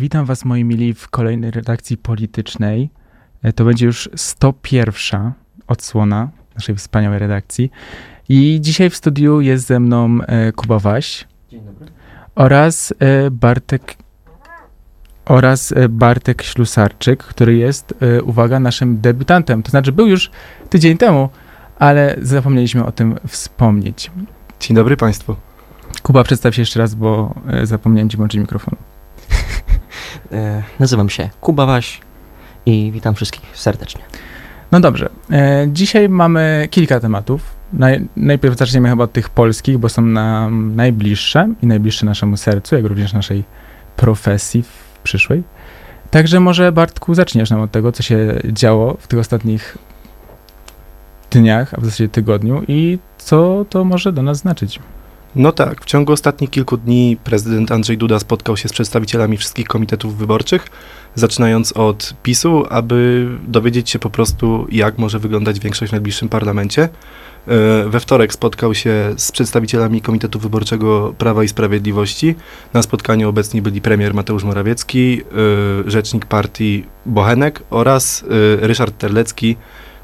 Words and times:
Witam 0.00 0.24
Was, 0.24 0.44
moi 0.44 0.64
mili, 0.64 0.94
w 0.94 1.08
kolejnej 1.08 1.50
redakcji 1.50 1.96
politycznej. 1.96 2.90
E, 3.42 3.52
To 3.52 3.64
będzie 3.64 3.86
już 3.86 4.10
101 4.16 5.32
odsłona 5.66 6.28
naszej 6.54 6.74
wspaniałej 6.76 7.18
redakcji. 7.18 7.70
I 8.28 8.58
dzisiaj 8.60 8.90
w 8.90 8.96
studiu 8.96 9.40
jest 9.40 9.66
ze 9.66 9.80
mną 9.80 10.18
e, 10.22 10.52
Kuba 10.52 10.78
Waś 10.78 11.28
Dzień 11.50 11.60
dobry. 11.64 11.86
oraz 12.34 12.94
e, 12.98 13.30
Bartek 13.30 13.96
oraz 15.24 15.74
Bartek 15.88 16.42
Ślusarczyk, 16.42 17.24
który 17.24 17.56
jest, 17.56 17.94
uwaga, 18.24 18.60
naszym 18.60 19.00
debiutantem. 19.00 19.62
To 19.62 19.70
znaczy 19.70 19.92
był 19.92 20.06
już 20.06 20.30
tydzień 20.70 20.98
temu, 20.98 21.28
ale 21.78 22.16
zapomnieliśmy 22.22 22.86
o 22.86 22.92
tym 22.92 23.18
wspomnieć. 23.28 24.10
Dzień 24.60 24.74
dobry 24.74 24.96
Państwu. 24.96 25.36
Kuba, 26.02 26.24
przedstaw 26.24 26.54
się 26.54 26.62
jeszcze 26.62 26.80
raz, 26.80 26.94
bo 26.94 27.34
zapomniałem 27.62 28.08
ci 28.08 28.16
włączyć 28.16 28.40
mikrofon. 28.40 28.76
E, 30.32 30.62
nazywam 30.78 31.10
się 31.10 31.30
Kuba 31.40 31.66
Waś 31.66 32.00
i 32.66 32.90
witam 32.92 33.14
wszystkich 33.14 33.42
serdecznie. 33.54 34.02
No 34.72 34.80
dobrze. 34.80 35.08
E, 35.32 35.66
dzisiaj 35.72 36.08
mamy 36.08 36.68
kilka 36.70 37.00
tematów. 37.00 37.42
Naj, 37.72 38.08
najpierw 38.16 38.58
zaczniemy 38.58 38.88
chyba 38.88 39.04
od 39.04 39.12
tych 39.12 39.28
polskich, 39.28 39.78
bo 39.78 39.88
są 39.88 40.02
nam 40.02 40.76
najbliższe 40.76 41.54
i 41.62 41.66
najbliższe 41.66 42.06
naszemu 42.06 42.36
sercu, 42.36 42.74
jak 42.74 42.84
również 42.84 43.12
naszej 43.12 43.44
profesji 43.96 44.62
w 44.62 44.98
przyszłej. 45.02 45.42
Także 46.10 46.40
może 46.40 46.72
Bartku 46.72 47.14
zaczniesz 47.14 47.50
nam 47.50 47.60
od 47.60 47.70
tego, 47.70 47.92
co 47.92 48.02
się 48.02 48.40
działo 48.44 48.96
w 49.00 49.06
tych 49.06 49.18
ostatnich 49.18 49.78
dniach, 51.30 51.74
a 51.74 51.80
w 51.80 51.84
zasadzie 51.84 52.08
tygodniu 52.08 52.62
i 52.68 52.98
co 53.18 53.64
to 53.70 53.84
może 53.84 54.12
do 54.12 54.22
nas 54.22 54.38
znaczyć. 54.38 54.80
No 55.36 55.52
tak, 55.52 55.80
w 55.82 55.84
ciągu 55.84 56.12
ostatnich 56.12 56.50
kilku 56.50 56.76
dni 56.76 57.16
prezydent 57.24 57.72
Andrzej 57.72 57.98
Duda 57.98 58.18
spotkał 58.18 58.56
się 58.56 58.68
z 58.68 58.72
przedstawicielami 58.72 59.36
wszystkich 59.36 59.66
komitetów 59.66 60.16
wyborczych, 60.16 60.66
zaczynając 61.14 61.72
od 61.72 62.14
PiSu, 62.22 62.64
aby 62.70 63.28
dowiedzieć 63.48 63.90
się 63.90 63.98
po 63.98 64.10
prostu, 64.10 64.66
jak 64.72 64.98
może 64.98 65.18
wyglądać 65.18 65.60
większość 65.60 65.90
w 65.90 65.92
najbliższym 65.92 66.28
parlamencie. 66.28 66.82
E, 66.82 66.88
We 67.88 68.00
wtorek 68.00 68.32
spotkał 68.32 68.74
się 68.74 69.14
z 69.16 69.32
przedstawicielami 69.32 70.00
Komitetu 70.00 70.38
Wyborczego 70.38 71.14
Prawa 71.18 71.44
i 71.44 71.48
Sprawiedliwości. 71.48 72.34
Na 72.72 72.82
spotkaniu 72.82 73.28
obecni 73.28 73.62
byli 73.62 73.80
premier 73.80 74.14
Mateusz 74.14 74.44
Morawiecki, 74.44 75.22
e, 75.86 75.90
rzecznik 75.90 76.26
partii 76.26 76.86
Bochenek 77.06 77.62
oraz 77.70 78.24
e, 78.62 78.66
Ryszard 78.66 78.98
Terlecki, 78.98 79.56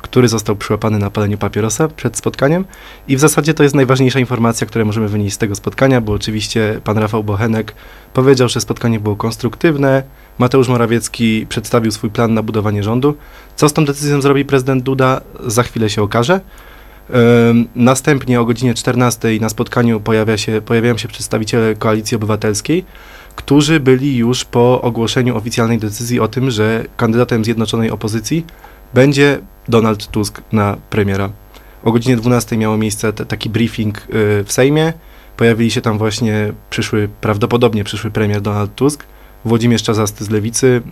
który 0.06 0.28
został 0.28 0.56
przyłapany 0.56 0.98
na 0.98 1.10
paleniu 1.10 1.38
papierosa 1.38 1.88
przed 1.88 2.16
spotkaniem. 2.16 2.64
I 3.08 3.16
w 3.16 3.20
zasadzie 3.20 3.54
to 3.54 3.62
jest 3.62 3.74
najważniejsza 3.74 4.20
informacja, 4.20 4.66
którą 4.66 4.84
możemy 4.84 5.08
wynieść 5.08 5.34
z 5.34 5.38
tego 5.38 5.54
spotkania, 5.54 6.00
bo 6.00 6.12
oczywiście 6.12 6.80
pan 6.84 6.98
Rafał 6.98 7.24
Bochenek 7.24 7.74
powiedział, 8.12 8.48
że 8.48 8.60
spotkanie 8.60 9.00
było 9.00 9.16
konstruktywne. 9.16 10.02
Mateusz 10.38 10.68
Morawiecki 10.68 11.46
przedstawił 11.48 11.92
swój 11.92 12.10
plan 12.10 12.34
na 12.34 12.42
budowanie 12.42 12.82
rządu. 12.82 13.14
Co 13.56 13.68
z 13.68 13.72
tą 13.72 13.84
decyzją 13.84 14.20
zrobi 14.20 14.44
prezydent 14.44 14.82
Duda, 14.82 15.20
za 15.46 15.62
chwilę 15.62 15.90
się 15.90 16.02
okaże. 16.02 16.40
Następnie 17.74 18.40
o 18.40 18.44
godzinie 18.44 18.74
14 18.74 19.28
na 19.40 19.48
spotkaniu 19.48 20.00
pojawia 20.00 20.36
się, 20.36 20.60
pojawiają 20.60 20.98
się 20.98 21.08
przedstawiciele 21.08 21.74
Koalicji 21.74 22.16
Obywatelskiej, 22.16 22.84
którzy 23.36 23.80
byli 23.80 24.16
już 24.16 24.44
po 24.44 24.82
ogłoszeniu 24.82 25.36
oficjalnej 25.36 25.78
decyzji 25.78 26.20
o 26.20 26.28
tym, 26.28 26.50
że 26.50 26.84
kandydatem 26.96 27.44
zjednoczonej 27.44 27.90
opozycji 27.90 28.46
będzie 28.94 29.38
Donald 29.68 30.06
Tusk 30.06 30.42
na 30.52 30.76
premiera. 30.90 31.30
O 31.84 31.92
godzinie 31.92 32.16
12 32.16 32.56
miało 32.56 32.76
miejsce 32.76 33.12
te, 33.12 33.26
taki 33.26 33.50
briefing 33.50 33.98
y, 33.98 34.04
w 34.44 34.52
Sejmie. 34.52 34.92
Pojawili 35.36 35.70
się 35.70 35.80
tam 35.80 35.98
właśnie 35.98 36.52
przyszły, 36.70 37.08
prawdopodobnie 37.20 37.84
przyszły 37.84 38.10
premier 38.10 38.40
Donald 38.40 38.74
Tusk, 38.74 39.04
Włodzimierz 39.44 39.82
Czazasty 39.82 40.24
z 40.24 40.30
Lewicy, 40.30 40.82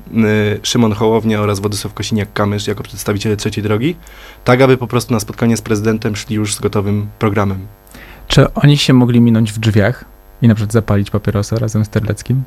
y, 0.55 0.61
Szymon 0.63 0.93
Hołownia 0.93 1.41
oraz 1.41 1.61
Władysław 1.61 1.95
Kosiniak-Kamysz 1.95 2.69
jako 2.69 2.83
przedstawiciele 2.83 3.37
trzeciej 3.37 3.65
drogi, 3.65 3.97
tak 4.45 4.61
aby 4.61 4.77
po 4.77 4.87
prostu 4.87 5.15
na 5.15 5.21
spotkanie 5.21 5.57
z 5.57 5.63
prezydentem 5.63 6.17
szli 6.17 6.37
już 6.37 6.55
z 6.55 6.61
gotowym 6.61 7.07
programem. 7.19 7.67
Czy 8.29 8.55
oni 8.55 8.79
się 8.79 8.93
mogli 8.93 9.21
minąć 9.21 9.53
w 9.53 9.59
drzwiach 9.59 10.05
i 10.43 10.49
na 10.49 10.55
przykład 10.55 10.73
zapalić 10.73 11.11
papierosa 11.11 11.59
razem 11.59 11.85
z 11.85 11.89
Terleckim? 11.89 12.43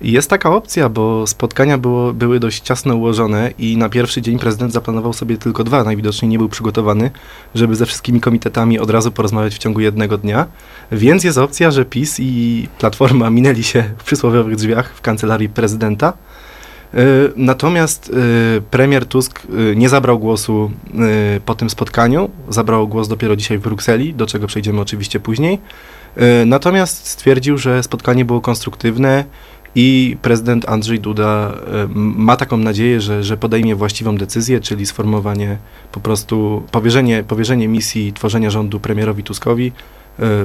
Jest 0.00 0.30
taka 0.30 0.50
opcja, 0.50 0.88
bo 0.88 1.26
spotkania 1.26 1.78
było, 1.78 2.12
były 2.12 2.40
dość 2.40 2.60
ciasno 2.60 2.96
ułożone 2.96 3.50
i 3.58 3.76
na 3.76 3.88
pierwszy 3.88 4.22
dzień 4.22 4.38
prezydent 4.38 4.72
zaplanował 4.72 5.12
sobie 5.12 5.36
tylko 5.36 5.64
dwa. 5.64 5.84
Najwidoczniej 5.84 6.28
nie 6.28 6.38
był 6.38 6.48
przygotowany, 6.48 7.10
żeby 7.54 7.76
ze 7.76 7.86
wszystkimi 7.86 8.20
komitetami 8.20 8.78
od 8.78 8.90
razu 8.90 9.12
porozmawiać 9.12 9.54
w 9.54 9.58
ciągu 9.58 9.80
jednego 9.80 10.18
dnia. 10.18 10.46
Więc 10.92 11.24
jest 11.24 11.38
opcja, 11.38 11.70
że 11.70 11.84
PiS 11.84 12.20
i 12.20 12.68
Platforma 12.78 13.30
minęli 13.30 13.62
się 13.62 13.84
w 13.98 14.04
przysłowiowych 14.04 14.56
drzwiach 14.56 14.94
w 14.94 15.00
kancelarii 15.00 15.48
prezydenta. 15.48 16.12
Y, 16.94 17.32
Natomiast 17.36 18.08
y, 18.58 18.62
premier 18.70 19.06
Tusk 19.06 19.42
y, 19.72 19.76
nie 19.76 19.88
zabrał 19.88 20.18
głosu 20.18 20.70
po 21.46 21.54
tym 21.54 21.70
spotkaniu. 21.70 22.30
Zabrał 22.48 22.88
głos 22.88 23.08
dopiero 23.08 23.36
dzisiaj 23.36 23.58
w 23.58 23.62
Brukseli, 23.62 24.14
do 24.14 24.26
czego 24.26 24.46
przejdziemy 24.46 24.80
oczywiście 24.80 25.20
później. 25.20 25.58
Natomiast 26.46 27.06
stwierdził, 27.06 27.58
że 27.58 27.82
spotkanie 27.82 28.24
było 28.24 28.40
konstruktywne, 28.40 29.24
i 29.74 30.16
prezydent 30.22 30.68
Andrzej 30.68 31.00
Duda 31.00 31.52
e, 31.52 31.88
ma 31.94 32.36
taką 32.36 32.56
nadzieję, 32.56 33.00
że, 33.00 33.24
że 33.24 33.36
podejmie 33.36 33.74
właściwą 33.76 34.16
decyzję, 34.16 34.60
czyli 34.60 34.86
sformułowanie 34.86 35.56
po 35.92 36.00
prostu, 36.00 36.62
powierzenie, 36.70 37.24
powierzenie 37.24 37.68
misji 37.68 38.12
tworzenia 38.12 38.50
rządu 38.50 38.80
premierowi 38.80 39.22
Tuskowi 39.22 39.66
e, 39.66 39.70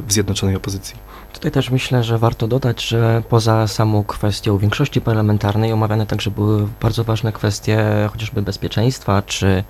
w 0.07 0.13
zjednoczonej 0.13 0.55
opozycji. 0.55 0.95
Tutaj 1.33 1.51
też 1.51 1.69
myślę, 1.69 2.03
że 2.03 2.17
warto 2.17 2.47
dodać, 2.47 2.87
że 2.87 3.23
poza 3.29 3.67
samą 3.67 4.03
kwestią 4.03 4.57
większości 4.57 5.01
parlamentarnej 5.01 5.71
omawiane 5.71 6.05
także 6.05 6.31
były 6.31 6.67
bardzo 6.81 7.03
ważne 7.03 7.31
kwestie 7.31 7.85
chociażby 8.11 8.41
bezpieczeństwa 8.41 9.21
czy 9.21 9.63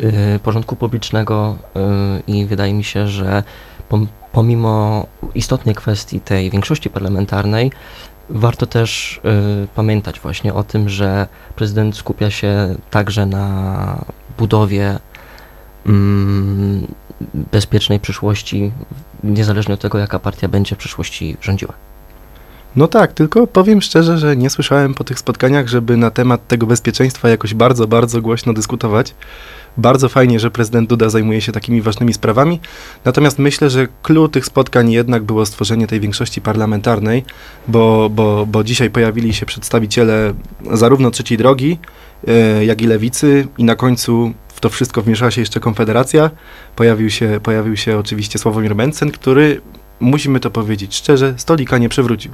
y, 0.00 0.38
porządku 0.42 0.76
publicznego 0.76 1.56
y, 2.28 2.32
i 2.32 2.46
wydaje 2.46 2.74
mi 2.74 2.84
się, 2.84 3.08
że 3.08 3.42
pom- 3.90 4.06
pomimo 4.32 5.06
istotnej 5.34 5.74
kwestii 5.74 6.20
tej 6.20 6.50
większości 6.50 6.90
parlamentarnej 6.90 7.72
warto 8.30 8.66
też 8.66 9.20
y, 9.64 9.68
pamiętać 9.74 10.20
właśnie 10.20 10.54
o 10.54 10.64
tym, 10.64 10.88
że 10.88 11.26
prezydent 11.56 11.96
skupia 11.96 12.30
się 12.30 12.74
także 12.90 13.26
na 13.26 14.04
budowie 14.38 14.98
mm, 15.86 16.86
bezpiecznej 17.34 18.00
przyszłości, 18.00 18.72
niezależnie 19.24 19.74
od 19.74 19.80
tego, 19.80 19.98
jaka 19.98 20.18
partia 20.18 20.48
będzie 20.48 20.74
w 20.74 20.78
przyszłości 20.78 21.36
rządziła. 21.40 21.72
No 22.76 22.88
tak, 22.88 23.12
tylko 23.12 23.46
powiem 23.46 23.82
szczerze, 23.82 24.18
że 24.18 24.36
nie 24.36 24.50
słyszałem 24.50 24.94
po 24.94 25.04
tych 25.04 25.18
spotkaniach, 25.18 25.68
żeby 25.68 25.96
na 25.96 26.10
temat 26.10 26.46
tego 26.46 26.66
bezpieczeństwa 26.66 27.28
jakoś 27.28 27.54
bardzo, 27.54 27.86
bardzo 27.86 28.22
głośno 28.22 28.52
dyskutować. 28.52 29.14
Bardzo 29.76 30.08
fajnie, 30.08 30.40
że 30.40 30.50
prezydent 30.50 30.88
Duda 30.88 31.08
zajmuje 31.08 31.40
się 31.40 31.52
takimi 31.52 31.82
ważnymi 31.82 32.14
sprawami. 32.14 32.60
Natomiast 33.04 33.38
myślę, 33.38 33.70
że 33.70 33.88
clue 34.02 34.28
tych 34.28 34.44
spotkań 34.44 34.92
jednak 34.92 35.22
było 35.22 35.46
stworzenie 35.46 35.86
tej 35.86 36.00
większości 36.00 36.40
parlamentarnej, 36.40 37.24
bo, 37.68 38.10
bo, 38.10 38.46
bo 38.46 38.64
dzisiaj 38.64 38.90
pojawili 38.90 39.34
się 39.34 39.46
przedstawiciele 39.46 40.34
zarówno 40.72 41.10
trzeciej 41.10 41.38
drogi, 41.38 41.78
e, 42.28 42.64
jak 42.64 42.82
i 42.82 42.86
lewicy, 42.86 43.48
i 43.58 43.64
na 43.64 43.76
końcu 43.76 44.32
w 44.48 44.60
to 44.60 44.70
wszystko 44.70 45.02
wmieszała 45.02 45.30
się 45.30 45.40
jeszcze 45.40 45.60
Konfederacja. 45.60 46.30
Pojawił 46.76 47.10
się, 47.10 47.40
pojawił 47.42 47.76
się 47.76 47.98
oczywiście 47.98 48.38
Sławomir 48.38 48.74
Mencen, 48.74 49.10
który, 49.10 49.60
musimy 50.00 50.40
to 50.40 50.50
powiedzieć 50.50 50.96
szczerze, 50.96 51.34
stolika 51.36 51.78
nie 51.78 51.88
przewrócił. 51.88 52.32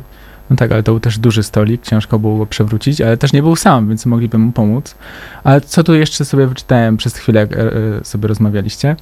No 0.50 0.56
tak, 0.56 0.72
ale 0.72 0.82
to 0.82 0.92
był 0.92 1.00
też 1.00 1.18
duży 1.18 1.42
stolik, 1.42 1.82
ciężko 1.82 2.18
było 2.18 2.38
go 2.38 2.46
przewrócić, 2.46 3.00
ale 3.00 3.16
też 3.16 3.32
nie 3.32 3.42
był 3.42 3.56
sam, 3.56 3.88
więc 3.88 4.06
mogliby 4.06 4.38
mu 4.38 4.52
pomóc. 4.52 4.94
Ale 5.44 5.60
co 5.60 5.84
tu 5.84 5.94
jeszcze 5.94 6.24
sobie 6.24 6.46
wyczytałem 6.46 6.96
przez 6.96 7.16
chwilę, 7.16 7.40
jak 7.40 7.52
e, 7.52 7.60
e, 7.60 7.70
sobie 8.04 8.28
rozmawialiście, 8.28 8.96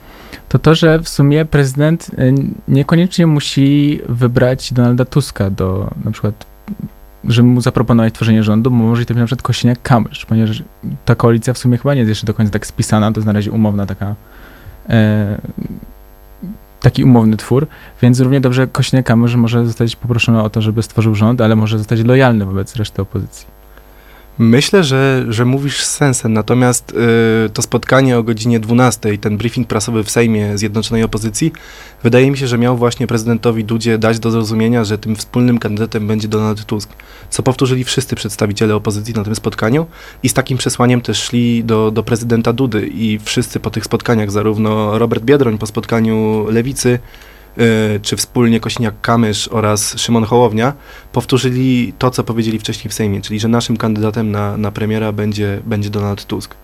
to 0.48 0.58
to, 0.58 0.74
że 0.74 0.98
w 0.98 1.08
sumie 1.08 1.44
prezydent 1.44 2.10
e, 2.18 2.32
niekoniecznie 2.68 3.26
musi 3.26 4.00
wybrać 4.08 4.72
Donalda 4.72 5.04
Tuska 5.04 5.50
do 5.50 5.90
na 6.04 6.10
przykład, 6.10 6.46
żeby 7.24 7.48
mu 7.48 7.60
zaproponować 7.60 8.14
tworzenie 8.14 8.42
rządu, 8.42 8.70
bo 8.70 8.76
może 8.76 9.04
to 9.04 9.14
być 9.14 9.20
na 9.20 9.26
przykład 9.26 9.48
Kosiniak-Kamysz, 9.48 10.26
ponieważ 10.26 10.62
ta 11.04 11.14
koalicja 11.14 11.54
w 11.54 11.58
sumie 11.58 11.78
chyba 11.78 11.94
nie 11.94 12.00
jest 12.00 12.08
jeszcze 12.08 12.26
do 12.26 12.34
końca 12.34 12.52
tak 12.52 12.66
spisana, 12.66 13.12
to 13.12 13.20
jest 13.20 13.26
na 13.26 13.32
razie 13.32 13.50
umowna 13.52 13.86
taka 13.86 14.14
taki 16.84 17.04
umowny 17.04 17.36
twór, 17.36 17.66
więc 18.02 18.20
równie 18.20 18.40
dobrze 18.40 18.66
Kośniak-Kamysz 18.66 19.36
może 19.36 19.66
zostać 19.66 19.96
poproszony 19.96 20.42
o 20.42 20.50
to, 20.50 20.62
żeby 20.62 20.82
stworzył 20.82 21.14
rząd, 21.14 21.40
ale 21.40 21.56
może 21.56 21.78
zostać 21.78 22.04
lojalny 22.04 22.44
wobec 22.44 22.76
reszty 22.76 23.02
opozycji. 23.02 23.53
Myślę, 24.38 24.84
że, 24.84 25.24
że 25.28 25.44
mówisz 25.44 25.82
z 25.82 25.90
sensem, 25.90 26.32
natomiast 26.32 26.94
y, 27.46 27.50
to 27.50 27.62
spotkanie 27.62 28.18
o 28.18 28.22
godzinie 28.22 28.60
12, 28.60 29.18
ten 29.18 29.36
briefing 29.36 29.68
prasowy 29.68 30.04
w 30.04 30.10
Sejmie 30.10 30.58
Zjednoczonej 30.58 31.02
Opozycji, 31.02 31.52
wydaje 32.02 32.30
mi 32.30 32.38
się, 32.38 32.48
że 32.48 32.58
miał 32.58 32.76
właśnie 32.76 33.06
prezydentowi 33.06 33.64
Dudzie 33.64 33.98
dać 33.98 34.18
do 34.18 34.30
zrozumienia, 34.30 34.84
że 34.84 34.98
tym 34.98 35.16
wspólnym 35.16 35.58
kandydatem 35.58 36.06
będzie 36.06 36.28
Donald 36.28 36.64
Tusk, 36.64 36.90
co 37.30 37.42
powtórzyli 37.42 37.84
wszyscy 37.84 38.16
przedstawiciele 38.16 38.74
opozycji 38.74 39.14
na 39.14 39.24
tym 39.24 39.34
spotkaniu 39.34 39.86
i 40.22 40.28
z 40.28 40.34
takim 40.34 40.58
przesłaniem 40.58 41.00
też 41.00 41.22
szli 41.22 41.64
do, 41.64 41.90
do 41.90 42.02
prezydenta 42.02 42.52
Dudy 42.52 42.86
i 42.86 43.18
wszyscy 43.18 43.60
po 43.60 43.70
tych 43.70 43.84
spotkaniach, 43.84 44.30
zarówno 44.30 44.98
Robert 44.98 45.24
Biedroń 45.24 45.58
po 45.58 45.66
spotkaniu 45.66 46.46
Lewicy, 46.50 46.98
czy 48.02 48.16
wspólnie 48.16 48.60
Kośniak-Kamysz 48.60 49.48
oraz 49.50 49.98
Szymon 49.98 50.24
Hołownia 50.24 50.72
powtórzyli 51.12 51.92
to, 51.98 52.10
co 52.10 52.24
powiedzieli 52.24 52.58
wcześniej 52.58 52.90
w 52.90 52.94
Sejmie, 52.94 53.20
czyli 53.20 53.40
że 53.40 53.48
naszym 53.48 53.76
kandydatem 53.76 54.30
na, 54.30 54.56
na 54.56 54.70
premiera 54.70 55.12
będzie, 55.12 55.60
będzie 55.64 55.90
Donald 55.90 56.24
Tusk. 56.24 56.54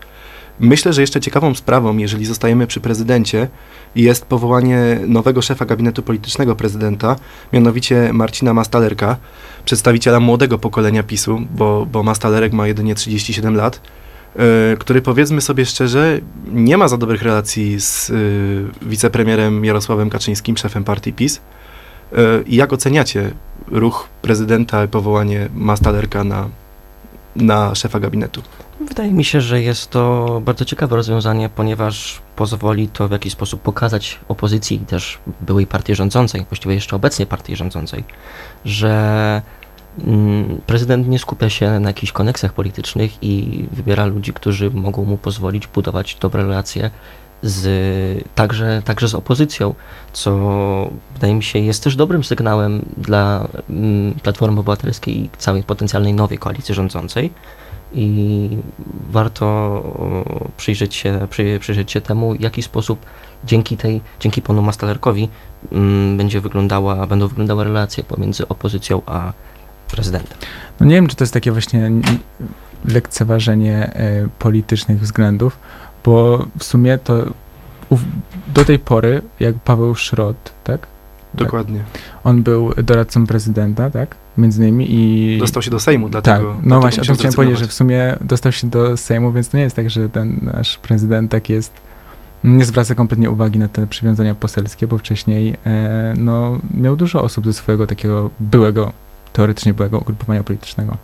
Myślę, 0.61 0.93
że 0.93 1.01
jeszcze 1.01 1.21
ciekawą 1.21 1.55
sprawą, 1.55 1.97
jeżeli 1.97 2.27
zostajemy 2.27 2.67
przy 2.67 2.81
prezydencie, 2.81 3.49
jest 3.95 4.27
powołanie 4.27 5.01
nowego 5.07 5.43
szefa 5.43 5.65
gabinetu 5.65 6.03
politycznego 6.03 6.57
prezydenta, 6.57 7.17
mianowicie 7.53 8.13
Marcina 8.13 8.55
Mastalerka, 8.55 9.17
przedstawiciela 9.65 10.21
młodego 10.21 10.59
pokolenia 10.59 11.03
PiSu, 11.03 11.41
bo, 11.51 11.87
bo 11.93 12.03
Mastalerek 12.03 12.53
ma 12.53 12.67
jedynie 12.67 12.95
37 12.95 13.57
lat, 13.57 13.81
który 14.79 15.03
powiedzmy 15.03 15.41
sobie 15.41 15.67
szczerze, 15.67 16.21
nie 16.53 16.77
ma 16.77 16.89
za 16.89 16.97
dobrych 16.97 17.23
relacji 17.23 17.81
z 17.81 18.09
yy, 18.09 18.89
wicepremierem 18.89 19.65
Jarosławem 19.65 20.11
Kaczyńskim, 20.11 20.57
szefem 20.57 20.85
partii 20.85 21.13
PiS. 21.13 21.41
Yy, 22.13 22.19
I 22.47 22.57
jak 22.57 22.73
oceniacie 22.73 23.31
ruch 23.71 24.09
prezydenta 24.23 24.85
i 24.85 24.89
powołanie 24.89 25.49
Mastalerka 25.55 26.25
na, 26.25 26.49
na 27.37 27.75
szefa 27.75 28.01
gabinetu? 28.01 28.43
Wydaje 28.81 29.13
mi 29.13 29.25
się, 29.25 29.41
że 29.41 29.63
jest 29.63 29.91
to 29.91 30.43
bardzo 30.45 30.65
ciekawe 30.65 30.97
rozwiązanie, 30.97 31.49
ponieważ 31.49 32.23
pozwoli 32.37 32.89
to 32.89 33.09
w 33.09 33.11
jakiś 33.11 33.33
sposób 33.33 33.63
pokazać 33.63 34.21
opozycji, 34.29 34.79
też 34.79 35.19
byłej 35.41 35.67
partii 35.67 35.95
rządzącej, 35.95 36.45
właściwie 36.49 36.75
jeszcze 36.75 36.97
obecnej 36.97 37.27
partii 37.27 37.57
rządzącej, 37.57 38.05
że 38.65 39.43
prezydent 40.67 41.09
nie 41.09 41.19
skupia 41.19 41.51
się 41.51 41.81
na 41.81 41.89
jakichś 41.89 42.13
koneksjach 42.13 42.53
politycznych 42.53 43.23
i 43.23 43.65
wybiera 43.73 44.07
ludzi, 44.07 44.33
którzy 44.33 44.71
mogą 44.71 45.05
mu 45.05 45.17
pozwolić 45.17 45.67
budować 45.67 46.17
dobre 46.21 46.43
relacje 46.43 46.91
z, 47.43 48.25
także, 48.35 48.83
także 48.85 49.09
z 49.09 49.15
opozycją, 49.15 49.75
co 50.13 50.91
wydaje 51.15 51.35
mi 51.35 51.43
się 51.43 51.59
jest 51.59 51.85
też 51.85 51.97
dobrym 51.97 52.25
sygnałem 52.25 52.85
dla 52.97 53.49
mm, 53.71 54.15
Platformy 54.23 54.61
Obywatelskiej 54.61 55.25
i 55.25 55.31
całej 55.39 55.63
potencjalnej 55.63 56.15
nowej 56.15 56.39
koalicji 56.39 56.75
rządzącej. 56.75 57.33
I 57.93 58.49
warto 59.11 59.83
przyjrzeć 60.57 60.95
się, 60.95 61.27
przy, 61.31 61.59
przyjrzeć 61.61 61.93
się 61.93 62.01
temu, 62.01 62.35
w 62.35 62.41
jaki 62.41 62.63
sposób 62.63 63.07
dzięki 63.45 63.77
tej, 63.77 64.01
dzięki 64.21 64.43
panu 64.43 64.63
Mastalerkowi 64.63 65.29
mm, 65.73 66.17
będzie 66.17 66.41
wyglądała, 66.41 67.07
będą 67.07 67.29
wyglądały 67.29 67.65
relacje 67.65 68.05
pomiędzy 68.05 68.49
opozycją 68.49 69.03
a 69.07 69.33
prezydentem. 69.91 70.39
No 70.81 70.87
nie 70.87 70.95
wiem, 70.95 71.09
czy 71.09 71.17
to 71.17 71.25
jest 71.25 71.35
takie 71.35 71.53
właśnie 71.53 71.91
lekceważenie 72.85 73.93
y, 74.25 74.29
politycznych 74.39 75.01
względów, 75.01 75.59
bo 76.05 76.47
w 76.59 76.65
sumie 76.65 76.99
to 76.99 77.25
do 78.55 78.65
tej 78.65 78.79
pory, 78.79 79.23
jak 79.41 79.55
Paweł 79.55 79.95
Szrot, 79.95 80.53
tak? 80.65 80.87
Dokładnie. 81.35 81.85
On 82.25 82.43
był 82.43 82.75
doradcą 82.75 83.27
prezydenta, 83.27 83.91
tak? 83.91 84.17
Między 84.39 84.63
innymi 84.63 84.87
i... 84.91 85.39
Dostał 85.39 85.63
się 85.63 85.71
do 85.71 85.81
Sejmu, 85.81 86.09
dlatego... 86.09 86.55
Tak, 86.55 86.67
no 86.67 86.81
właśnie, 86.81 87.03
o 87.03 87.07
tym 87.07 87.15
chciałem 87.15 87.35
powiedzieć, 87.35 87.59
że 87.59 87.67
w 87.67 87.73
sumie 87.73 88.17
dostał 88.21 88.53
się 88.53 88.71
do 88.71 88.97
Sejmu, 88.97 89.33
więc 89.33 89.49
to 89.49 89.57
nie 89.57 89.63
jest 89.63 89.77
tak, 89.77 89.91
że 89.91 90.09
ten 90.09 90.41
nasz 90.43 90.79
prezydent 90.79 91.31
tak 91.31 91.49
jest... 91.49 91.73
Nie 92.45 92.65
zwraca 92.65 92.95
kompletnie 92.95 93.31
uwagi 93.31 93.59
na 93.59 93.69
te 93.69 93.87
przywiązania 93.87 94.35
poselskie, 94.35 94.87
bo 94.87 94.99
wcześniej 94.99 95.57
e, 95.67 96.15
no, 96.19 96.59
miał 96.75 96.97
dużo 96.97 97.23
osób 97.23 97.45
ze 97.45 97.53
swojego 97.53 97.87
takiego 97.87 98.31
byłego, 98.41 98.93
teoretycznie 99.33 99.75
byłego 99.75 99.99
ugrupowania 99.99 100.43
politycznego. 100.43 100.97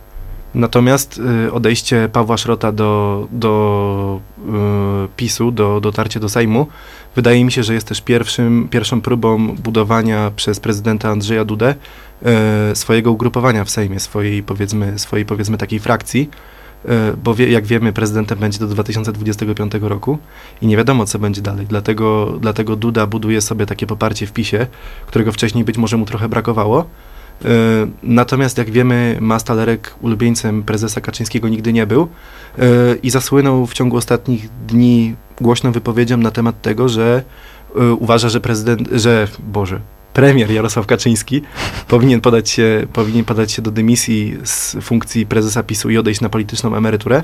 Natomiast 0.55 1.21
y, 1.47 1.51
odejście 1.51 2.09
Pawła 2.13 2.37
Szrota 2.37 2.71
do, 2.71 3.27
do 3.31 4.19
y, 4.39 5.07
PiSu, 5.15 5.51
do 5.51 5.81
dotarcie 5.81 6.19
do 6.19 6.29
Sejmu, 6.29 6.67
wydaje 7.15 7.45
mi 7.45 7.51
się, 7.51 7.63
że 7.63 7.73
jest 7.73 7.87
też 7.87 8.01
pierwszym, 8.01 8.67
pierwszą 8.71 9.01
próbą 9.01 9.55
budowania 9.55 10.31
przez 10.35 10.59
prezydenta 10.59 11.09
Andrzeja 11.09 11.45
Dudę 11.45 11.75
y, 12.71 12.75
swojego 12.75 13.11
ugrupowania 13.11 13.63
w 13.63 13.69
Sejmie, 13.69 13.99
swojej 13.99 14.43
powiedzmy, 14.43 14.99
swojej 14.99 15.25
powiedzmy 15.25 15.57
takiej 15.57 15.79
frakcji, 15.79 16.29
bo 17.23 17.35
wie, 17.35 17.51
jak 17.51 17.65
wiemy 17.65 17.93
prezydentem 17.93 18.39
będzie 18.39 18.59
do 18.59 18.67
2025 18.67 19.73
roku 19.81 20.17
i 20.61 20.67
nie 20.67 20.77
wiadomo 20.77 21.05
co 21.05 21.19
będzie 21.19 21.41
dalej, 21.41 21.65
dlatego, 21.69 22.33
dlatego 22.41 22.75
Duda 22.75 23.07
buduje 23.07 23.41
sobie 23.41 23.65
takie 23.65 23.87
poparcie 23.87 24.27
w 24.27 24.31
PiSie, 24.31 24.67
którego 25.07 25.31
wcześniej 25.31 25.63
być 25.63 25.77
może 25.77 25.97
mu 25.97 26.05
trochę 26.05 26.29
brakowało, 26.29 26.85
natomiast 28.03 28.57
jak 28.57 28.69
wiemy, 28.69 29.17
Mastalerek 29.21 29.95
ulubieńcem 30.01 30.63
prezesa 30.63 31.01
Kaczyńskiego 31.01 31.49
nigdy 31.49 31.73
nie 31.73 31.87
był 31.87 32.07
e, 32.59 32.65
i 33.03 33.09
zasłynął 33.09 33.65
w 33.65 33.73
ciągu 33.73 33.97
ostatnich 33.97 34.49
dni 34.67 35.15
głośną 35.41 35.71
wypowiedzią 35.71 36.17
na 36.17 36.31
temat 36.31 36.61
tego, 36.61 36.89
że 36.89 37.23
e, 37.75 37.93
uważa, 37.93 38.29
że 38.29 38.41
prezydent, 38.41 38.89
że, 38.91 39.27
Boże, 39.39 39.79
premier 40.13 40.51
Jarosław 40.51 40.85
Kaczyński 40.85 41.41
powinien 41.87 42.21
podać 42.21 42.49
się, 42.49 42.87
powinien 42.93 43.25
podać 43.25 43.51
się 43.51 43.61
do 43.61 43.71
dymisji 43.71 44.37
z 44.43 44.77
funkcji 44.81 45.25
prezesa 45.25 45.63
PiSu 45.63 45.89
i 45.89 45.97
odejść 45.97 46.21
na 46.21 46.29
polityczną 46.29 46.75
emeryturę. 46.75 47.23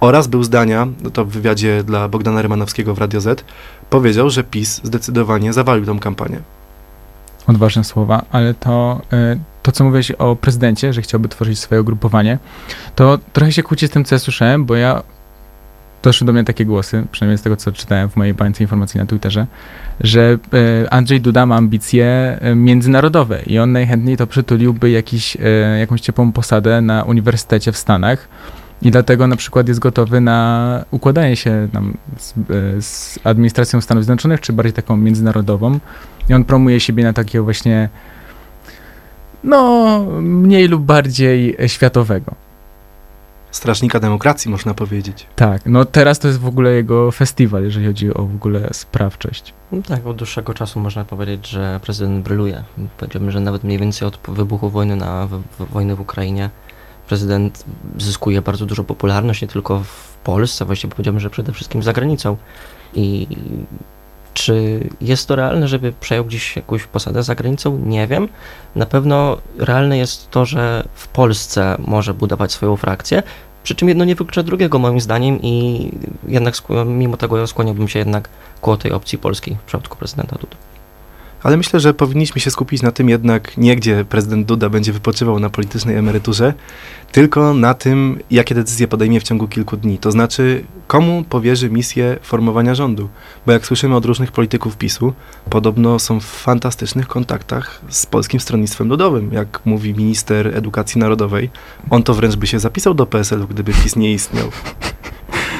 Oraz 0.00 0.26
był 0.26 0.42
zdania, 0.42 0.88
no 1.02 1.10
to 1.10 1.24
w 1.24 1.28
wywiadzie 1.28 1.82
dla 1.82 2.08
Bogdana 2.08 2.42
Rymanowskiego 2.42 2.94
w 2.94 2.98
Radio 2.98 3.20
Z, 3.20 3.44
powiedział, 3.90 4.30
że 4.30 4.44
PiS 4.44 4.80
zdecydowanie 4.84 5.52
zawalił 5.52 5.86
tą 5.86 5.98
kampanię 5.98 6.40
odważne 7.46 7.84
słowa, 7.84 8.24
ale 8.32 8.54
to, 8.54 9.00
e, 9.12 9.36
to 9.62 9.72
co 9.72 9.84
mówiłeś 9.84 10.10
o 10.10 10.36
prezydencie, 10.36 10.92
że 10.92 11.02
chciałby 11.02 11.28
tworzyć 11.28 11.58
swoje 11.58 11.80
ugrupowanie, 11.80 12.38
to 12.94 13.18
trochę 13.32 13.52
się 13.52 13.62
kłóci 13.62 13.88
z 13.88 13.90
tym, 13.90 14.04
co 14.04 14.14
ja 14.14 14.18
słyszałem, 14.18 14.64
bo 14.64 14.76
ja 14.76 15.02
doszły 16.02 16.26
do 16.26 16.32
mnie 16.32 16.44
takie 16.44 16.64
głosy, 16.64 17.06
przynajmniej 17.12 17.38
z 17.38 17.42
tego, 17.42 17.56
co 17.56 17.72
czytałem 17.72 18.10
w 18.10 18.16
mojej 18.16 18.34
bańce 18.34 18.64
informacji 18.64 19.00
na 19.00 19.06
Twitterze, 19.06 19.46
że 20.00 20.38
e, 20.84 20.92
Andrzej 20.92 21.20
Duda 21.20 21.46
ma 21.46 21.56
ambicje 21.56 22.06
e, 22.40 22.54
międzynarodowe 22.54 23.42
i 23.46 23.58
on 23.58 23.72
najchętniej 23.72 24.16
to 24.16 24.26
przytuliłby 24.26 24.90
jakiś, 24.90 25.36
jakąś 25.80 26.00
ciepłą 26.00 26.32
posadę 26.32 26.80
na 26.80 27.02
uniwersytecie 27.02 27.72
w 27.72 27.76
Stanach, 27.76 28.28
i 28.84 28.90
dlatego 28.90 29.26
na 29.26 29.36
przykład 29.36 29.68
jest 29.68 29.80
gotowy 29.80 30.20
na 30.20 30.84
układanie 30.90 31.36
się 31.36 31.68
tam 31.72 31.94
z, 32.18 32.34
z, 32.84 33.18
administracją 33.24 33.80
Stanów 33.80 34.04
Zjednoczonych, 34.04 34.40
czy 34.40 34.52
bardziej 34.52 34.72
taką 34.72 34.96
międzynarodową, 34.96 35.78
i 36.28 36.34
on 36.34 36.44
promuje 36.44 36.80
siebie 36.80 37.04
na 37.04 37.12
takiego 37.12 37.44
właśnie, 37.44 37.88
no, 39.44 39.98
mniej 40.20 40.68
lub 40.68 40.82
bardziej 40.82 41.56
światowego. 41.66 42.34
Strażnika 43.50 44.00
demokracji, 44.00 44.50
można 44.50 44.74
powiedzieć. 44.74 45.26
Tak, 45.36 45.62
no 45.66 45.84
teraz 45.84 46.18
to 46.18 46.28
jest 46.28 46.40
w 46.40 46.46
ogóle 46.46 46.70
jego 46.70 47.10
festiwal, 47.10 47.64
jeżeli 47.64 47.86
chodzi 47.86 48.14
o 48.14 48.26
w 48.26 48.34
ogóle 48.34 48.68
sprawczość. 48.72 49.54
No 49.72 49.82
tak, 49.82 50.06
od 50.06 50.16
dłuższego 50.16 50.54
czasu 50.54 50.80
można 50.80 51.04
powiedzieć, 51.04 51.48
że 51.48 51.80
prezydent 51.82 52.24
bryluje. 52.24 52.64
Powiedziałbym, 52.98 53.30
że 53.30 53.40
nawet 53.40 53.64
mniej 53.64 53.78
więcej 53.78 54.08
od 54.08 54.18
wybuchu 54.28 54.70
wojny, 54.70 54.96
na, 54.96 55.26
w, 55.26 55.42
wojny 55.72 55.96
w 55.96 56.00
Ukrainie 56.00 56.50
prezydent 57.08 57.64
zyskuje 57.98 58.42
bardzo 58.42 58.66
dużo 58.66 58.84
popularność, 58.84 59.42
nie 59.42 59.48
tylko 59.48 59.78
w 59.78 60.16
Polsce, 60.24 60.64
właściwie 60.64 60.90
powiedziałbym, 60.90 61.20
że 61.20 61.30
przede 61.30 61.52
wszystkim 61.52 61.82
za 61.82 61.92
granicą. 61.92 62.36
I 62.94 63.26
czy 64.34 64.80
jest 65.00 65.28
to 65.28 65.36
realne, 65.36 65.68
żeby 65.68 65.92
przejął 66.00 66.24
gdzieś 66.24 66.56
jakąś 66.56 66.84
posadę 66.84 67.22
za 67.22 67.34
granicą? 67.34 67.78
Nie 67.78 68.06
wiem. 68.06 68.28
Na 68.76 68.86
pewno 68.86 69.38
realne 69.58 69.98
jest 69.98 70.30
to, 70.30 70.46
że 70.46 70.84
w 70.94 71.08
Polsce 71.08 71.76
może 71.78 72.14
budować 72.14 72.52
swoją 72.52 72.76
frakcję, 72.76 73.22
przy 73.62 73.74
czym 73.74 73.88
jedno 73.88 74.04
nie 74.04 74.14
wyklucza 74.14 74.42
drugiego 74.42 74.78
moim 74.78 75.00
zdaniem 75.00 75.38
i 75.42 75.90
jednak 76.28 76.54
mimo 76.86 77.16
tego 77.16 77.46
skłaniałbym 77.46 77.88
się 77.88 77.98
jednak 77.98 78.28
ku 78.60 78.76
tej 78.76 78.92
opcji 78.92 79.18
polskiej 79.18 79.56
w 79.56 79.66
przypadku 79.66 79.96
prezydenta 79.96 80.36
Dudy. 80.36 80.56
Ale 81.44 81.56
myślę, 81.56 81.80
że 81.80 81.94
powinniśmy 81.94 82.40
się 82.40 82.50
skupić 82.50 82.82
na 82.82 82.92
tym 82.92 83.08
jednak 83.08 83.56
nie, 83.56 83.76
gdzie 83.76 84.04
prezydent 84.04 84.46
Duda 84.46 84.68
będzie 84.68 84.92
wypoczywał 84.92 85.40
na 85.40 85.50
politycznej 85.50 85.96
emeryturze, 85.96 86.54
tylko 87.12 87.54
na 87.54 87.74
tym, 87.74 88.18
jakie 88.30 88.54
decyzje 88.54 88.88
podejmie 88.88 89.20
w 89.20 89.22
ciągu 89.22 89.48
kilku 89.48 89.76
dni. 89.76 89.98
To 89.98 90.10
znaczy, 90.10 90.64
komu 90.86 91.24
powierzy 91.28 91.70
misję 91.70 92.18
formowania 92.22 92.74
rządu. 92.74 93.08
Bo 93.46 93.52
jak 93.52 93.66
słyszymy 93.66 93.96
od 93.96 94.04
różnych 94.04 94.32
polityków 94.32 94.76
PiSu, 94.76 95.12
podobno 95.50 95.98
są 95.98 96.20
w 96.20 96.24
fantastycznych 96.24 97.06
kontaktach 97.06 97.80
z 97.88 98.06
Polskim 98.06 98.40
Stronnictwem 98.40 98.88
Ludowym. 98.88 99.32
Jak 99.32 99.60
mówi 99.64 99.94
minister 99.94 100.56
edukacji 100.56 101.00
narodowej, 101.00 101.50
on 101.90 102.02
to 102.02 102.14
wręcz 102.14 102.36
by 102.36 102.46
się 102.46 102.58
zapisał 102.58 102.94
do 102.94 103.06
PSL-u, 103.06 103.46
gdyby 103.46 103.72
PiS 103.72 103.96
nie 103.96 104.12
istniał. 104.12 104.50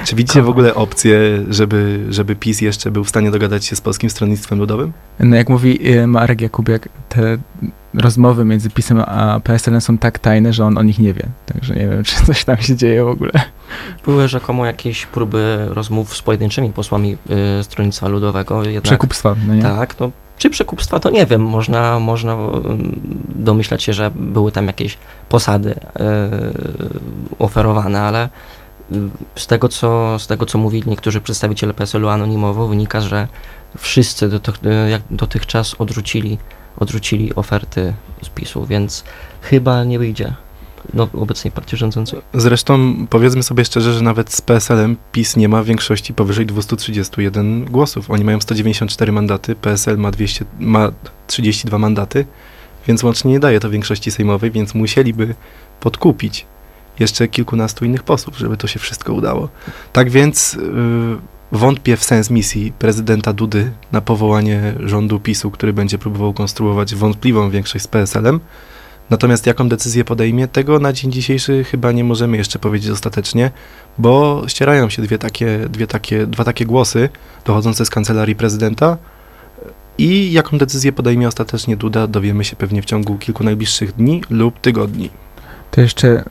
Czy 0.05 0.17
widzicie 0.17 0.43
w 0.43 0.49
ogóle 0.49 0.75
opcję, 0.75 1.19
żeby, 1.49 2.07
żeby 2.11 2.37
PiS 2.37 2.61
jeszcze 2.61 2.91
był 2.91 3.05
w 3.05 3.09
stanie 3.09 3.31
dogadać 3.31 3.65
się 3.65 3.77
z 3.77 3.81
Polskim 3.81 4.11
Stronnictwem 4.11 4.59
Ludowym? 4.59 4.93
No 5.21 5.37
jak 5.37 5.49
mówi 5.49 5.93
y, 5.93 6.07
Marek 6.07 6.41
Jakubiak, 6.41 6.89
te 7.09 7.39
rozmowy 7.95 8.45
między 8.45 8.71
PiSem 8.71 9.01
a 9.01 9.41
PSL-em 9.45 9.81
są 9.81 9.99
tak 9.99 10.19
tajne, 10.19 10.53
że 10.53 10.65
on 10.65 10.79
o 10.79 10.83
nich 10.83 10.99
nie 10.99 11.15
wie. 11.15 11.27
Także 11.47 11.75
nie 11.75 11.89
wiem, 11.89 12.05
czy 12.09 12.27
coś 12.27 12.45
tam 12.45 12.57
się 12.57 12.77
dzieje 12.77 13.05
w 13.05 13.09
ogóle. 13.09 13.33
Były 14.05 14.29
rzekomo 14.29 14.67
jakieś 14.67 15.07
próby 15.07 15.67
rozmów 15.71 16.17
z 16.17 16.23
pojedynczymi 16.23 16.73
posłami 16.73 17.17
y, 17.61 17.65
Stronnictwa 17.65 18.09
Ludowego. 18.09 18.65
Jednak, 18.65 18.83
Przekupstwa, 18.83 19.37
no 19.47 19.55
nie? 19.55 19.63
Tak, 19.63 20.01
no 20.01 20.11
czy 20.39 20.51
przekupstwa, 20.51 21.01
to 21.01 21.11
nie 21.11 21.27
wiem, 21.27 21.43
można, 21.43 21.99
można 21.99 22.37
domyślać 23.35 23.83
się, 23.83 23.93
że 23.93 24.11
były 24.15 24.53
tam 24.53 24.67
jakieś 24.67 24.99
posady 25.29 25.71
y, 25.71 25.79
oferowane, 27.39 28.01
ale 28.01 28.29
z 29.37 29.47
tego, 29.47 29.69
co, 29.69 30.19
z 30.19 30.27
tego, 30.27 30.47
co 30.47 30.59
mówili 30.59 30.91
niektórzy 30.91 31.21
przedstawiciele 31.21 31.75
PSL-u 31.75 32.09
anonimowo, 32.09 32.69
wynika, 32.69 33.01
że 33.01 33.29
wszyscy 33.79 34.31
jak 34.91 35.03
dotychczas 35.11 35.75
odrzucili, 35.79 36.39
odrzucili 36.77 37.35
oferty 37.35 37.95
z 38.23 38.29
PiSu, 38.29 38.67
więc 38.67 39.05
chyba 39.43 39.85
nie 39.85 39.99
wyjdzie 39.99 40.35
no, 40.95 41.09
obecnej 41.13 41.53
partii 41.53 41.77
rządzącej. 41.77 42.21
Zresztą 42.35 42.95
powiedzmy 43.11 43.43
sobie 43.43 43.65
szczerze, 43.65 43.93
że 43.93 44.03
nawet 44.03 44.33
z 44.33 44.41
PSL-em 44.41 44.97
PiS 45.13 45.37
nie 45.37 45.49
ma 45.49 45.63
większości 45.63 46.15
powyżej 46.15 46.47
231 46.47 47.65
głosów. 47.65 48.11
Oni 48.11 48.25
mają 48.25 48.41
194 48.41 49.13
mandaty, 49.13 49.55
PSL 49.57 49.99
ma, 49.99 50.11
200, 50.11 50.45
ma 50.59 50.93
32 51.27 51.79
mandaty, 51.79 52.27
więc 52.87 53.03
łącznie 53.03 53.31
nie 53.31 53.41
daje 53.41 53.61
to 53.61 53.71
większości 53.71 54.11
sejmowej, 54.11 54.51
więc 54.51 54.75
musieliby 54.75 55.35
podkupić 55.81 56.47
jeszcze 56.99 57.29
kilkunastu 57.29 57.85
innych 57.85 58.03
posłów, 58.03 58.39
żeby 58.39 58.57
to 58.57 58.67
się 58.67 58.79
wszystko 58.79 59.13
udało. 59.13 59.49
Tak 59.93 60.11
więc 60.11 60.53
yy, 60.53 61.19
wątpię 61.53 61.97
w 61.97 62.05
sens 62.05 62.31
misji 62.31 62.73
prezydenta 62.79 63.33
Dudy 63.33 63.73
na 63.93 64.01
powołanie 64.01 64.75
rządu 64.81 65.21
PiSu, 65.21 65.51
który 65.51 65.73
będzie 65.73 65.99
próbował 65.99 66.33
konstruować 66.33 66.95
wątpliwą 66.95 67.51
większość 67.51 67.85
z 67.85 67.89
PSL-em. 67.89 68.41
Natomiast 69.11 69.47
jaką 69.47 69.69
decyzję 69.69 70.05
podejmie, 70.05 70.49
tego 70.49 70.79
na 70.79 70.93
dzień 70.93 71.13
dzisiejszy 71.13 71.65
chyba 71.65 71.93
nie 71.93 72.05
możemy 72.05 72.37
jeszcze 72.37 72.59
powiedzieć 72.59 72.91
ostatecznie, 72.91 73.51
bo 73.99 74.43
ścierają 74.47 74.91
się 74.91 75.03
dwie 75.03 75.19
takie, 75.19 75.59
dwie 75.69 75.87
takie, 75.87 76.27
dwa 76.27 76.45
takie 76.45 76.67
głosy 76.67 77.09
dochodzące 77.45 77.87
z 77.87 77.91
kancelarii 77.91 78.37
prezydenta. 78.37 78.97
I 79.99 80.33
jaką 80.33 80.59
decyzję 80.59 80.93
podejmie 80.93 81.29
ostatecznie 81.29 81.77
Duda, 81.77 82.07
dowiemy 82.07 82.45
się 82.45 82.57
pewnie 82.57 82.83
w 82.83 82.85
ciągu 82.85 83.19
kilku 83.19 83.45
najbliższych 83.45 83.93
dni 83.93 84.23
lub 84.31 84.61
tygodni. 84.61 85.11
To 85.71 85.81
jeszcze 85.81 86.25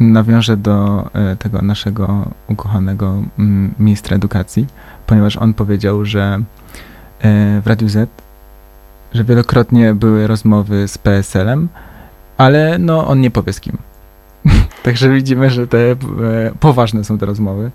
nawiążę 0.00 0.56
do 0.56 1.06
e, 1.12 1.36
tego 1.36 1.62
naszego 1.62 2.30
ukochanego 2.48 3.22
mm, 3.38 3.74
ministra 3.78 4.16
edukacji, 4.16 4.66
ponieważ 5.06 5.36
on 5.36 5.54
powiedział, 5.54 6.04
że 6.04 6.40
e, 7.20 7.60
w 7.60 7.66
Radiu 7.66 7.88
Z, 7.88 8.10
że 9.14 9.24
wielokrotnie 9.24 9.94
były 9.94 10.26
rozmowy 10.26 10.88
z 10.88 10.98
PSL-em, 10.98 11.68
ale 12.38 12.78
no 12.78 13.06
on 13.06 13.20
nie 13.20 13.30
powie 13.30 13.52
z 13.52 13.60
kim. 13.60 13.78
Także 14.84 15.10
widzimy, 15.10 15.50
że 15.50 15.66
te 15.66 15.78
e, 15.78 15.96
poważne 16.60 17.04
są 17.04 17.18
te 17.18 17.26
rozmowy. 17.26 17.70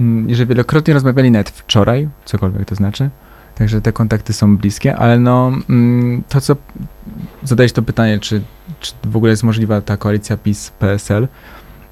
Mm, 0.00 0.30
I 0.30 0.34
że 0.34 0.46
wielokrotnie 0.46 0.94
rozmawiali 0.94 1.30
nawet 1.30 1.50
wczoraj, 1.50 2.08
cokolwiek 2.24 2.64
to 2.64 2.74
znaczy. 2.74 3.10
Także 3.58 3.80
te 3.80 3.92
kontakty 3.92 4.32
są 4.32 4.56
bliskie, 4.56 4.96
ale 4.96 5.18
no 5.18 5.52
mm, 5.68 6.22
to 6.28 6.40
co 6.40 6.56
zadałeś 7.42 7.72
to 7.72 7.82
pytanie, 7.82 8.18
czy, 8.18 8.42
czy 8.80 8.92
w 9.04 9.16
ogóle 9.16 9.30
jest 9.30 9.42
możliwa 9.42 9.80
ta 9.80 9.96
koalicja 9.96 10.36
PiS-PSL, 10.36 11.28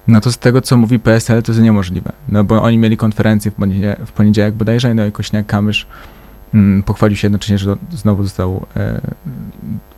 no 0.08 0.20
to 0.20 0.32
z 0.32 0.38
tego, 0.38 0.60
co 0.60 0.76
mówi 0.76 0.98
PSL, 0.98 1.42
to 1.42 1.52
jest 1.52 1.62
niemożliwe. 1.62 2.12
No 2.28 2.44
bo 2.44 2.62
oni 2.62 2.78
mieli 2.78 2.96
konferencję 2.96 3.50
w 3.50 3.54
poniedziałek, 3.54 3.98
w 4.06 4.12
poniedziałek 4.12 4.54
bodajże, 4.54 4.94
no 4.94 5.06
i 5.06 5.12
Kośniak-Kamysz 5.12 5.86
mm, 6.54 6.82
pochwalił 6.82 7.16
się 7.16 7.26
jednocześnie, 7.26 7.58
że 7.58 7.66
do, 7.66 7.76
znowu 7.90 8.22
został, 8.22 8.66
e, 8.76 9.00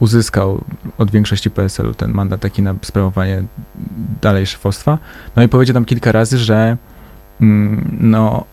uzyskał 0.00 0.64
od 0.98 1.10
większości 1.10 1.50
PSL-u 1.50 1.94
ten 1.94 2.12
mandat 2.12 2.40
taki 2.40 2.62
na 2.62 2.74
sprawowanie 2.82 3.42
dalej 4.22 4.46
szefostwa. 4.46 4.98
No 5.36 5.42
i 5.42 5.48
powiedział 5.48 5.74
tam 5.74 5.84
kilka 5.84 6.12
razy, 6.12 6.38
że 6.38 6.76
mm, 7.40 7.98
no 8.00 8.44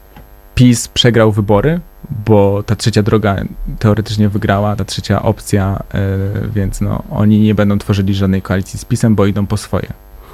PiS 0.55 0.87
przegrał 0.87 1.31
wybory, 1.31 1.79
bo 2.25 2.63
ta 2.63 2.75
trzecia 2.75 3.03
droga 3.03 3.35
teoretycznie 3.79 4.29
wygrała, 4.29 4.75
ta 4.75 4.85
trzecia 4.85 5.21
opcja, 5.21 5.83
yy, 5.93 6.49
więc 6.55 6.81
no, 6.81 7.03
oni 7.11 7.39
nie 7.39 7.55
będą 7.55 7.77
tworzyli 7.79 8.15
żadnej 8.15 8.41
koalicji 8.41 8.79
z 8.79 8.85
PiSem, 8.85 9.15
bo 9.15 9.25
idą 9.25 9.47
po 9.47 9.57
swoje. 9.57 9.87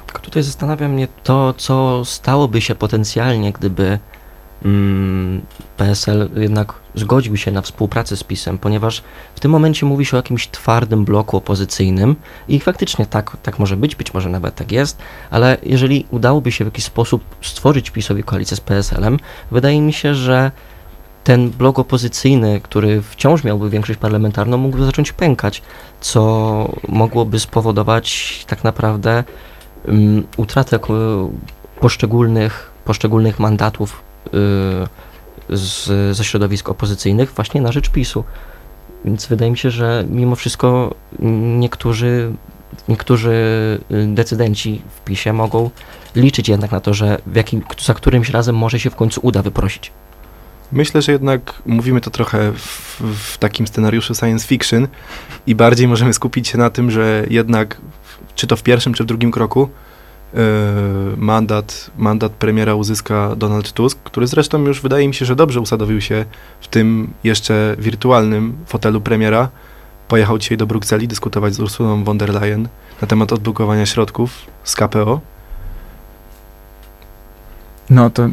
Tylko 0.06 0.22
tutaj 0.22 0.42
zastanawia 0.42 0.88
mnie 0.88 1.08
to, 1.22 1.54
co 1.56 2.04
stałoby 2.04 2.60
się 2.60 2.74
potencjalnie, 2.74 3.52
gdyby 3.52 3.98
mm, 4.64 5.40
PSL 5.76 6.30
jednak 6.36 6.74
zgodził 6.94 7.36
się 7.36 7.50
na 7.50 7.62
współpracę 7.62 8.16
z 8.16 8.24
PiSem, 8.24 8.58
ponieważ 8.58 9.02
w 9.34 9.40
tym 9.40 9.50
momencie 9.50 9.86
mówi 9.86 10.04
się 10.04 10.16
o 10.16 10.16
jakimś 10.16 10.48
twardym 10.48 11.04
bloku 11.04 11.36
opozycyjnym 11.36 12.16
i 12.48 12.60
faktycznie 12.60 13.06
tak, 13.06 13.36
tak 13.42 13.58
może 13.58 13.76
być, 13.76 13.96
być 13.96 14.14
może 14.14 14.28
nawet 14.28 14.54
tak 14.54 14.72
jest, 14.72 14.98
ale 15.30 15.56
jeżeli 15.62 16.06
udałoby 16.10 16.52
się 16.52 16.64
w 16.64 16.66
jakiś 16.66 16.84
sposób 16.84 17.24
stworzyć 17.42 17.90
PiSowi 17.90 18.22
koalicję 18.22 18.56
z 18.56 18.60
PSL-em, 18.60 19.18
wydaje 19.50 19.80
mi 19.80 19.92
się, 19.92 20.14
że 20.14 20.50
ten 21.24 21.50
blok 21.50 21.78
opozycyjny, 21.78 22.60
który 22.60 23.02
wciąż 23.02 23.44
miałby 23.44 23.70
większość 23.70 23.98
parlamentarną, 23.98 24.56
mógłby 24.56 24.84
zacząć 24.84 25.12
pękać, 25.12 25.62
co 26.00 26.72
mogłoby 26.88 27.40
spowodować 27.40 28.44
tak 28.48 28.64
naprawdę 28.64 29.24
um, 29.88 30.26
utratę 30.36 30.78
poszczególnych, 31.80 32.70
poszczególnych 32.84 33.38
mandatów 33.38 34.02
y, 34.26 35.56
z, 35.56 36.16
ze 36.16 36.24
środowisk 36.24 36.68
opozycyjnych 36.68 37.32
właśnie 37.32 37.60
na 37.60 37.72
rzecz 37.72 37.90
PiSu. 37.90 38.24
Więc 39.04 39.26
wydaje 39.26 39.50
mi 39.50 39.58
się, 39.58 39.70
że 39.70 40.04
mimo 40.08 40.36
wszystko 40.36 40.94
niektórzy, 41.58 42.32
niektórzy 42.88 43.30
y, 43.90 44.06
decydenci 44.14 44.82
w 44.96 45.00
PiSie 45.04 45.32
mogą 45.32 45.70
liczyć 46.16 46.48
jednak 46.48 46.72
na 46.72 46.80
to, 46.80 46.94
że 46.94 47.18
jakim, 47.34 47.62
za 47.80 47.94
którymś 47.94 48.30
razem 48.30 48.56
może 48.56 48.80
się 48.80 48.90
w 48.90 48.96
końcu 48.96 49.20
uda 49.22 49.42
wyprosić. 49.42 49.92
Myślę, 50.72 51.02
że 51.02 51.12
jednak 51.12 51.62
mówimy 51.66 52.00
to 52.00 52.10
trochę 52.10 52.52
w, 52.52 53.00
w, 53.00 53.38
takim 53.38 53.66
scenariuszu 53.66 54.14
science 54.14 54.46
fiction 54.46 54.88
i 55.46 55.54
bardziej 55.54 55.88
możemy 55.88 56.12
skupić 56.12 56.48
się 56.48 56.58
na 56.58 56.70
tym, 56.70 56.90
że 56.90 57.26
jednak, 57.30 57.80
czy 58.34 58.46
to 58.46 58.56
w 58.56 58.62
pierwszym, 58.62 58.94
czy 58.94 59.02
w 59.02 59.06
drugim 59.06 59.30
kroku, 59.30 59.68
yy, 60.34 60.40
mandat, 61.16 61.90
mandat 61.96 62.32
premiera 62.32 62.74
uzyska 62.74 63.36
Donald 63.36 63.72
Tusk, 63.72 63.98
który 64.04 64.26
zresztą 64.26 64.64
już 64.64 64.80
wydaje 64.80 65.08
mi 65.08 65.14
się, 65.14 65.24
że 65.24 65.36
dobrze 65.36 65.60
usadowił 65.60 66.00
się 66.00 66.24
w 66.60 66.68
tym 66.68 67.12
jeszcze 67.24 67.76
wirtualnym 67.78 68.56
fotelu 68.66 69.00
premiera. 69.00 69.48
Pojechał 70.08 70.38
dzisiaj 70.38 70.58
do 70.58 70.66
Brukseli 70.66 71.08
dyskutować 71.08 71.54
z 71.54 71.60
Ursulą 71.60 72.04
von 72.04 72.18
der 72.18 72.34
Leyen 72.34 72.68
na 73.00 73.08
temat 73.08 73.32
odblokowania 73.32 73.86
środków 73.86 74.46
z 74.64 74.74
KPO. 74.74 75.20
No 77.90 78.10
to 78.10 78.28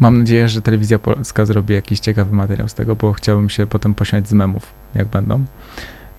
Mam 0.00 0.18
nadzieję, 0.18 0.48
że 0.48 0.62
telewizja 0.62 0.98
polska 0.98 1.46
zrobi 1.46 1.74
jakiś 1.74 2.00
ciekawy 2.00 2.34
materiał 2.34 2.68
z 2.68 2.74
tego, 2.74 2.96
bo 2.96 3.12
chciałbym 3.12 3.50
się 3.50 3.66
potem 3.66 3.94
posiąść 3.94 4.28
z 4.28 4.32
memów, 4.32 4.72
jak 4.94 5.08
będą. 5.08 5.44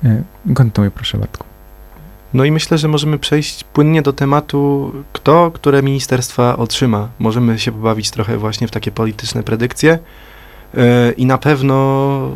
E, 0.03 0.23
kontynuuj 0.53 0.91
proszę 0.91 1.17
Bartku. 1.17 1.45
No 2.33 2.45
i 2.45 2.51
myślę, 2.51 2.77
że 2.77 2.87
możemy 2.87 3.19
przejść 3.19 3.63
płynnie 3.63 4.01
do 4.01 4.13
tematu, 4.13 4.93
kto 5.13 5.51
które 5.51 5.83
ministerstwa 5.83 6.57
otrzyma. 6.57 7.09
Możemy 7.19 7.59
się 7.59 7.71
pobawić 7.71 8.11
trochę 8.11 8.37
właśnie 8.37 8.67
w 8.67 8.71
takie 8.71 8.91
polityczne 8.91 9.43
predykcje. 9.43 9.99
E, 10.77 11.11
I 11.11 11.25
na 11.25 11.37
pewno 11.37 11.75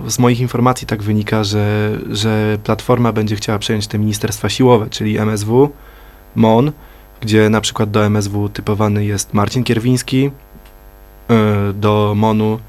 z 0.08 0.20
moich 0.20 0.40
informacji 0.40 0.88
tak 0.88 1.04
wynika, 1.04 1.44
że, 1.44 1.98
że 2.10 2.58
Platforma 2.64 3.12
będzie 3.12 3.36
chciała 3.36 3.60
przejąć 3.60 3.88
te 3.88 4.00
ministerstwa 4.00 4.50
siłowe, 4.50 4.88
czyli 4.90 5.18
MSW, 5.18 5.70
MON, 6.36 6.72
gdzie 7.22 7.50
na 7.50 7.62
przykład 7.62 7.92
do 7.92 8.06
MSW 8.06 8.50
typowany 8.50 9.06
jest 9.06 9.34
Marcin 9.34 9.64
Kierwiński, 9.64 10.32
do 11.74 12.14
MONU 12.16 12.60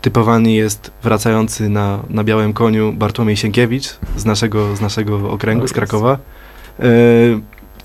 typowany 0.00 0.52
jest 0.52 0.90
wracający 1.02 1.68
na, 1.68 2.02
na 2.10 2.24
białym 2.24 2.52
koniu 2.52 2.92
Bartłomiej 2.92 3.36
Sienkiewicz 3.36 3.98
z 4.16 4.24
naszego, 4.24 4.76
z 4.76 4.80
naszego 4.80 5.30
okręgu, 5.30 5.68
z 5.68 5.72
Krakowa. 5.72 6.18
E, 6.80 6.84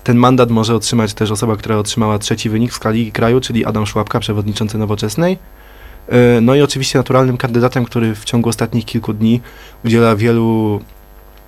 ten 0.04 0.16
mandat 0.16 0.50
może 0.50 0.74
otrzymać 0.74 1.14
też 1.14 1.30
osoba, 1.30 1.56
która 1.56 1.76
otrzymała 1.76 2.18
trzeci 2.18 2.50
wynik 2.50 2.72
w 2.72 2.74
skali 2.74 3.12
kraju, 3.12 3.40
czyli 3.40 3.64
Adam 3.64 3.86
Szłapka, 3.86 4.20
przewodniczący 4.20 4.78
Nowoczesnej. 4.78 5.38
E, 6.08 6.40
no 6.40 6.54
i 6.54 6.62
oczywiście 6.62 6.98
naturalnym 6.98 7.36
kandydatem, 7.36 7.84
który 7.84 8.14
w 8.14 8.24
ciągu 8.24 8.48
ostatnich 8.48 8.84
kilku 8.84 9.12
dni 9.12 9.40
udziela 9.84 10.16
wielu, 10.16 10.80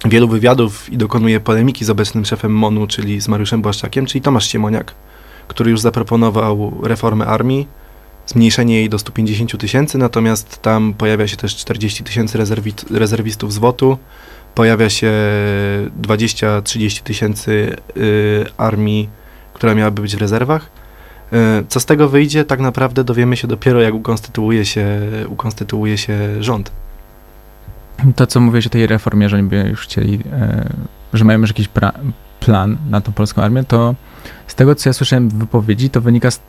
wielu 0.04 0.28
wywiadów 0.28 0.92
i 0.92 0.96
dokonuje 0.96 1.40
polemiki 1.40 1.84
z 1.84 1.90
obecnym 1.90 2.24
szefem 2.24 2.52
MONU, 2.52 2.86
czyli 2.86 3.20
z 3.20 3.28
Mariuszem 3.28 3.62
Błaszczakiem, 3.62 4.06
czyli 4.06 4.22
Tomasz 4.22 4.46
Siemoniak, 4.48 4.94
który 5.48 5.70
już 5.70 5.80
zaproponował 5.80 6.72
reformę 6.82 7.26
armii, 7.26 7.68
zmniejszenie 8.26 8.74
jej 8.74 8.88
do 8.88 8.98
150 8.98 9.60
tysięcy, 9.60 9.98
natomiast 9.98 10.62
tam 10.62 10.94
pojawia 10.94 11.28
się 11.28 11.36
też 11.36 11.56
40 11.56 12.04
tysięcy 12.04 12.38
rezerwistów 12.90 13.52
z 13.52 13.58
WOT-u, 13.58 13.98
pojawia 14.54 14.90
się 14.90 15.12
20-30 16.02 17.02
tysięcy 17.02 17.76
y, 17.96 18.44
armii, 18.56 19.08
która 19.54 19.74
miałaby 19.74 20.02
być 20.02 20.16
w 20.16 20.20
rezerwach. 20.20 20.70
Y, 21.32 21.36
co 21.68 21.80
z 21.80 21.86
tego 21.86 22.08
wyjdzie, 22.08 22.44
tak 22.44 22.60
naprawdę 22.60 23.04
dowiemy 23.04 23.36
się 23.36 23.48
dopiero, 23.48 23.80
jak 23.80 23.94
ukonstytuuje 23.94 24.64
się, 24.64 25.00
ukonstytuuje 25.28 25.98
się 25.98 26.42
rząd. 26.42 26.70
To, 28.16 28.26
co 28.26 28.40
mówiłeś 28.40 28.66
o 28.66 28.70
tej 28.70 28.86
reformie, 28.86 29.28
że 29.28 29.36
oni 29.36 29.48
by 29.48 29.56
już 29.56 29.80
chcieli, 29.80 30.18
e, 30.32 30.68
że 31.12 31.24
mają 31.24 31.40
już 31.40 31.50
jakiś 31.50 31.68
plan 32.40 32.76
na 32.90 33.00
tą 33.00 33.12
polską 33.12 33.42
armię, 33.42 33.64
to 33.64 33.94
z 34.46 34.54
tego, 34.54 34.74
co 34.74 34.88
ja 34.88 34.92
słyszałem 34.92 35.28
w 35.28 35.34
wypowiedzi, 35.34 35.90
to 35.90 36.00
wynika 36.00 36.30
z 36.30 36.40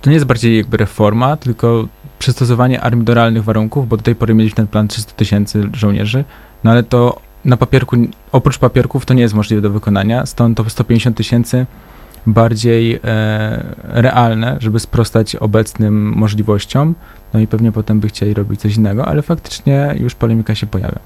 to 0.00 0.10
nie 0.10 0.14
jest 0.14 0.26
bardziej 0.26 0.56
jakby 0.56 0.76
reforma, 0.76 1.36
tylko 1.36 1.88
przystosowanie 2.18 2.80
armii 2.80 3.04
do 3.04 3.14
realnych 3.14 3.44
warunków, 3.44 3.88
bo 3.88 3.96
do 3.96 4.02
tej 4.02 4.14
pory 4.14 4.34
mieliśmy 4.34 4.56
ten 4.56 4.66
plan 4.66 4.88
300 4.88 5.12
tysięcy 5.12 5.68
żołnierzy, 5.72 6.24
no 6.64 6.70
ale 6.70 6.82
to 6.82 7.20
na 7.44 7.56
papierku, 7.56 7.96
oprócz 8.32 8.58
papierków 8.58 9.06
to 9.06 9.14
nie 9.14 9.22
jest 9.22 9.34
możliwe 9.34 9.62
do 9.62 9.70
wykonania, 9.70 10.26
stąd 10.26 10.56
to 10.56 10.70
150 10.70 11.16
tysięcy 11.16 11.66
bardziej 12.26 13.00
e, 13.04 13.74
realne, 13.82 14.56
żeby 14.60 14.80
sprostać 14.80 15.36
obecnym 15.36 16.12
możliwościom. 16.12 16.94
No 17.34 17.40
i 17.40 17.46
pewnie 17.46 17.72
potem 17.72 18.00
by 18.00 18.08
chcieli 18.08 18.34
robić 18.34 18.60
coś 18.60 18.76
innego, 18.76 19.06
ale 19.06 19.22
faktycznie 19.22 19.94
już 20.00 20.14
polemika 20.14 20.54
się 20.54 20.66
pojawia. 20.66 20.98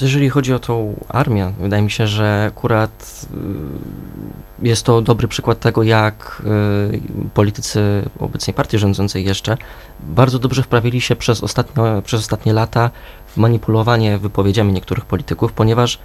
Jeżeli 0.00 0.28
chodzi 0.28 0.54
o 0.54 0.58
tą 0.58 0.94
armię, 1.08 1.52
wydaje 1.60 1.82
mi 1.82 1.90
się, 1.90 2.06
że 2.06 2.44
akurat 2.48 3.26
y, 4.62 4.66
jest 4.66 4.82
to 4.86 5.02
dobry 5.02 5.28
przykład 5.28 5.60
tego, 5.60 5.82
jak 5.82 6.42
y, 7.24 7.30
politycy 7.34 8.02
obecnej 8.18 8.54
partii 8.54 8.78
rządzącej 8.78 9.24
jeszcze 9.24 9.56
bardzo 10.00 10.38
dobrze 10.38 10.62
wprawili 10.62 11.00
się 11.00 11.16
przez, 11.16 11.42
ostatnio, 11.42 12.02
przez 12.02 12.20
ostatnie 12.20 12.52
lata 12.52 12.90
w 13.26 13.36
manipulowanie 13.36 14.18
wypowiedziami 14.18 14.72
niektórych 14.72 15.04
polityków, 15.04 15.52
ponieważ 15.52 15.94
y, 15.94 15.98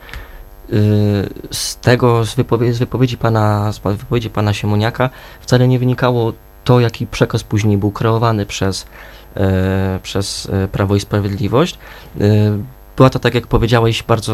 z 1.51 1.77
tego, 1.77 2.25
z 2.25 2.35
wypowiedzi, 2.35 2.73
z 2.73 2.79
wypowiedzi, 2.79 3.17
pana, 3.17 3.71
z 3.71 3.79
wypowiedzi 3.79 4.29
pana 4.29 4.53
Siemoniaka 4.53 5.09
wcale 5.41 5.67
nie 5.67 5.79
wynikało 5.79 6.33
to, 6.63 6.79
jaki 6.79 7.07
przekaz 7.07 7.43
później 7.43 7.77
był 7.77 7.91
kreowany 7.91 8.45
przez, 8.45 8.85
przez 10.03 10.51
Prawo 10.71 10.95
i 10.95 10.99
Sprawiedliwość 10.99 11.77
była 12.97 13.09
to, 13.09 13.19
tak 13.19 13.35
jak 13.35 13.47
powiedziałeś, 13.47 14.03
bardzo 14.03 14.33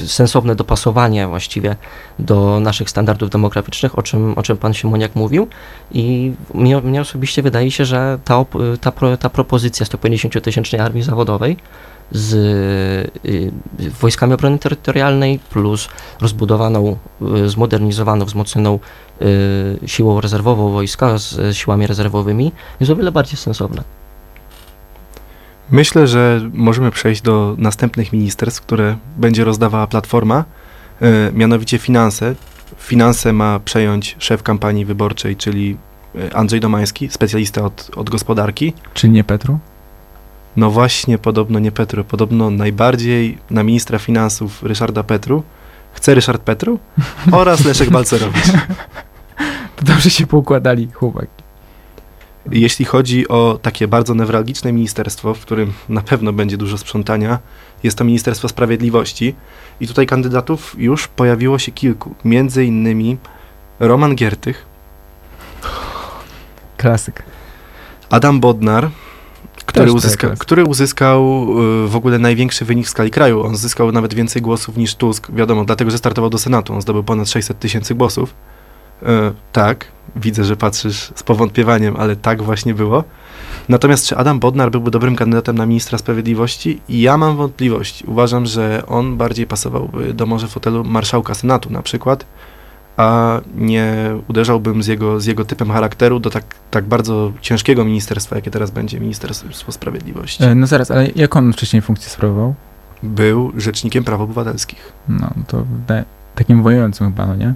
y, 0.00 0.08
sensowne 0.08 0.54
dopasowanie 0.54 1.26
właściwie 1.26 1.76
do 2.18 2.60
naszych 2.60 2.90
standardów 2.90 3.30
demograficznych, 3.30 3.98
o 3.98 4.02
czym, 4.02 4.38
o 4.38 4.42
czym 4.42 4.56
pan 4.56 4.74
Siemoniak 4.74 5.14
mówił 5.14 5.48
i 5.92 6.32
mnie, 6.54 6.80
mnie 6.80 7.00
osobiście 7.00 7.42
wydaje 7.42 7.70
się, 7.70 7.84
że 7.84 8.18
ta, 8.24 8.44
ta, 8.80 8.92
ta 9.16 9.30
propozycja 9.30 9.86
150-tysięcznej 9.86 10.80
armii 10.80 11.02
zawodowej 11.02 11.56
z 12.12 12.34
y, 13.24 13.52
wojskami 14.00 14.34
obrony 14.34 14.58
terytorialnej 14.58 15.38
plus 15.38 15.88
rozbudowaną, 16.20 16.96
y, 17.44 17.48
zmodernizowaną, 17.48 18.24
wzmocnioną 18.24 18.78
siłą 19.86 20.20
rezerwową 20.20 20.72
wojska 20.72 21.18
z 21.18 21.56
siłami 21.56 21.86
rezerwowymi 21.86 22.52
jest 22.80 22.92
o 22.92 22.96
wiele 22.96 23.12
bardziej 23.12 23.36
sensowna. 23.36 23.97
Myślę, 25.70 26.06
że 26.06 26.40
możemy 26.52 26.90
przejść 26.90 27.22
do 27.22 27.54
następnych 27.58 28.12
ministerstw, 28.12 28.62
które 28.62 28.96
będzie 29.16 29.44
rozdawała 29.44 29.86
Platforma, 29.86 30.44
e, 31.00 31.32
mianowicie 31.32 31.78
finanse. 31.78 32.34
Finanse 32.78 33.32
ma 33.32 33.60
przejąć 33.60 34.16
szef 34.18 34.42
kampanii 34.42 34.84
wyborczej, 34.84 35.36
czyli 35.36 35.76
e, 36.14 36.36
Andrzej 36.36 36.60
Domański, 36.60 37.08
specjalista 37.08 37.62
od, 37.62 37.90
od 37.96 38.10
gospodarki. 38.10 38.72
Czy 38.94 39.08
nie 39.08 39.24
Petru? 39.24 39.58
No 40.56 40.70
właśnie, 40.70 41.18
podobno 41.18 41.58
nie 41.58 41.72
Petru. 41.72 42.04
Podobno 42.04 42.50
najbardziej 42.50 43.38
na 43.50 43.62
ministra 43.62 43.98
finansów 43.98 44.62
Ryszarda 44.62 45.02
Petru 45.02 45.42
chce 45.92 46.14
Ryszard 46.14 46.42
Petru 46.42 46.78
oraz 47.32 47.64
Leszek 47.64 47.90
Balcerowicz. 47.90 48.46
To 49.76 49.84
dobrze 49.84 50.10
się 50.10 50.26
poukładali 50.26 50.88
chłopaki. 50.92 51.47
Jeśli 52.50 52.84
chodzi 52.84 53.28
o 53.28 53.58
takie 53.62 53.88
bardzo 53.88 54.14
newralgiczne 54.14 54.72
ministerstwo, 54.72 55.34
w 55.34 55.40
którym 55.40 55.72
na 55.88 56.00
pewno 56.00 56.32
będzie 56.32 56.56
dużo 56.56 56.78
sprzątania, 56.78 57.38
jest 57.82 57.98
to 57.98 58.04
Ministerstwo 58.04 58.48
Sprawiedliwości. 58.48 59.34
I 59.80 59.86
tutaj 59.86 60.06
kandydatów 60.06 60.74
już 60.78 61.08
pojawiło 61.08 61.58
się 61.58 61.72
kilku. 61.72 62.14
Między 62.24 62.64
innymi 62.64 63.16
Roman 63.80 64.14
Giertych. 64.14 64.66
Klasyk. 66.76 67.22
Adam 68.10 68.40
Bodnar, 68.40 68.90
który, 69.66 69.92
uzyska, 69.92 70.28
który 70.38 70.64
uzyskał 70.64 71.46
y, 71.84 71.88
w 71.88 71.96
ogóle 71.96 72.18
największy 72.18 72.64
wynik 72.64 72.86
w 72.86 72.90
skali 72.90 73.10
kraju. 73.10 73.42
On 73.42 73.56
zyskał 73.56 73.92
nawet 73.92 74.14
więcej 74.14 74.42
głosów 74.42 74.76
niż 74.76 74.94
Tusk, 74.94 75.30
wiadomo, 75.30 75.64
dlatego 75.64 75.90
że 75.90 75.98
startował 75.98 76.30
do 76.30 76.38
Senatu. 76.38 76.74
On 76.74 76.82
zdobył 76.82 77.04
ponad 77.04 77.28
600 77.28 77.58
tysięcy 77.58 77.94
głosów. 77.94 78.34
E, 79.02 79.32
tak, 79.52 79.86
widzę, 80.16 80.44
że 80.44 80.56
patrzysz 80.56 81.12
z 81.14 81.22
powątpiewaniem, 81.22 81.96
ale 81.96 82.16
tak 82.16 82.42
właśnie 82.42 82.74
było. 82.74 83.04
Natomiast 83.68 84.06
czy 84.06 84.16
Adam 84.16 84.40
Bodnar 84.40 84.70
byłby 84.70 84.90
dobrym 84.90 85.16
kandydatem 85.16 85.58
na 85.58 85.66
ministra 85.66 85.98
sprawiedliwości? 85.98 86.80
Ja 86.88 87.16
mam 87.16 87.36
wątpliwości. 87.36 88.04
Uważam, 88.06 88.46
że 88.46 88.82
on 88.86 89.16
bardziej 89.16 89.46
pasowałby 89.46 90.14
do 90.14 90.26
może 90.26 90.48
fotelu 90.48 90.84
marszałka 90.84 91.34
Senatu 91.34 91.70
na 91.70 91.82
przykład, 91.82 92.26
a 92.96 93.40
nie 93.56 94.16
uderzałbym 94.28 94.82
z 94.82 94.86
jego, 94.86 95.20
z 95.20 95.26
jego 95.26 95.44
typem 95.44 95.70
charakteru 95.70 96.20
do 96.20 96.30
tak, 96.30 96.44
tak 96.70 96.84
bardzo 96.84 97.32
ciężkiego 97.40 97.84
ministerstwa, 97.84 98.36
jakie 98.36 98.50
teraz 98.50 98.70
będzie 98.70 99.00
Ministerstwo 99.00 99.72
Sprawiedliwości. 99.72 100.44
E, 100.44 100.54
no 100.54 100.66
zaraz, 100.66 100.90
ale 100.90 101.08
jak 101.16 101.36
on 101.36 101.52
wcześniej 101.52 101.82
funkcję 101.82 102.10
sprawował? 102.10 102.54
Był 103.02 103.52
rzecznikiem 103.56 104.04
praw 104.04 104.20
obywatelskich. 104.20 104.92
No, 105.08 105.30
to 105.46 105.64
takim 106.34 106.62
wojującym 106.62 107.06
chyba, 107.06 107.26
no 107.26 107.36
nie? 107.36 107.54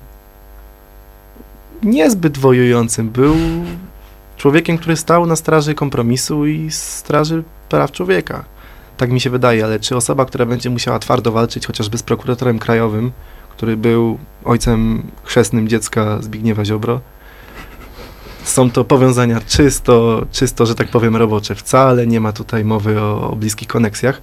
Niezbyt 1.83 2.39
wojującym. 2.39 3.11
Był 3.11 3.37
człowiekiem, 4.37 4.79
który 4.79 4.97
stał 4.97 5.27
na 5.27 5.37
straży 5.37 5.75
kompromisu 5.75 6.47
i 6.47 6.71
straży 6.71 7.43
praw 7.69 7.93
człowieka. 7.93 8.45
Tak 8.97 9.11
mi 9.11 9.21
się 9.21 9.31
wydaje, 9.31 9.65
ale 9.65 9.81
czy 9.81 9.97
osoba, 9.97 10.25
która 10.25 10.47
będzie 10.47 10.71
musiała 10.71 10.99
twardo 10.99 11.33
walczyć 11.33 11.67
chociażby 11.67 11.99
z 11.99 12.03
prokuratorem 12.03 12.59
krajowym, 12.59 13.13
który 13.51 13.77
był 13.77 14.19
ojcem 14.45 15.03
chrzestnym 15.25 15.69
dziecka 15.69 16.23
Zbigniewa 16.23 16.65
Ziobro, 16.65 17.01
są 18.45 18.71
to 18.71 18.85
powiązania 18.85 19.41
czysto, 19.47 20.27
czysto, 20.33 20.67
że 20.67 20.75
tak 20.75 20.89
powiem, 20.89 21.17
robocze. 21.17 21.55
Wcale 21.55 22.07
nie 22.07 22.21
ma 22.21 22.33
tutaj 22.33 22.65
mowy 22.65 23.01
o, 23.01 23.31
o 23.31 23.37
bliskich 23.37 23.69
koneksjach 23.69 24.23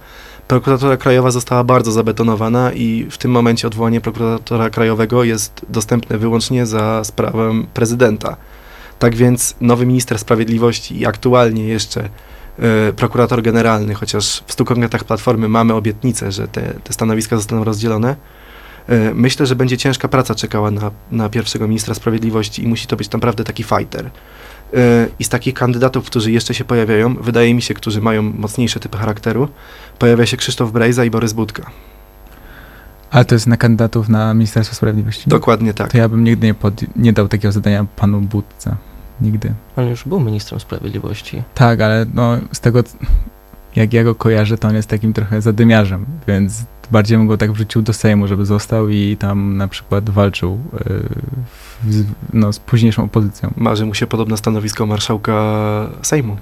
prokuratura 0.50 0.96
krajowa 0.96 1.30
została 1.30 1.64
bardzo 1.64 1.92
zabetonowana 1.92 2.72
i 2.72 3.06
w 3.10 3.18
tym 3.18 3.30
momencie 3.30 3.66
odwołanie 3.66 4.00
prokuratora 4.00 4.70
krajowego 4.70 5.24
jest 5.24 5.66
dostępne 5.68 6.18
wyłącznie 6.18 6.66
za 6.66 7.04
sprawą 7.04 7.66
prezydenta. 7.74 8.36
Tak 8.98 9.16
więc 9.16 9.54
nowy 9.60 9.86
minister 9.86 10.18
sprawiedliwości 10.18 11.00
i 11.00 11.06
aktualnie 11.06 11.64
jeszcze 11.64 12.08
y, 12.88 12.92
prokurator 12.92 13.42
generalny, 13.42 13.94
chociaż 13.94 14.42
w 14.46 14.52
stu 14.52 14.64
konkretach 14.64 15.04
Platformy 15.04 15.48
mamy 15.48 15.74
obietnicę, 15.74 16.32
że 16.32 16.48
te, 16.48 16.62
te 16.84 16.92
stanowiska 16.92 17.36
zostaną 17.36 17.64
rozdzielone, 17.64 18.16
y, 18.90 19.14
myślę, 19.14 19.46
że 19.46 19.56
będzie 19.56 19.78
ciężka 19.78 20.08
praca 20.08 20.34
czekała 20.34 20.70
na, 20.70 20.90
na 21.12 21.28
pierwszego 21.28 21.68
ministra 21.68 21.94
sprawiedliwości 21.94 22.62
i 22.64 22.68
musi 22.68 22.86
to 22.86 22.96
być 22.96 23.10
naprawdę 23.10 23.44
taki 23.44 23.62
fighter. 23.62 24.10
I 25.18 25.24
z 25.24 25.28
takich 25.28 25.54
kandydatów, 25.54 26.06
którzy 26.06 26.32
jeszcze 26.32 26.54
się 26.54 26.64
pojawiają, 26.64 27.14
wydaje 27.14 27.54
mi 27.54 27.62
się, 27.62 27.74
którzy 27.74 28.00
mają 28.00 28.22
mocniejsze 28.22 28.80
typy 28.80 28.98
charakteru, 28.98 29.48
pojawia 29.98 30.26
się 30.26 30.36
Krzysztof 30.36 30.72
Brejza 30.72 31.04
i 31.04 31.10
Borys 31.10 31.32
Budka. 31.32 31.70
Ale 33.10 33.24
to 33.24 33.34
jest 33.34 33.46
na 33.46 33.56
kandydatów 33.56 34.08
na 34.08 34.34
Ministerstwo 34.34 34.76
Sprawiedliwości? 34.76 35.28
Dokładnie 35.30 35.74
tak. 35.74 35.92
To 35.92 35.98
ja 35.98 36.08
bym 36.08 36.24
nigdy 36.24 36.46
nie, 36.46 36.54
pod, 36.54 36.96
nie 36.96 37.12
dał 37.12 37.28
takiego 37.28 37.52
zadania 37.52 37.86
panu 37.96 38.20
Budce. 38.20 38.76
Nigdy. 39.20 39.52
On 39.76 39.86
już 39.86 40.04
był 40.04 40.20
ministrem 40.20 40.60
sprawiedliwości. 40.60 41.42
Tak, 41.54 41.80
ale 41.80 42.06
no, 42.14 42.38
z 42.52 42.60
tego, 42.60 42.82
jak 43.76 43.92
ja 43.92 44.04
go 44.04 44.14
kojarzę, 44.14 44.58
to 44.58 44.68
on 44.68 44.74
jest 44.74 44.88
takim 44.88 45.12
trochę 45.12 45.42
zadymiarzem, 45.42 46.06
więc 46.28 46.64
bardziej 46.90 47.18
bym 47.18 47.26
go 47.26 47.36
tak 47.36 47.52
wrzucił 47.52 47.82
do 47.82 47.92
Sejmu, 47.92 48.26
żeby 48.26 48.46
został 48.46 48.88
i 48.88 49.16
tam 49.16 49.56
na 49.56 49.68
przykład 49.68 50.10
walczył 50.10 50.58
yy, 51.86 52.04
no, 52.32 52.52
z 52.52 52.58
późniejszą 52.58 53.04
opozycją. 53.04 53.50
Marzy 53.56 53.86
mu 53.86 53.94
się 53.94 54.06
podobne 54.06 54.36
stanowisko 54.36 54.86
marszałka 54.86 55.32
Sejmu. 56.02 56.36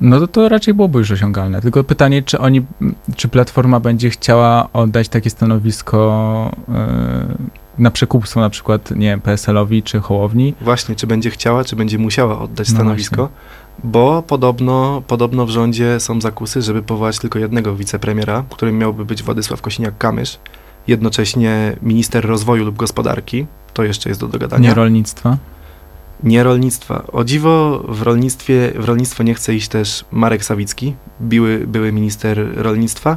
No 0.00 0.20
to 0.20 0.26
to 0.26 0.48
raczej 0.48 0.74
byłoby 0.74 0.98
już 0.98 1.10
osiągalne. 1.10 1.60
Tylko 1.60 1.84
pytanie, 1.84 2.22
czy 2.22 2.38
oni, 2.38 2.66
czy 3.16 3.28
Platforma 3.28 3.80
będzie 3.80 4.10
chciała 4.10 4.68
oddać 4.72 5.08
takie 5.08 5.30
stanowisko 5.30 6.52
yy, 6.68 6.74
na 7.78 7.90
przekupstwo 7.90 8.40
na 8.40 8.50
przykład, 8.50 8.90
nie 8.90 9.18
PSL-owi 9.18 9.82
czy 9.82 10.00
Hołowni? 10.00 10.54
Właśnie, 10.60 10.96
czy 10.96 11.06
będzie 11.06 11.30
chciała, 11.30 11.64
czy 11.64 11.76
będzie 11.76 11.98
musiała 11.98 12.38
oddać 12.40 12.68
no 12.68 12.74
stanowisko, 12.74 13.16
no 13.16 13.28
bo 13.84 14.22
podobno, 14.22 15.02
podobno 15.06 15.46
w 15.46 15.50
rządzie 15.50 16.00
są 16.00 16.20
zakusy, 16.20 16.62
żeby 16.62 16.82
powołać 16.82 17.18
tylko 17.18 17.38
jednego 17.38 17.76
wicepremiera, 17.76 18.44
którym 18.50 18.78
miałby 18.78 19.04
być 19.04 19.22
Władysław 19.22 19.62
Kosiniak-Kamysz, 19.62 20.38
jednocześnie 20.86 21.76
minister 21.82 22.26
rozwoju 22.26 22.64
lub 22.64 22.76
gospodarki, 22.76 23.46
to 23.74 23.84
jeszcze 23.84 24.08
jest 24.08 24.20
do 24.20 24.28
dogadania. 24.28 24.68
Nie 24.68 24.74
rolnictwa? 24.74 25.36
nie 26.22 26.42
rolnictwa. 26.42 27.02
O 27.12 27.24
dziwo 27.24 27.84
w 27.88 28.02
rolnictwie, 28.02 28.72
w 28.76 28.84
rolnictwo 28.84 29.22
nie 29.22 29.34
chce 29.34 29.54
iść 29.54 29.68
też 29.68 30.04
Marek 30.12 30.44
Sawicki, 30.44 30.94
były, 31.20 31.66
były 31.66 31.92
minister 31.92 32.62
rolnictwa. 32.62 33.16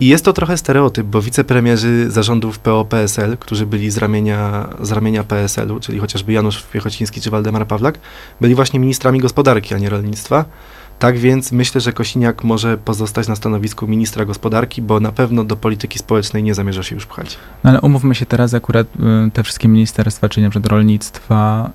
I 0.00 0.06
jest 0.08 0.24
to 0.24 0.32
trochę 0.32 0.56
stereotyp, 0.56 1.06
bo 1.06 1.22
wicepremierzy 1.22 2.10
zarządów 2.10 2.58
PO-PSL, 2.58 3.36
którzy 3.38 3.66
byli 3.66 3.90
z 3.90 3.98
ramienia, 3.98 4.68
z 4.80 4.92
ramienia 4.92 5.24
PSL-u, 5.24 5.80
czyli 5.80 5.98
chociażby 5.98 6.32
Janusz 6.32 6.62
Piechociński 6.62 7.20
czy 7.20 7.30
Waldemar 7.30 7.66
Pawlak, 7.66 7.98
byli 8.40 8.54
właśnie 8.54 8.80
ministrami 8.80 9.20
gospodarki, 9.20 9.74
a 9.74 9.78
nie 9.78 9.90
rolnictwa. 9.90 10.44
Tak 10.98 11.18
więc 11.18 11.52
myślę, 11.52 11.80
że 11.80 11.92
Kosiniak 11.92 12.44
może 12.44 12.78
pozostać 12.78 13.28
na 13.28 13.36
stanowisku 13.36 13.86
ministra 13.86 14.24
gospodarki, 14.24 14.82
bo 14.82 15.00
na 15.00 15.12
pewno 15.12 15.44
do 15.44 15.56
polityki 15.56 15.98
społecznej 15.98 16.42
nie 16.42 16.54
zamierza 16.54 16.82
się 16.82 16.94
już 16.94 17.06
pchać. 17.06 17.38
No 17.64 17.70
ale 17.70 17.80
umówmy 17.80 18.14
się 18.14 18.26
teraz 18.26 18.54
akurat 18.54 18.86
y, 18.86 19.30
te 19.30 19.42
wszystkie 19.42 19.68
ministerstwa, 19.68 20.28
czyli 20.28 20.44
na 20.44 20.50
przykład 20.50 20.72
rolnictwa, 20.72 21.70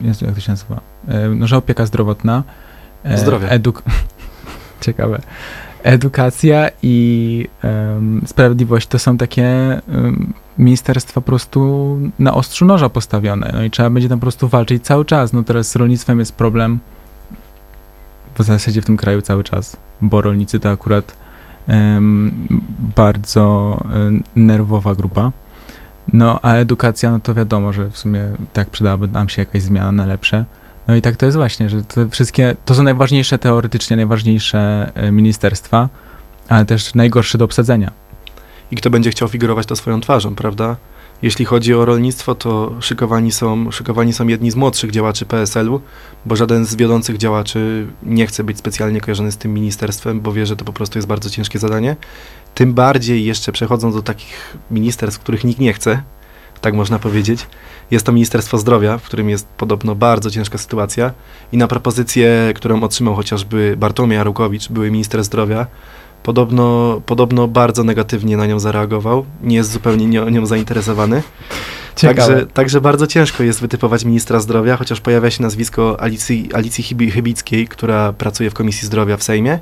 y, 0.00 0.04
Jezu, 0.04 0.24
jak 0.24 0.34
to 0.34 0.40
się 0.40 0.52
nazywa, 0.52 0.80
y, 1.08 1.34
no, 1.34 1.46
że 1.46 1.56
opieka 1.56 1.86
zdrowotna, 1.86 2.42
y, 3.06 3.18
zdrowie, 3.18 3.50
eduk 3.50 3.82
ciekawe, 4.80 5.22
edukacja 5.82 6.70
i 6.82 7.46
um, 7.64 8.22
sprawiedliwość 8.26 8.86
to 8.86 8.98
są 8.98 9.16
takie 9.16 9.80
um, 9.88 10.32
ministerstwa 10.58 11.20
po 11.20 11.22
prostu 11.22 11.98
na 12.18 12.34
ostrzu 12.34 12.64
noża 12.64 12.88
postawione. 12.88 13.50
No 13.54 13.64
i 13.64 13.70
trzeba 13.70 13.90
będzie 13.90 14.08
tam 14.08 14.18
po 14.18 14.24
prostu 14.24 14.48
walczyć 14.48 14.84
cały 14.84 15.04
czas. 15.04 15.32
No 15.32 15.42
teraz 15.42 15.70
z 15.70 15.76
rolnictwem 15.76 16.18
jest 16.18 16.34
problem 16.34 16.78
w 18.38 18.42
zasadzie 18.42 18.82
w 18.82 18.84
tym 18.84 18.96
kraju 18.96 19.22
cały 19.22 19.44
czas, 19.44 19.76
bo 20.00 20.20
rolnicy 20.20 20.60
to 20.60 20.70
akurat 20.70 21.16
em, 21.68 22.32
bardzo 22.96 23.78
em, 23.94 24.22
nerwowa 24.36 24.94
grupa. 24.94 25.32
No, 26.12 26.38
a 26.42 26.54
edukacja, 26.54 27.10
no 27.10 27.20
to 27.20 27.34
wiadomo, 27.34 27.72
że 27.72 27.90
w 27.90 27.98
sumie 27.98 28.24
tak 28.52 28.70
przydałaby 28.70 29.08
nam 29.08 29.28
się 29.28 29.42
jakaś 29.42 29.62
zmiana 29.62 29.92
na 29.92 30.06
lepsze. 30.06 30.44
No 30.88 30.96
i 30.96 31.02
tak 31.02 31.16
to 31.16 31.26
jest 31.26 31.38
właśnie, 31.38 31.68
że 31.68 31.82
te 31.82 32.08
wszystkie, 32.08 32.56
to 32.64 32.74
są 32.74 32.82
najważniejsze 32.82 33.38
teoretycznie, 33.38 33.96
najważniejsze 33.96 34.90
e, 34.94 35.12
ministerstwa, 35.12 35.88
ale 36.48 36.64
też 36.64 36.94
najgorsze 36.94 37.38
do 37.38 37.44
obsadzenia. 37.44 37.92
I 38.70 38.76
kto 38.76 38.90
będzie 38.90 39.10
chciał 39.10 39.28
figurować 39.28 39.66
to 39.66 39.76
swoją 39.76 40.00
twarzą, 40.00 40.34
prawda? 40.34 40.76
Jeśli 41.22 41.44
chodzi 41.44 41.74
o 41.74 41.84
rolnictwo, 41.84 42.34
to 42.34 42.74
szykowani 42.80 43.32
są, 43.32 43.70
szykowani 43.70 44.12
są 44.12 44.28
jedni 44.28 44.50
z 44.50 44.56
młodszych 44.56 44.90
działaczy 44.90 45.26
PSL-u, 45.26 45.80
bo 46.26 46.36
żaden 46.36 46.64
z 46.66 46.76
wiodących 46.76 47.18
działaczy 47.18 47.86
nie 48.02 48.26
chce 48.26 48.44
być 48.44 48.58
specjalnie 48.58 49.00
kojarzony 49.00 49.32
z 49.32 49.36
tym 49.36 49.54
ministerstwem, 49.54 50.20
bo 50.20 50.32
wie, 50.32 50.46
że 50.46 50.56
to 50.56 50.64
po 50.64 50.72
prostu 50.72 50.98
jest 50.98 51.08
bardzo 51.08 51.30
ciężkie 51.30 51.58
zadanie. 51.58 51.96
Tym 52.54 52.74
bardziej 52.74 53.24
jeszcze 53.24 53.52
przechodząc 53.52 53.94
do 53.94 54.02
takich 54.02 54.56
ministerstw, 54.70 55.20
których 55.20 55.44
nikt 55.44 55.60
nie 55.60 55.72
chce, 55.72 56.02
tak 56.60 56.74
można 56.74 56.98
powiedzieć. 56.98 57.46
Jest 57.90 58.06
to 58.06 58.12
Ministerstwo 58.12 58.58
Zdrowia, 58.58 58.98
w 58.98 59.02
którym 59.02 59.28
jest 59.28 59.46
podobno 59.46 59.94
bardzo 59.94 60.30
ciężka 60.30 60.58
sytuacja 60.58 61.12
i 61.52 61.56
na 61.56 61.68
propozycję, 61.68 62.52
którą 62.54 62.82
otrzymał 62.82 63.14
chociażby 63.14 63.74
Bartłomiej 63.78 64.18
Arukowicz, 64.18 64.68
były 64.68 64.90
minister 64.90 65.24
zdrowia, 65.24 65.66
podobno, 66.22 67.00
podobno 67.06 67.48
bardzo 67.48 67.84
negatywnie 67.84 68.36
na 68.36 68.46
nią 68.46 68.60
zareagował, 68.60 69.24
nie 69.42 69.56
jest 69.56 69.72
zupełnie 69.72 70.06
nie, 70.06 70.20
nią 70.20 70.46
zainteresowany. 70.46 71.22
Także, 72.00 72.46
także 72.46 72.80
bardzo 72.80 73.06
ciężko 73.06 73.42
jest 73.42 73.60
wytypować 73.60 74.04
ministra 74.04 74.40
zdrowia, 74.40 74.76
chociaż 74.76 75.00
pojawia 75.00 75.30
się 75.30 75.42
nazwisko 75.42 76.00
Alicji, 76.00 76.48
Alicji 76.54 76.84
Chybi- 76.84 77.10
Chybickiej, 77.10 77.68
która 77.68 78.12
pracuje 78.12 78.50
w 78.50 78.54
Komisji 78.54 78.86
Zdrowia 78.86 79.16
w 79.16 79.22
Sejmie 79.22 79.58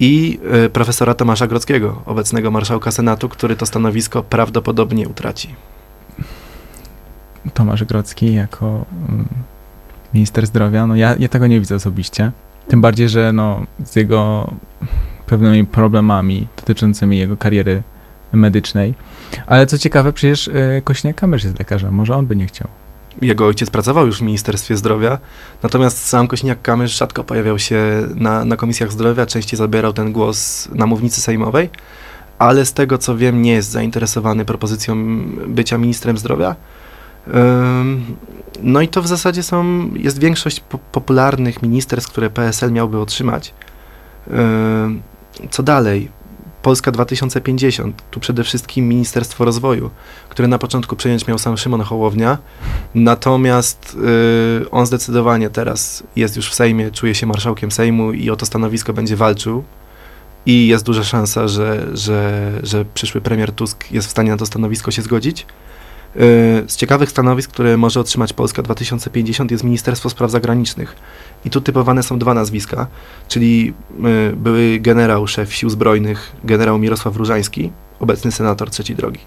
i 0.00 0.38
y, 0.66 0.70
profesora 0.70 1.14
Tomasza 1.14 1.46
Grodzkiego, 1.46 2.02
obecnego 2.06 2.50
marszałka 2.50 2.90
Senatu, 2.90 3.28
który 3.28 3.56
to 3.56 3.66
stanowisko 3.66 4.22
prawdopodobnie 4.22 5.08
utraci. 5.08 5.54
Tomasz 7.54 7.84
Grodzki 7.84 8.34
jako 8.34 8.84
mm, 9.08 9.28
minister 10.14 10.46
zdrowia, 10.46 10.86
no 10.86 10.96
ja, 10.96 11.16
ja 11.18 11.28
tego 11.28 11.46
nie 11.46 11.60
widzę 11.60 11.74
osobiście. 11.74 12.32
Tym 12.68 12.80
bardziej, 12.80 13.08
że 13.08 13.32
no, 13.32 13.66
z 13.84 13.96
jego 13.96 14.50
pewnymi 15.26 15.66
problemami 15.66 16.48
dotyczącymi 16.56 17.18
jego 17.18 17.36
kariery 17.36 17.82
medycznej. 18.32 18.94
Ale 19.46 19.66
co 19.66 19.78
ciekawe, 19.78 20.12
przecież 20.12 20.48
y, 20.48 20.82
Kośniak-Kamysz 20.84 21.44
jest 21.44 21.58
lekarzem, 21.58 21.94
może 21.94 22.16
on 22.16 22.26
by 22.26 22.36
nie 22.36 22.46
chciał. 22.46 22.68
Jego 23.22 23.46
ojciec 23.46 23.70
pracował 23.70 24.06
już 24.06 24.18
w 24.18 24.22
Ministerstwie 24.22 24.76
Zdrowia, 24.76 25.18
natomiast 25.62 26.06
sam 26.06 26.28
Kośniak-Kamysz 26.28 26.98
rzadko 26.98 27.24
pojawiał 27.24 27.58
się 27.58 27.82
na, 28.14 28.44
na 28.44 28.56
komisjach 28.56 28.92
zdrowia, 28.92 29.26
częściej 29.26 29.58
zabierał 29.58 29.92
ten 29.92 30.12
głos 30.12 30.68
na 30.74 30.86
mównicy 30.86 31.20
sejmowej, 31.20 31.70
ale 32.38 32.66
z 32.66 32.72
tego 32.72 32.98
co 32.98 33.16
wiem 33.16 33.42
nie 33.42 33.52
jest 33.52 33.70
zainteresowany 33.70 34.44
propozycją 34.44 34.96
bycia 35.46 35.78
ministrem 35.78 36.18
zdrowia. 36.18 36.56
No 38.62 38.80
i 38.80 38.88
to 38.88 39.02
w 39.02 39.06
zasadzie 39.06 39.42
są, 39.42 39.90
jest 39.94 40.18
większość 40.18 40.60
po, 40.60 40.78
popularnych 40.78 41.62
ministerstw, 41.62 42.10
które 42.10 42.30
PSL 42.30 42.72
miałby 42.72 42.98
otrzymać. 42.98 43.54
Ym, 44.30 45.02
Co 45.50 45.62
dalej? 45.62 46.08
Polska 46.62 46.90
2050, 46.90 48.02
tu 48.10 48.20
przede 48.20 48.44
wszystkim 48.44 48.88
Ministerstwo 48.88 49.44
Rozwoju, 49.44 49.90
które 50.28 50.48
na 50.48 50.58
początku 50.58 50.96
przejąć 50.96 51.26
miał 51.26 51.38
sam 51.38 51.56
Szymon 51.56 51.80
Hołownia, 51.80 52.38
natomiast 52.94 53.96
y, 54.62 54.70
on 54.70 54.86
zdecydowanie 54.86 55.50
teraz 55.50 56.02
jest 56.16 56.36
już 56.36 56.50
w 56.50 56.54
Sejmie, 56.54 56.90
czuje 56.90 57.14
się 57.14 57.26
marszałkiem 57.26 57.70
Sejmu 57.70 58.12
i 58.12 58.30
o 58.30 58.36
to 58.36 58.46
stanowisko 58.46 58.92
będzie 58.92 59.16
walczył 59.16 59.64
i 60.46 60.66
jest 60.66 60.84
duża 60.84 61.04
szansa, 61.04 61.48
że, 61.48 61.86
że, 61.96 62.52
że 62.62 62.84
przyszły 62.84 63.20
premier 63.20 63.52
Tusk 63.52 63.92
jest 63.92 64.08
w 64.08 64.10
stanie 64.10 64.30
na 64.30 64.36
to 64.36 64.46
stanowisko 64.46 64.90
się 64.90 65.02
zgodzić. 65.02 65.46
Y, 66.16 66.64
Z 66.66 66.76
ciekawych 66.76 67.10
stanowisk, 67.10 67.50
które 67.50 67.76
może 67.76 68.00
otrzymać 68.00 68.32
Polska 68.32 68.62
2050 68.62 69.50
jest 69.50 69.64
Ministerstwo 69.64 70.10
Spraw 70.10 70.30
Zagranicznych. 70.30 70.96
I 71.44 71.50
tu 71.50 71.60
typowane 71.60 72.02
są 72.02 72.18
dwa 72.18 72.34
nazwiska, 72.34 72.86
czyli 73.28 73.74
y, 74.30 74.36
były 74.36 74.78
generał, 74.80 75.26
szef 75.26 75.54
sił 75.54 75.70
zbrojnych, 75.70 76.32
generał 76.44 76.78
Mirosław 76.78 77.16
Różański, 77.16 77.70
obecny 78.00 78.32
senator 78.32 78.70
trzeciej 78.70 78.96
drogi, 78.96 79.20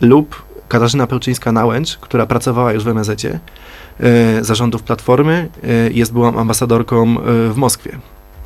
lub 0.00 0.42
Katarzyna 0.68 1.06
Pełczyńska-Nałęcz, 1.06 1.98
która 2.00 2.26
pracowała 2.26 2.72
już 2.72 2.84
w 2.84 2.88
MSZ-cie, 2.88 3.38
y, 4.40 4.44
zarządów 4.44 4.82
Platformy, 4.82 5.48
jest 5.90 6.12
byłą 6.12 6.38
ambasadorką 6.38 7.16
w 7.50 7.56
Moskwie. 7.56 7.98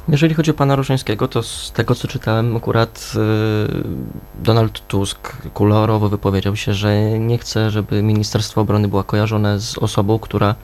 Jeżeli 0.09 0.35
chodzi 0.35 0.51
o 0.51 0.55
pana 0.55 0.77
Różańskiego, 0.77 1.29
to 1.29 1.43
z 1.43 1.73
tego 1.73 1.95
co 1.95 2.09
czytałem, 2.09 2.57
akurat 2.57 3.13
y, 3.17 4.43
Donald 4.45 4.87
Tusk 4.87 5.33
kolorowo 5.55 6.09
wypowiedział 6.09 6.57
się, 6.57 6.75
że 6.75 7.19
nie 7.19 7.39
chce, 7.39 7.71
żeby 7.71 8.03
Ministerstwo 8.03 8.61
Obrony 8.61 8.89
było 8.89 9.05
kojarzone 9.05 9.61
z 9.61 9.79
osobą, 9.79 10.19
która 10.19 10.55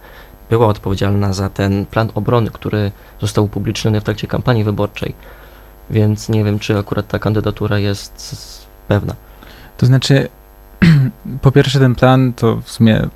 była 0.50 0.66
odpowiedzialna 0.66 1.32
za 1.32 1.48
ten 1.48 1.86
plan 1.86 2.10
obrony, 2.14 2.50
który 2.50 2.92
został 3.20 3.44
upubliczniony 3.44 4.00
w 4.00 4.04
trakcie 4.04 4.26
kampanii 4.26 4.64
wyborczej. 4.64 5.14
Więc 5.90 6.28
nie 6.28 6.44
wiem, 6.44 6.58
czy 6.58 6.78
akurat 6.78 7.08
ta 7.08 7.18
kandydatura 7.18 7.78
jest 7.78 8.66
pewna. 8.88 9.14
To 9.76 9.86
znaczy, 9.86 10.28
po 11.42 11.52
pierwsze 11.52 11.78
ten 11.78 11.94
plan 11.94 12.32
to 12.32 12.56
w 12.56 12.70
sumie, 12.70 13.08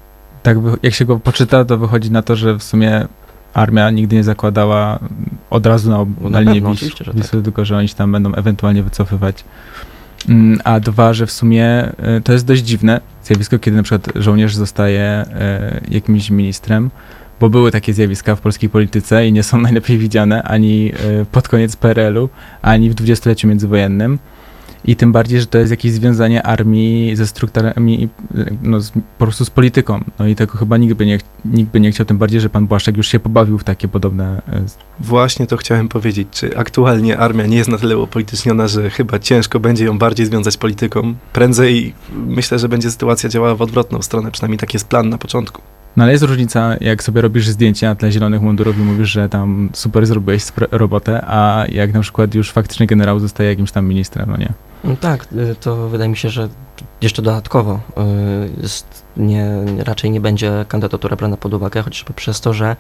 tak 0.43 0.57
jak 0.83 0.95
się 0.95 1.05
go 1.05 1.19
poczyta, 1.19 1.65
to 1.65 1.79
wychodzi 1.79 2.11
na 2.11 2.23
to, 2.23 2.37
że 2.37 2.55
w 2.55 2.63
sumie 2.63 3.07
armia 3.55 3.91
nigdy 3.91 4.17
nie 4.17 4.25
zakładała 4.25 4.99
od 5.51 5.67
razu 5.67 5.91
na, 5.91 5.97
No 5.97 6.31
na 6.31 6.41
na 6.41 6.53
linię 6.53 6.75
Wisły, 7.15 7.43
tylko 7.43 7.65
że 7.65 7.77
oni 7.77 7.89
się 7.89 7.95
tam 7.95 8.13
będą 8.13 8.35
ewentualnie 8.35 8.83
wycofywać. 8.83 9.45
Mm, 10.29 10.61
A 10.65 10.81
dwa, 10.81 11.15
że 11.15 11.27
w 11.27 11.33
sumie 11.33 11.93
y, 12.19 12.21
to 12.21 12.33
jest 12.33 12.47
dość 12.47 12.63
dziwne 12.63 13.01
zjawisko, 13.25 13.59
kiedy 13.59 13.77
na 13.77 13.83
przykład 13.83 14.09
żołnierz 14.15 14.55
zostaje 14.55 15.25
y, 15.89 15.95
jakimś 15.95 16.31
ministrem, 16.31 16.91
bo 17.41 17.51
były 17.51 17.71
takie 17.71 17.93
zjawiska 17.95 18.37
w 18.37 18.41
polskiej 18.41 18.71
polityce 18.71 19.29
i 19.29 19.33
nie 19.33 19.43
są 19.43 19.61
najlepiej 19.67 19.99
widziane 19.99 20.43
ani 20.43 20.93
y, 21.23 21.27
pod 21.33 21.49
koniec 21.49 21.77
PRL-u, 21.77 22.29
ani 22.63 22.91
w 22.91 22.95
dwudziestoleciu 22.95 23.49
międzywojennym. 23.49 24.19
I 24.87 24.97
tym 24.97 25.13
bardziej, 25.13 25.41
że 25.41 25.47
to 25.47 25.59
jest 25.59 25.71
jakieś 25.71 25.93
związanie 25.93 26.43
armii 26.43 27.17
ze 27.17 27.27
strukturami, 27.27 28.09
no, 28.63 28.81
z, 28.81 28.91
po 28.91 29.25
prostu 29.25 29.45
z 29.45 29.51
polityką. 29.51 30.01
No 30.19 30.27
i 30.27 30.35
tego 30.35 30.59
chyba 30.59 30.77
nikt 30.77 30.95
by, 30.95 31.07
nie, 31.07 31.19
nikt 31.45 31.71
by 31.71 31.81
nie 31.81 31.93
chciał, 31.93 32.07
tym 32.07 32.19
bardziej, 32.19 32.41
że 32.41 32.49
pan 32.49 32.67
Błaszczak 32.67 32.97
już 32.97 33.09
się 33.09 33.21
pobawił 33.21 33.59
w 33.59 33.65
takie 33.65 33.89
podobne 33.89 34.43
y, 34.49 34.65
Właśnie 35.01 35.47
to 35.47 35.57
chciałem 35.57 35.89
powiedzieć. 35.89 36.29
Czy 36.31 36.59
aktualnie 36.59 37.19
armia 37.19 37.47
nie 37.47 37.57
jest 37.57 37.71
na 37.71 37.79
tyle 37.79 37.99
upolityczniona, 37.99 38.69
że 38.69 38.91
chyba 38.91 39.19
ciężko 39.19 39.61
będzie 39.61 39.85
ją 39.85 39.99
bardziej 39.99 40.27
związać 40.27 40.57
polityką? 40.57 41.15
Prędzej 41.33 41.95
myślę, 42.27 42.59
że 42.59 42.69
będzie 42.69 42.91
sytuacja 42.91 43.29
działała 43.29 43.55
w 43.55 43.63
odwrotną 43.63 44.03
stronę, 44.03 44.31
przynajmniej 44.31 44.59
taki 44.59 44.77
jest 44.77 44.89
plan 44.89 45.09
na 45.09 45.19
początku. 45.19 45.63
No 45.97 46.03
ale 46.03 46.13
jest 46.13 46.25
różnica, 46.25 46.77
jak 46.81 47.03
sobie 47.03 47.21
robisz 47.21 47.49
zdjęcia 47.49 47.89
na 47.89 47.95
tle 47.95 48.13
zielonych 48.13 48.43
mundurów 48.43 48.79
i 48.79 48.81
mówisz, 48.81 49.11
że 49.11 49.29
tam 49.29 49.71
super 49.73 50.07
zrobiłeś 50.07 50.43
robotę, 50.71 51.25
a 51.27 51.65
jak 51.69 51.95
na 51.95 52.01
przykład 52.01 52.35
już 52.35 52.53
faktycznie 52.53 52.87
generał 52.87 53.21
zostaje 53.21 53.49
jakimś 53.49 53.73
tam 53.73 53.87
ministrem, 53.87 54.31
no 54.31 54.37
nie. 54.37 54.53
No 54.87 54.97
tak, 54.97 55.27
y, 55.33 55.57
to 55.61 55.89
wydaje 55.89 56.11
mi 56.11 56.17
się, 56.17 56.29
że 56.31 56.49
jeszcze 57.01 57.23
dodatkowo 57.23 57.75
y, 57.75 58.63
jest 58.63 59.05
nie, 59.17 59.47
raczej 59.79 60.11
nie 60.11 60.21
będzie 60.21 60.65
kandydatura 60.69 61.17
brana 61.17 61.37
pod 61.37 61.55
uwagę, 61.55 61.83
chociażby 61.83 62.13
przez 62.13 62.41
to, 62.41 62.55
że 62.55 62.77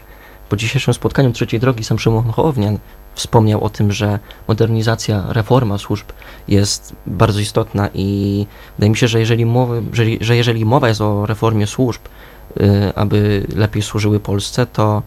po 0.48 0.56
dzisiejszym 0.56 0.94
spotkaniu 0.94 1.32
trzeciej 1.32 1.60
drogi 1.60 1.84
sam 1.84 1.98
Szymon 1.98 2.32
Hołownian 2.32 2.78
wspomniał 3.14 3.64
o 3.64 3.70
tym, 3.70 3.92
że 3.92 4.18
modernizacja, 4.48 5.24
reforma 5.28 5.78
służb 5.78 6.06
jest 6.48 6.96
bardzo 7.06 7.40
istotna 7.40 7.88
i 7.94 8.46
wydaje 8.78 8.90
mi 8.90 8.96
się, 8.96 9.08
że 9.08 9.20
jeżeli, 9.20 9.46
mowy, 9.46 9.82
że, 9.92 10.04
że 10.20 10.36
jeżeli 10.36 10.64
mowa 10.64 10.88
jest 10.88 11.00
o 11.00 11.26
reformie 11.26 11.66
służb, 11.66 12.00
y, 12.56 12.92
aby 12.94 13.46
lepiej 13.56 13.82
służyły 13.82 14.20
Polsce, 14.20 14.66
to 14.66 15.02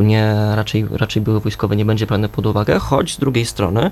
nie, 0.00 0.34
raczej, 0.54 0.86
raczej 0.90 1.22
były 1.22 1.40
wojskowe 1.40 1.76
nie 1.76 1.84
będzie 1.84 2.06
brane 2.06 2.28
pod 2.28 2.46
uwagę, 2.46 2.78
choć 2.78 3.14
z 3.14 3.18
drugiej 3.18 3.46
strony 3.46 3.90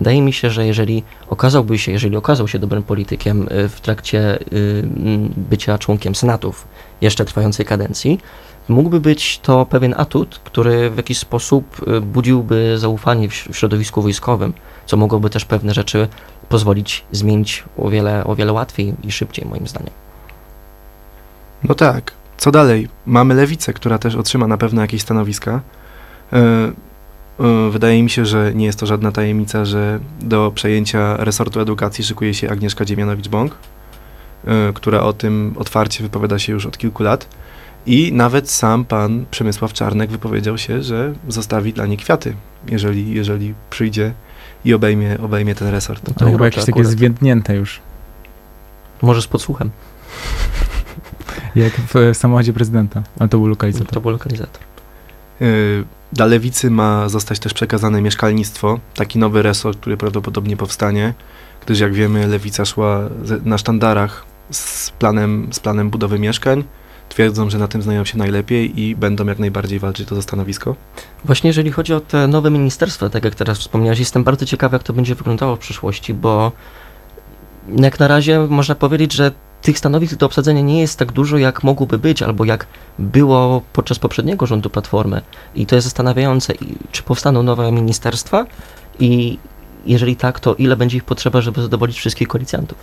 Wydaje 0.00 0.22
mi 0.22 0.32
się, 0.32 0.50
że 0.50 0.66
jeżeli 0.66 1.02
okazałby 1.28 1.78
się, 1.78 1.92
jeżeli 1.92 2.16
okazał 2.16 2.48
się 2.48 2.58
dobrym 2.58 2.82
politykiem 2.82 3.48
y, 3.52 3.68
w 3.68 3.80
trakcie 3.80 4.38
y, 4.52 4.82
bycia 5.36 5.78
członkiem 5.78 6.14
Senatów 6.14 6.68
jeszcze 7.00 7.24
trwającej 7.24 7.66
kadencji, 7.66 8.20
mógłby 8.68 9.00
być 9.00 9.38
to 9.38 9.66
pewien 9.66 9.94
atut, 9.96 10.40
który 10.44 10.90
w 10.90 10.96
jakiś 10.96 11.18
sposób 11.18 11.88
y, 11.88 12.00
budziłby 12.00 12.78
zaufanie 12.78 13.28
w 13.28 13.34
środowisku 13.34 14.02
wojskowym, 14.02 14.52
co 14.86 14.96
mogłoby 14.96 15.30
też 15.30 15.44
pewne 15.44 15.74
rzeczy 15.74 16.08
pozwolić 16.48 17.04
zmienić 17.12 17.64
o 17.78 17.90
wiele, 17.90 18.24
o 18.24 18.36
wiele 18.36 18.52
łatwiej 18.52 18.94
i 19.02 19.12
szybciej, 19.12 19.46
moim 19.48 19.66
zdaniem. 19.66 19.92
No 21.64 21.74
tak. 21.74 22.12
Co 22.36 22.50
dalej? 22.50 22.88
Mamy 23.06 23.34
lewicę, 23.34 23.72
która 23.72 23.98
też 23.98 24.14
otrzyma 24.14 24.46
na 24.46 24.58
pewno 24.58 24.82
jakieś 24.82 25.02
stanowiska. 25.02 25.60
Wydaje 27.70 28.02
mi 28.02 28.10
się, 28.10 28.26
że 28.26 28.52
nie 28.54 28.66
jest 28.66 28.80
to 28.80 28.86
żadna 28.86 29.12
tajemnica, 29.12 29.64
że 29.64 30.00
do 30.20 30.52
przejęcia 30.54 31.16
resortu 31.16 31.60
edukacji 31.60 32.04
szykuje 32.04 32.34
się 32.34 32.50
Agnieszka 32.50 32.84
Dziemianowicz-Bąk. 32.84 33.50
y, 33.50 34.72
która 34.74 35.00
o 35.02 35.12
tym 35.12 35.54
otwarcie 35.58 36.02
wypowiada 36.02 36.38
się 36.38 36.52
już 36.52 36.66
od 36.66 36.78
kilku 36.78 37.02
lat. 37.02 37.26
I 37.86 38.12
nawet 38.12 38.50
sam 38.50 38.84
pan 38.84 39.24
Przemysław 39.30 39.72
Czarnek 39.72 40.10
wypowiedział 40.10 40.58
się, 40.58 40.82
że 40.82 41.14
zostawi 41.28 41.72
dla 41.72 41.86
niej 41.86 41.96
kwiaty, 41.96 42.34
jeżeli, 42.68 43.14
jeżeli 43.14 43.54
przyjdzie 43.70 44.12
i 44.64 44.74
obejmie, 44.74 45.18
obejmie 45.22 45.54
ten 45.54 45.68
resort. 45.68 46.04
To, 46.04 46.14
to 46.14 46.30
chyba 46.30 46.44
jakieś 46.44 46.64
takie 46.64 46.84
zwiędnięte 46.84 47.56
już. 47.56 47.80
Może 49.02 49.22
z 49.22 49.26
podsłuchem. 49.26 49.70
Jak 51.54 51.72
w 51.72 52.16
samochodzie 52.16 52.52
prezydenta, 52.52 53.02
ale 53.18 53.28
to 53.28 53.38
był 53.38 53.46
lokalizator. 53.46 53.88
To 53.88 54.00
był 54.00 54.10
lokalizator. 54.10 54.69
Y, 55.42 55.84
dla 56.12 56.26
lewicy 56.26 56.70
ma 56.70 57.08
zostać 57.08 57.38
też 57.38 57.54
przekazane 57.54 58.02
mieszkalnictwo, 58.02 58.80
taki 58.94 59.18
nowy 59.18 59.42
resort, 59.42 59.80
który 59.80 59.96
prawdopodobnie 59.96 60.56
powstanie, 60.56 61.14
gdyż 61.64 61.80
jak 61.80 61.94
wiemy, 61.94 62.26
lewica 62.26 62.64
szła 62.64 63.00
na 63.44 63.58
sztandarach 63.58 64.24
z 64.50 64.90
planem, 64.90 65.48
z 65.52 65.60
planem 65.60 65.90
budowy 65.90 66.18
mieszkań. 66.18 66.64
Twierdzą, 67.08 67.50
że 67.50 67.58
na 67.58 67.68
tym 67.68 67.82
znają 67.82 68.04
się 68.04 68.18
najlepiej 68.18 68.80
i 68.80 68.96
będą 68.96 69.26
jak 69.26 69.38
najbardziej 69.38 69.78
walczyć 69.78 70.12
o 70.12 70.14
to 70.14 70.22
stanowisko. 70.22 70.76
Właśnie 71.24 71.48
jeżeli 71.48 71.72
chodzi 71.72 71.94
o 71.94 72.00
te 72.00 72.26
nowe 72.26 72.50
ministerstwa, 72.50 73.08
tak 73.08 73.24
jak 73.24 73.34
teraz 73.34 73.58
wspomniałeś, 73.58 73.98
jestem 73.98 74.24
bardzo 74.24 74.46
ciekawy, 74.46 74.74
jak 74.74 74.82
to 74.82 74.92
będzie 74.92 75.14
wyglądało 75.14 75.56
w 75.56 75.58
przyszłości, 75.58 76.14
bo 76.14 76.52
jak 77.76 78.00
na 78.00 78.08
razie 78.08 78.38
można 78.40 78.74
powiedzieć, 78.74 79.12
że 79.12 79.32
tych 79.62 79.78
stanowisk 79.78 80.14
do 80.14 80.26
obsadzenia 80.26 80.60
nie 80.60 80.80
jest 80.80 80.98
tak 80.98 81.12
dużo, 81.12 81.38
jak 81.38 81.62
mogłoby 81.62 81.98
być, 81.98 82.22
albo 82.22 82.44
jak 82.44 82.66
było 82.98 83.62
podczas 83.72 83.98
poprzedniego 83.98 84.46
rządu 84.46 84.70
Platformy. 84.70 85.20
I 85.54 85.66
to 85.66 85.74
jest 85.74 85.84
zastanawiające, 85.84 86.52
czy 86.92 87.02
powstaną 87.02 87.42
nowe 87.42 87.72
ministerstwa 87.72 88.46
i 88.98 89.38
jeżeli 89.86 90.16
tak, 90.16 90.40
to 90.40 90.54
ile 90.54 90.76
będzie 90.76 90.96
ich 90.96 91.04
potrzeba, 91.04 91.40
żeby 91.40 91.62
zadowolić 91.62 91.96
wszystkich 91.96 92.28
koalicjantów? 92.28 92.78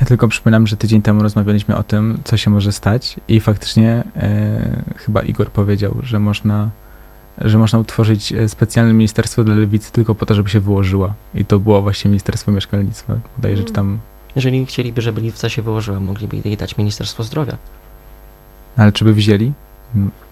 Ja 0.00 0.06
tylko 0.06 0.28
przypominam, 0.28 0.66
że 0.66 0.76
tydzień 0.76 1.02
temu 1.02 1.22
rozmawialiśmy 1.22 1.76
o 1.76 1.82
tym, 1.82 2.20
co 2.24 2.36
się 2.36 2.50
może 2.50 2.72
stać 2.72 3.16
i 3.28 3.40
faktycznie 3.40 4.04
e, 4.16 4.82
chyba 4.96 5.22
Igor 5.22 5.50
powiedział, 5.50 5.96
że 6.02 6.18
można, 6.18 6.70
że 7.38 7.58
można 7.58 7.78
utworzyć 7.78 8.32
e, 8.32 8.48
specjalne 8.48 8.92
ministerstwo 8.92 9.44
dla 9.44 9.54
lewicy 9.54 9.92
tylko 9.92 10.14
po 10.14 10.26
to, 10.26 10.34
żeby 10.34 10.50
się 10.50 10.60
wyłożyła. 10.60 11.14
I 11.34 11.44
to 11.44 11.58
było 11.58 11.82
właśnie 11.82 12.08
Ministerstwo 12.08 12.52
Mieszkalnictwa. 12.52 13.14
Wydaje, 13.36 13.56
że 13.56 13.64
czy 13.64 13.72
tam 13.72 13.98
jeżeli 14.38 14.66
chcieliby, 14.66 15.02
żeby 15.02 15.20
Liwca 15.20 15.48
się 15.48 15.62
wyłożyła, 15.62 16.00
mogliby 16.00 16.36
jej 16.44 16.56
dać 16.56 16.76
Ministerstwo 16.76 17.22
Zdrowia. 17.24 17.56
Ale 18.76 18.92
czy 18.92 19.04
by 19.04 19.14
wzięli? 19.14 19.52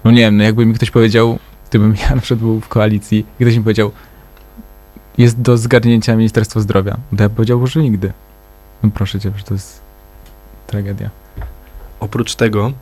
No 0.05 0.11
nie 0.11 0.21
wiem, 0.21 0.37
no 0.37 0.45
jakby 0.45 0.67
mi 0.67 0.75
ktoś 0.75 0.91
powiedział, 0.91 1.39
gdybym 1.71 1.95
ja 2.03 2.11
na 2.15 2.21
przykład 2.21 2.41
był 2.41 2.61
w 2.61 2.69
koalicji, 2.69 3.27
i 3.41 3.45
ktoś 3.45 3.57
mi 3.57 3.63
powiedział, 3.63 3.93
jest 5.19 5.41
do 5.41 5.57
zgarnięcia 5.57 6.17
Ministerstwo 6.17 6.61
Zdrowia, 6.61 6.97
to 7.17 7.23
ja 7.23 7.29
powiedział, 7.29 7.67
że 7.67 7.83
nigdy. 7.83 8.13
No 8.83 8.91
proszę 8.95 9.21
cię, 9.21 9.33
że 9.37 9.45
to 9.45 9.55
jest 9.55 9.81
tragedia. 10.67 11.11
Oprócz 12.01 12.35
tego 12.35 12.73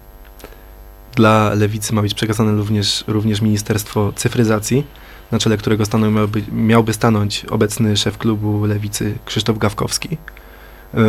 dla 1.14 1.54
Lewicy 1.54 1.94
ma 1.94 2.02
być 2.02 2.14
przekazane 2.14 2.52
również, 2.52 3.04
również 3.06 3.40
Ministerstwo 3.40 4.12
Cyfryzacji, 4.16 4.84
na 5.32 5.38
czele 5.38 5.56
którego 5.56 5.84
stanu 5.84 6.10
miałby, 6.10 6.42
miałby 6.52 6.92
stanąć 6.92 7.44
obecny 7.44 7.96
szef 7.96 8.18
klubu 8.18 8.64
Lewicy 8.64 9.14
Krzysztof 9.24 9.58
Gawkowski. 9.58 10.18
E, 10.94 11.00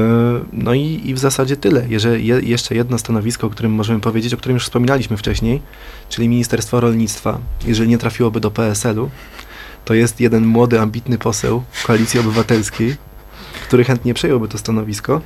no 0.54 0.74
i, 0.74 1.02
i 1.06 1.14
w 1.14 1.20
zasadzie 1.20 1.58
tyle. 1.58 1.86
Jeżeli 1.90 2.28
je, 2.28 2.40
jeszcze 2.44 2.76
jedno 2.76 2.98
stanowisko, 2.98 3.48
o 3.48 3.50
którym 3.50 3.72
możemy 3.72 4.00
powiedzieć, 4.00 4.34
o 4.34 4.38
którym 4.38 4.56
już 4.56 4.64
wspominaliśmy 4.64 5.18
wcześniej, 5.18 5.62
czyli 6.10 6.30
Ministerstwo 6.30 6.80
Rolnictwa, 6.80 7.38
jeżeli 7.68 7.90
nie 7.90 7.98
trafiłoby 7.98 8.40
do 8.40 8.52
PSL-u, 8.52 9.10
to 9.86 9.94
jest 9.94 10.20
jeden 10.20 10.46
młody, 10.46 10.80
ambitny 10.80 11.18
poseł 11.18 11.64
Koalicji 11.86 12.20
Obywatelskiej, 12.20 12.96
który 13.68 13.84
chętnie 13.84 14.14
przejąłby 14.14 14.48
to 14.48 14.58
stanowisko. 14.58 15.22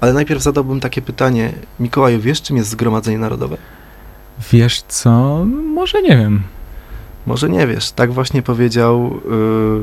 Ale 0.00 0.12
najpierw 0.12 0.42
zadałbym 0.42 0.80
takie 0.80 1.02
pytanie. 1.02 1.52
Mikołaju, 1.80 2.20
wiesz, 2.20 2.42
czym 2.42 2.56
jest 2.56 2.70
Zgromadzenie 2.70 3.18
Narodowe? 3.18 3.56
Wiesz 4.52 4.82
co? 4.88 5.44
Może 5.74 6.02
nie 6.02 6.16
wiem. 6.16 6.42
Może 7.26 7.48
nie 7.48 7.66
wiesz. 7.66 7.90
Tak 7.90 8.12
właśnie 8.12 8.42
powiedział 8.42 9.20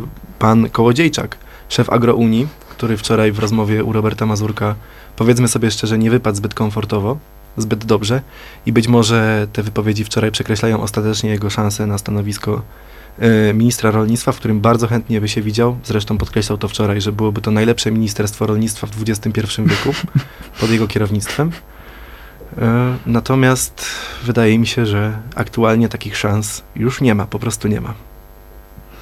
y, 0.03 0.37
pan 0.39 0.69
Kołodziejczak, 0.69 1.37
szef 1.69 1.89
Agrounii, 1.89 2.47
który 2.77 2.97
wczoraj 2.97 3.31
w 3.31 3.39
rozmowie 3.39 3.83
u 3.83 3.93
Roberta 3.93 4.25
Mazurka, 4.25 4.75
powiedzmy 5.15 5.47
sobie 5.47 5.71
szczerze, 5.71 5.97
nie 5.97 6.09
wypadł 6.09 6.37
zbyt 6.37 6.53
komfortowo, 6.53 7.17
zbyt 7.57 7.85
dobrze 7.85 8.21
i 8.65 8.73
być 8.73 8.87
może 8.87 9.47
te 9.53 9.63
wypowiedzi 9.63 10.03
wczoraj 10.03 10.31
przekreślają 10.31 10.81
ostatecznie 10.81 11.29
jego 11.29 11.49
szanse 11.49 11.87
na 11.87 11.97
stanowisko 11.97 12.61
y, 13.49 13.53
ministra 13.53 13.91
rolnictwa, 13.91 14.31
w 14.31 14.37
którym 14.37 14.61
bardzo 14.61 14.87
chętnie 14.87 15.21
by 15.21 15.27
się 15.27 15.41
widział. 15.41 15.77
Zresztą 15.83 16.17
podkreślał 16.17 16.57
to 16.57 16.67
wczoraj, 16.67 17.01
że 17.01 17.11
byłoby 17.11 17.41
to 17.41 17.51
najlepsze 17.51 17.91
ministerstwo 17.91 18.47
rolnictwa 18.47 18.87
w 18.87 18.91
XXI 19.09 19.41
wieku 19.65 19.93
pod 20.59 20.69
jego 20.69 20.87
kierownictwem. 20.87 21.47
Y, 21.47 22.61
natomiast 23.05 23.85
wydaje 24.23 24.59
mi 24.59 24.67
się, 24.67 24.85
że 24.85 25.17
aktualnie 25.35 25.89
takich 25.89 26.17
szans 26.17 26.63
już 26.75 27.01
nie 27.01 27.15
ma, 27.15 27.25
po 27.25 27.39
prostu 27.39 27.67
nie 27.67 27.81
ma. 27.81 27.93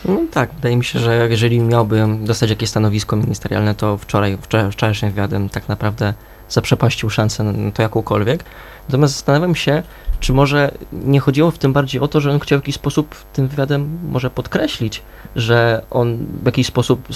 No 0.06 0.20
tak, 0.32 0.54
wydaje 0.54 0.78
mi 0.78 0.86
się, 0.86 1.00
że 1.00 1.28
jeżeli 1.30 1.60
miałbym 1.60 2.26
dostać 2.26 2.50
jakieś 2.50 2.70
stanowisko 2.70 3.16
ministerialne, 3.16 3.76
to 3.76 3.98
wczoraj, 3.98 4.38
wczorajszym 4.72 5.10
wywiadem 5.10 5.50
tak 5.50 5.70
naprawdę 5.70 6.14
zaprzepaścił 6.54 7.10
szansę 7.10 7.44
na 7.44 7.72
to 7.72 7.82
jakąkolwiek. 7.82 8.44
Natomiast 8.90 9.14
zastanawiam 9.14 9.56
się, 9.56 9.84
czy 10.20 10.34
może 10.34 10.72
nie 10.92 11.20
chodziło 11.20 11.52
w 11.52 11.58
tym 11.58 11.74
bardziej 11.74 12.02
o 12.02 12.08
to, 12.08 12.22
że 12.22 12.32
on 12.32 12.40
chciał 12.40 12.60
w 12.60 12.62
jakiś 12.62 12.76
sposób 12.76 13.16
tym 13.34 13.48
wywiadem 13.48 14.00
może 14.10 14.30
podkreślić, 14.30 15.02
że 15.36 15.82
on 15.92 16.18
w 16.44 16.46
jakiś 16.46 16.68
sposób 16.68 17.08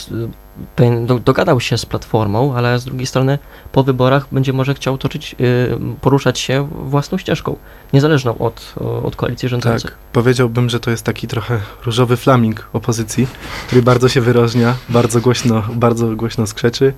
dogadał 1.25 1.59
się 1.59 1.77
z 1.77 1.85
Platformą, 1.85 2.55
ale 2.55 2.79
z 2.79 2.85
drugiej 2.85 3.05
strony 3.05 3.39
po 3.71 3.83
wyborach 3.83 4.27
będzie 4.31 4.53
może 4.53 4.73
chciał 4.73 4.97
toczyć, 4.97 5.35
y, 5.39 5.77
poruszać 6.01 6.39
się 6.39 6.69
własną 6.71 7.17
ścieżką, 7.17 7.55
niezależną 7.93 8.37
od, 8.37 8.75
od 9.03 9.15
koalicji 9.15 9.49
rządzącej. 9.49 9.91
Tak, 9.91 9.97
powiedziałbym, 10.13 10.69
że 10.69 10.79
to 10.79 10.91
jest 10.91 11.03
taki 11.03 11.27
trochę 11.27 11.59
różowy 11.85 12.17
flaming 12.17 12.69
opozycji, 12.73 13.27
który 13.67 13.81
bardzo 13.81 14.09
się 14.09 14.21
wyróżnia, 14.21 14.75
bardzo 14.89 15.21
głośno, 15.21 15.63
bardzo 15.73 16.15
głośno 16.15 16.47
skrzeczy, 16.47 16.93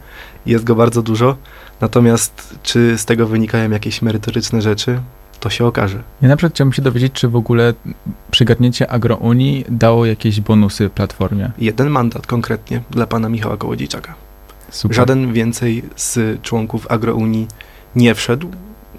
jest 0.45 0.63
go 0.63 0.75
bardzo 0.75 1.02
dużo. 1.02 1.38
Natomiast 1.82 2.60
czy 2.63 2.98
z 2.98 3.06
tego 3.06 3.28
wynikają 3.28 3.72
jakieś 3.72 4.02
merytoryczne 4.02 4.62
rzeczy? 4.62 5.00
to 5.39 5.50
się 5.50 5.65
okaże. 5.65 6.04
Ja 6.22 6.28
na 6.28 6.36
przykład 6.36 6.54
chciałbym 6.54 6.74
się 6.74 6.82
dowiedzieć, 6.82 7.13
czy 7.13 7.28
w 7.28 7.36
ogóle 7.36 7.74
przygadnięcie 8.32 8.92
Agrounii 8.92 9.65
dało 9.70 10.06
jakieś 10.06 10.42
bonusy 10.42 10.89
Platformie. 10.89 11.52
Jeden 11.58 11.89
mandat 11.89 12.28
konkretnie 12.28 12.82
dla 12.89 13.08
pana 13.08 13.30
Michała 13.30 13.58
Kołodziejczaka. 13.58 14.15
Super. 14.70 14.96
Żaden 14.96 15.34
więcej 15.34 15.84
z 15.96 16.42
członków 16.42 16.92
Agrounii 16.92 17.48
nie 17.96 18.15
wszedł 18.15 18.48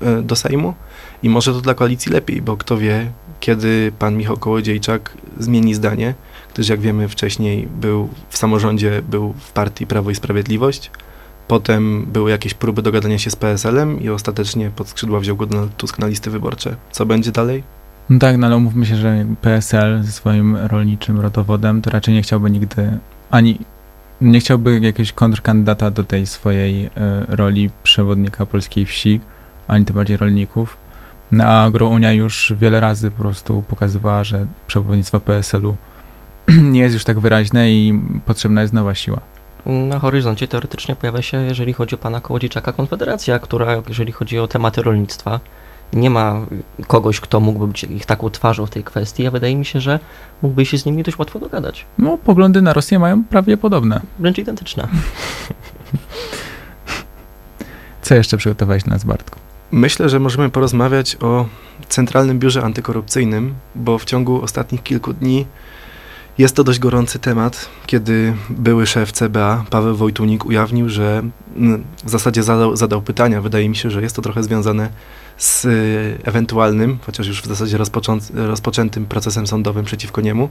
e, 0.02 0.22
do 0.22 0.36
Sejmu 0.36 0.74
i 1.22 1.28
może 1.28 1.52
to 1.52 1.60
dla 1.60 1.74
koalicji 1.74 2.12
lepiej, 2.12 2.42
bo 2.42 2.56
kto 2.56 2.78
wie, 2.78 3.10
kiedy 3.40 3.92
pan 3.98 4.16
Michał 4.16 4.36
Kołodziejczak 4.36 5.12
zmieni 5.38 5.74
zdanie, 5.74 6.14
gdyż 6.54 6.68
jak 6.68 6.80
wiemy 6.80 7.08
wcześniej 7.08 7.68
był 7.80 8.08
w 8.28 8.38
samorządzie, 8.38 9.02
był 9.10 9.32
w 9.32 9.52
partii 9.52 9.86
Prawo 9.86 10.10
i 10.10 10.14
Sprawiedliwość, 10.14 10.90
Potem 11.50 12.06
były 12.12 12.30
jakieś 12.30 12.54
próby 12.54 12.82
dogadania 12.82 13.18
się 13.18 13.30
z 13.30 13.36
PSL-em 13.36 14.00
i 14.00 14.08
ostatecznie 14.08 14.70
pod 14.70 14.88
skrzydła 14.88 15.20
wziął 15.20 15.36
go 15.36 15.46
Donald 15.46 15.76
Tusk 15.76 15.98
na 15.98 16.06
listy 16.06 16.30
wyborcze. 16.30 16.76
Co 16.90 17.06
będzie 17.06 17.32
dalej? 17.32 17.62
No 18.10 18.18
tak, 18.18 18.36
no 18.36 18.46
ale 18.46 18.56
umówmy 18.56 18.86
się, 18.86 18.96
że 18.96 19.26
PSL 19.42 20.02
ze 20.02 20.12
swoim 20.12 20.56
rolniczym 20.56 21.20
rodowodem 21.20 21.82
to 21.82 21.90
raczej 21.90 22.14
nie 22.14 22.22
chciałby 22.22 22.50
nigdy 22.50 22.98
ani 23.30 23.58
nie 24.20 24.40
chciałby 24.40 24.80
jakiegoś 24.80 25.12
kontrkandydata 25.12 25.90
do 25.90 26.04
tej 26.04 26.26
swojej 26.26 26.86
y, 26.86 26.90
roli 27.28 27.70
przewodnika 27.82 28.46
polskiej 28.46 28.86
wsi, 28.86 29.20
ani 29.68 29.84
tym 29.84 29.96
bardziej 29.96 30.16
rolników. 30.16 30.76
No, 31.32 31.44
a 31.44 31.64
Agrounia 31.64 32.12
już 32.12 32.52
wiele 32.60 32.80
razy 32.80 33.10
po 33.10 33.22
prostu 33.22 33.62
pokazywała, 33.68 34.24
że 34.24 34.46
przewodnictwo 34.66 35.20
PSL-u 35.20 35.76
nie 36.72 36.80
jest 36.80 36.94
już 36.94 37.04
tak 37.04 37.20
wyraźne 37.20 37.72
i 37.72 38.00
potrzebna 38.26 38.62
jest 38.62 38.72
nowa 38.72 38.94
siła 38.94 39.20
na 39.66 39.98
horyzoncie 39.98 40.48
teoretycznie 40.48 40.96
pojawia 40.96 41.22
się, 41.22 41.42
jeżeli 41.42 41.72
chodzi 41.72 41.94
o 41.94 41.98
pana 41.98 42.20
Kołodziejczaka, 42.20 42.72
Konfederacja, 42.72 43.38
która, 43.38 43.82
jeżeli 43.88 44.12
chodzi 44.12 44.38
o 44.38 44.48
tematy 44.48 44.82
rolnictwa, 44.82 45.40
nie 45.92 46.10
ma 46.10 46.46
kogoś, 46.86 47.20
kto 47.20 47.40
mógłby 47.40 47.66
być 47.66 47.84
ich 47.84 48.06
taką 48.06 48.30
twarzą 48.30 48.66
w 48.66 48.70
tej 48.70 48.84
kwestii, 48.84 49.26
a 49.26 49.30
wydaje 49.30 49.56
mi 49.56 49.64
się, 49.64 49.80
że 49.80 49.98
mógłby 50.42 50.66
się 50.66 50.78
z 50.78 50.86
nimi 50.86 51.02
dość 51.02 51.18
łatwo 51.18 51.38
dogadać. 51.38 51.86
No, 51.98 52.18
poglądy 52.18 52.62
na 52.62 52.72
Rosję 52.72 52.98
mają 52.98 53.24
prawie 53.24 53.56
podobne. 53.56 54.00
Wręcz 54.18 54.38
identyczne. 54.38 54.88
Co 58.02 58.14
jeszcze 58.14 58.36
przygotowałeś 58.36 58.82
dla 58.82 58.92
nas, 58.92 59.04
Bartku? 59.04 59.38
Myślę, 59.70 60.08
że 60.08 60.20
możemy 60.20 60.50
porozmawiać 60.50 61.16
o 61.20 61.46
Centralnym 61.88 62.38
Biurze 62.38 62.62
Antykorupcyjnym, 62.62 63.54
bo 63.74 63.98
w 63.98 64.04
ciągu 64.04 64.42
ostatnich 64.42 64.82
kilku 64.82 65.12
dni 65.12 65.46
Jest 66.40 66.56
to 66.56 66.64
dość 66.64 66.78
gorący 66.78 67.18
temat, 67.18 67.68
kiedy 67.86 68.34
były 68.50 68.86
szef 68.86 69.12
CBA, 69.12 69.64
Paweł 69.70 69.96
Wojtunik, 69.96 70.46
ujawnił, 70.46 70.88
że 70.88 71.22
mm, 71.56 71.84
w 72.04 72.10
zasadzie 72.10 72.42
zadał, 72.42 72.76
zadał 72.76 73.02
pytania. 73.02 73.40
Wydaje 73.40 73.68
mi 73.68 73.76
się, 73.76 73.90
że 73.90 74.02
jest 74.02 74.16
to 74.16 74.22
trochę 74.22 74.42
związane 74.42 74.88
z 75.38 75.64
y, 75.64 76.18
ewentualnym, 76.24 76.98
chociaż 77.06 77.26
już 77.26 77.42
w 77.42 77.46
zasadzie 77.46 77.78
rozpoczętym 78.34 79.06
procesem 79.06 79.46
sądowym 79.46 79.84
przeciwko 79.84 80.20
niemu. 80.20 80.48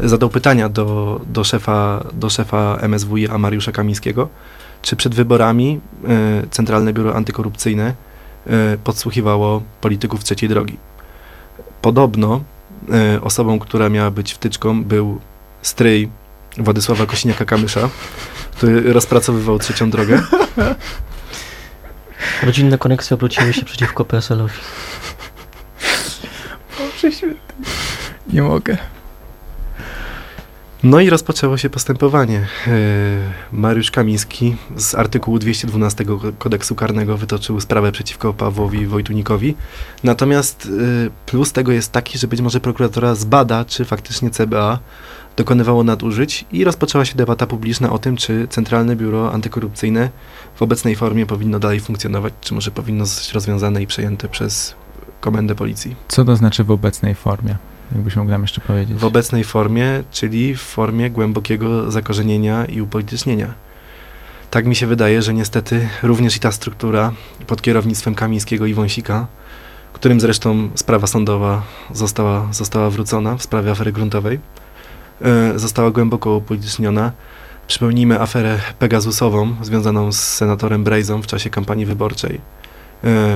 Zadał 0.00 0.28
pytania 0.28 0.68
do, 0.68 1.20
do, 1.26 1.44
szefa, 1.44 2.04
do 2.12 2.30
szefa 2.30 2.78
MSWiA 2.82 3.38
Mariusza 3.38 3.72
Kamińskiego, 3.72 4.28
czy 4.82 4.96
przed 4.96 5.14
wyborami 5.14 5.80
y, 6.44 6.48
Centralne 6.50 6.92
Biuro 6.92 7.16
Antykorupcyjne 7.16 7.94
y, 8.46 8.78
podsłuchiwało 8.84 9.62
polityków 9.80 10.24
trzeciej 10.24 10.48
drogi. 10.48 10.76
Podobno 11.82 12.40
osobą, 13.22 13.58
która 13.58 13.88
miała 13.88 14.10
być 14.10 14.32
wtyczką, 14.34 14.84
był 14.84 15.20
stryj 15.62 16.08
Władysława 16.58 17.04
Kosiniaka-Kamysza, 17.04 17.88
który 18.56 18.92
rozpracowywał 18.92 19.58
trzecią 19.58 19.90
drogę. 19.90 20.22
Rodzinne 22.42 22.78
koneksje 22.78 23.14
obróciły 23.14 23.52
się 23.52 23.64
przeciwko 23.64 24.04
PSL-owi. 24.04 24.58
Boże 26.78 27.12
święty. 27.12 27.36
Nie 28.32 28.42
mogę. 28.42 28.76
No 30.84 31.00
i 31.00 31.10
rozpoczęło 31.10 31.56
się 31.56 31.70
postępowanie. 31.70 32.46
E, 32.66 32.70
Mariusz 33.52 33.90
Kamiński 33.90 34.56
z 34.76 34.94
artykułu 34.94 35.38
212 35.38 36.04
kodeksu 36.38 36.74
karnego 36.74 37.16
wytoczył 37.16 37.60
sprawę 37.60 37.92
przeciwko 37.92 38.32
Pawłowi 38.32 38.86
Wojtunikowi. 38.86 39.54
Natomiast 40.04 40.68
e, 41.06 41.10
plus 41.26 41.52
tego 41.52 41.72
jest 41.72 41.92
taki, 41.92 42.18
że 42.18 42.26
być 42.26 42.40
może 42.40 42.60
prokuratora 42.60 43.14
zbada, 43.14 43.64
czy 43.64 43.84
faktycznie 43.84 44.30
CBA 44.30 44.78
dokonywało 45.36 45.84
nadużyć 45.84 46.44
i 46.52 46.64
rozpoczęła 46.64 47.04
się 47.04 47.14
debata 47.14 47.46
publiczna 47.46 47.92
o 47.92 47.98
tym, 47.98 48.16
czy 48.16 48.46
Centralne 48.50 48.96
Biuro 48.96 49.32
Antykorupcyjne 49.32 50.10
w 50.54 50.62
obecnej 50.62 50.96
formie 50.96 51.26
powinno 51.26 51.58
dalej 51.58 51.80
funkcjonować, 51.80 52.32
czy 52.40 52.54
może 52.54 52.70
powinno 52.70 53.06
zostać 53.06 53.32
rozwiązane 53.32 53.82
i 53.82 53.86
przejęte 53.86 54.28
przez 54.28 54.74
Komendę 55.20 55.54
Policji. 55.54 55.96
Co 56.08 56.24
to 56.24 56.36
znaczy 56.36 56.64
w 56.64 56.70
obecnej 56.70 57.14
formie? 57.14 57.56
Jakbyś 57.94 58.16
jeszcze 58.42 58.60
powiedzieć. 58.60 58.98
W 58.98 59.04
obecnej 59.04 59.44
formie, 59.44 60.02
czyli 60.10 60.54
w 60.54 60.60
formie 60.60 61.10
głębokiego 61.10 61.90
zakorzenienia 61.90 62.64
i 62.64 62.80
upolitycznienia. 62.80 63.54
Tak 64.50 64.66
mi 64.66 64.76
się 64.76 64.86
wydaje, 64.86 65.22
że 65.22 65.34
niestety 65.34 65.88
również 66.02 66.36
i 66.36 66.40
ta 66.40 66.52
struktura 66.52 67.12
pod 67.46 67.62
kierownictwem 67.62 68.14
Kamińskiego 68.14 68.66
i 68.66 68.74
Wąsika, 68.74 69.26
którym 69.92 70.20
zresztą 70.20 70.70
sprawa 70.74 71.06
sądowa 71.06 71.62
została, 71.92 72.48
została 72.52 72.90
wrócona 72.90 73.36
w 73.36 73.42
sprawie 73.42 73.70
afery 73.70 73.92
gruntowej, 73.92 74.40
yy, 75.20 75.58
została 75.58 75.90
głęboko 75.90 76.36
upolityczniona. 76.36 77.12
Przypomnijmy 77.66 78.20
aferę 78.20 78.58
Pegasusową 78.78 79.54
związaną 79.62 80.12
z 80.12 80.18
senatorem 80.18 80.84
Brejzą 80.84 81.22
w 81.22 81.26
czasie 81.26 81.50
kampanii 81.50 81.86
wyborczej 81.86 82.40
E, 82.40 82.61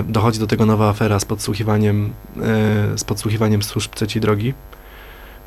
dochodzi 0.09 0.39
do 0.39 0.47
tego 0.47 0.67
nowa 0.67 0.89
afera 0.89 1.21
z 1.21 1.25
podsłuchiwaniem, 1.25 2.13
e, 2.37 2.99
z 2.99 3.05
podsłuchiwaniem 3.05 3.63
służb 3.63 3.95
trzeciej 3.95 4.23
drogi. 4.23 4.55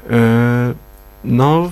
E, 0.10 0.73
no, 1.23 1.71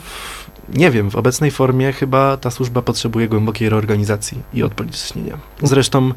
nie 0.73 0.91
wiem, 0.91 1.11
w 1.11 1.15
obecnej 1.15 1.51
formie 1.51 1.93
chyba 1.93 2.37
ta 2.37 2.51
służba 2.51 2.81
potrzebuje 2.81 3.27
głębokiej 3.27 3.69
reorganizacji 3.69 4.41
i 4.53 4.63
odpolitycznienia. 4.63 5.37
Zresztą 5.63 6.11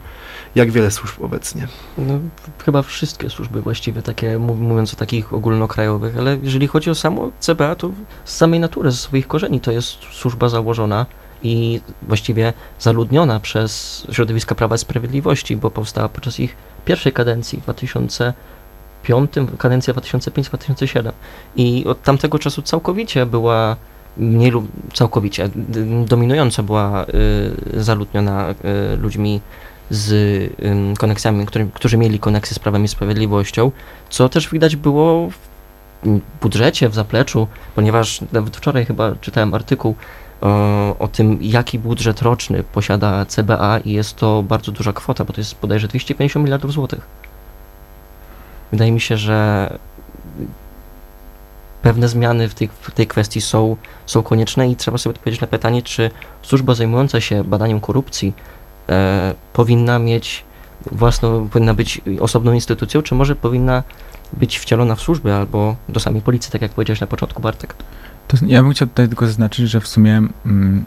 jak 0.55 0.71
wiele 0.71 0.91
służb 0.91 1.23
obecnie. 1.23 1.69
No, 1.99 2.19
chyba 2.65 2.83
wszystkie 2.83 3.31
służby 3.31 3.63
właściwie, 3.63 4.03
takie 4.03 4.39
mówiąc 4.39 4.95
o 4.95 4.97
takich 4.97 5.33
ogólnokrajowych, 5.33 6.19
ale 6.19 6.39
jeżeli 6.43 6.67
chodzi 6.67 6.91
o 6.91 6.95
samo 6.95 7.31
CBA, 7.41 7.75
to 7.75 7.91
z 8.25 8.37
samej 8.37 8.61
natury, 8.61 8.91
ze 8.91 8.97
swoich 8.97 9.29
korzeni 9.29 9.61
to 9.61 9.73
jest 9.73 9.99
służba 10.13 10.49
założona 10.49 11.07
i 11.43 11.81
właściwie 12.03 12.53
zaludniona 12.79 13.41
przez 13.41 14.03
środowiska 14.13 14.55
Prawa 14.55 14.75
i 14.75 14.79
Sprawiedliwości, 14.79 15.57
bo 15.57 15.71
powstała 15.71 16.09
podczas 16.09 16.41
ich 16.41 16.57
pierwszej 16.85 17.13
kadencji 17.13 17.59
w 17.59 17.63
2005, 17.63 19.31
kadencja 19.59 19.95
2005-2007 19.95 21.13
i 21.57 21.85
od 21.87 22.03
tamtego 22.03 22.39
czasu 22.39 22.63
całkowicie 22.63 23.27
była 23.27 23.77
nie 24.17 24.51
lub 24.51 24.69
całkowicie, 24.95 25.49
dominująco 26.07 26.63
była 26.63 27.05
y, 27.05 27.83
zaludniona 27.83 28.51
y, 28.95 28.97
ludźmi 28.97 29.41
z 29.91 30.13
y, 30.13 30.51
koneksjami, 30.99 31.47
który, 31.47 31.69
którzy 31.75 31.97
mieli 31.97 32.19
koneksję 32.19 32.55
z 32.55 32.59
Prawem 32.59 32.85
i 32.85 32.89
Sprawiedliwością, 32.89 33.71
co 34.11 34.29
też 34.29 34.51
widać 34.51 34.77
było 34.77 35.31
w 35.31 35.51
budżecie, 36.43 36.89
w 36.89 36.95
zapleczu, 36.95 37.47
ponieważ 37.75 38.21
nawet 38.33 38.57
wczoraj 38.57 38.85
chyba 38.85 39.15
czytałem 39.21 39.55
artykuł 39.55 39.95
o, 40.99 41.09
tym, 41.13 41.39
jaki 41.41 41.79
budżet 41.79 42.23
roczny 42.23 42.63
posiada 42.63 43.25
CBA 43.25 43.79
i 43.79 43.93
jest 43.93 44.17
to 44.17 44.43
bardzo 44.43 44.73
duża 44.73 44.93
kwota, 44.93 45.25
bo 45.25 45.33
to 45.33 45.41
jest 45.41 45.57
bodajże 45.61 45.89
250 45.89 46.45
miliardów 46.45 46.73
złotych. 46.73 47.01
Wydaje 48.73 48.93
mi 48.93 49.01
się, 49.01 49.17
że 49.17 49.71
pewne 51.83 52.09
zmiany 52.09 52.49
w 52.49 52.55
tej, 52.55 52.69
w 52.81 52.91
tej 52.91 53.07
kwestii 53.07 53.41
są, 53.41 53.77
są 54.07 54.23
konieczne 54.23 54.71
i 54.71 54.77
trzeba 54.77 54.99
sobie 54.99 55.17
odpowiedzieć 55.17 55.41
na 55.41 55.47
pytanie, 55.47 55.83
czy 55.83 56.11
służba 56.43 56.75
zajmująca 56.75 57.21
się 57.21 57.45
badaniem 57.45 57.81
korupcji 57.81 58.33
e, 58.89 59.35
powinna 59.53 59.99
mieć 59.99 60.45
własną, 60.93 61.49
powinna 61.49 61.75
być 61.75 62.01
osobną 62.21 62.53
instytucją, 62.53 63.03
czy 63.03 63.15
może 63.15 63.37
powinna 63.37 63.83
być 64.33 64.59
wcielona 64.59 64.95
w 64.95 65.01
służbę 65.01 65.37
albo 65.37 65.77
do 65.89 66.01
samej 66.01 66.23
policji, 66.23 66.53
tak 66.53 66.63
jak 66.63 66.73
powiedziałeś 66.73 67.01
na 67.01 67.07
początku, 67.07 67.43
Bartek. 67.43 67.75
To 68.31 68.37
ja 68.47 68.63
bym 68.63 68.73
chciał 68.73 68.89
tutaj 68.89 69.09
tylko 69.09 69.27
zaznaczyć, 69.27 69.71
że 69.71 69.81
w 69.81 69.89
sumie 69.89 70.23
mm, 70.47 70.85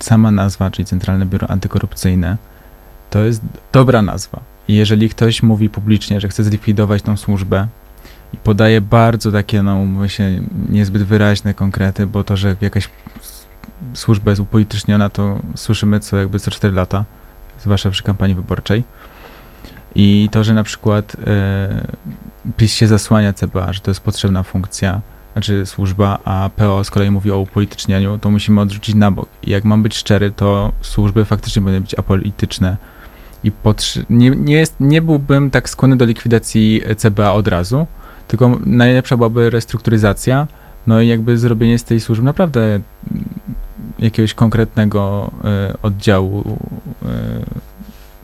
sama 0.00 0.30
nazwa, 0.30 0.70
czyli 0.70 0.86
Centralne 0.86 1.26
Biuro 1.26 1.50
Antykorupcyjne, 1.50 2.36
to 3.10 3.18
jest 3.24 3.42
dobra 3.72 4.02
nazwa. 4.02 4.40
I 4.68 4.74
jeżeli 4.74 5.08
ktoś 5.08 5.42
mówi 5.42 5.70
publicznie, 5.70 6.20
że 6.20 6.28
chce 6.28 6.44
zlikwidować 6.44 7.02
tą 7.02 7.16
służbę 7.16 7.66
i 8.32 8.36
podaje 8.36 8.80
bardzo 8.80 9.32
takie, 9.32 9.62
no 9.62 10.08
się, 10.08 10.42
niezbyt 10.68 11.02
wyraźne 11.02 11.54
konkrety, 11.54 12.06
bo 12.06 12.24
to, 12.24 12.36
że 12.36 12.56
jakaś 12.60 12.88
służba 13.94 14.30
jest 14.30 14.40
upolityczniona, 14.40 15.08
to 15.10 15.38
słyszymy 15.54 16.00
co 16.00 16.16
jakby 16.16 16.38
co 16.38 16.50
4 16.50 16.74
lata, 16.74 17.04
zwłaszcza 17.60 17.90
przy 17.90 18.02
kampanii 18.02 18.36
wyborczej. 18.36 18.84
I 19.94 20.28
to, 20.32 20.44
że 20.44 20.54
na 20.54 20.64
przykład 20.64 21.16
e, 21.26 21.86
PiS 22.56 22.74
się 22.74 22.86
zasłania 22.86 23.32
CBA, 23.32 23.72
że 23.72 23.80
to 23.80 23.90
jest 23.90 24.00
potrzebna 24.00 24.42
funkcja, 24.42 25.00
znaczy 25.32 25.66
służba, 25.66 26.18
a 26.24 26.50
PO 26.56 26.84
z 26.84 26.90
kolei 26.90 27.10
mówi 27.10 27.30
o 27.30 27.38
upolitycznianiu, 27.38 28.18
to 28.18 28.30
musimy 28.30 28.60
odrzucić 28.60 28.94
na 28.94 29.10
bok. 29.10 29.28
I 29.42 29.50
jak 29.50 29.64
mam 29.64 29.82
być 29.82 29.96
szczery, 29.96 30.30
to 30.30 30.72
służby 30.80 31.24
faktycznie 31.24 31.62
powinny 31.62 31.80
być 31.80 31.94
apolityczne. 31.94 32.76
I 33.44 33.52
nie, 34.10 34.30
nie, 34.30 34.54
jest, 34.54 34.74
nie 34.80 35.02
byłbym 35.02 35.50
tak 35.50 35.70
skłonny 35.70 35.96
do 35.96 36.04
likwidacji 36.04 36.82
CBA 36.96 37.32
od 37.32 37.48
razu, 37.48 37.86
tylko 38.28 38.58
najlepsza 38.66 39.16
byłaby 39.16 39.50
restrukturyzacja, 39.50 40.46
no 40.86 41.00
i 41.00 41.08
jakby 41.08 41.38
zrobienie 41.38 41.78
z 41.78 41.84
tej 41.84 42.00
służby 42.00 42.24
naprawdę 42.24 42.80
jakiegoś 43.98 44.34
konkretnego 44.34 45.30
y, 45.70 45.82
oddziału 45.82 46.58
y, 47.02 47.06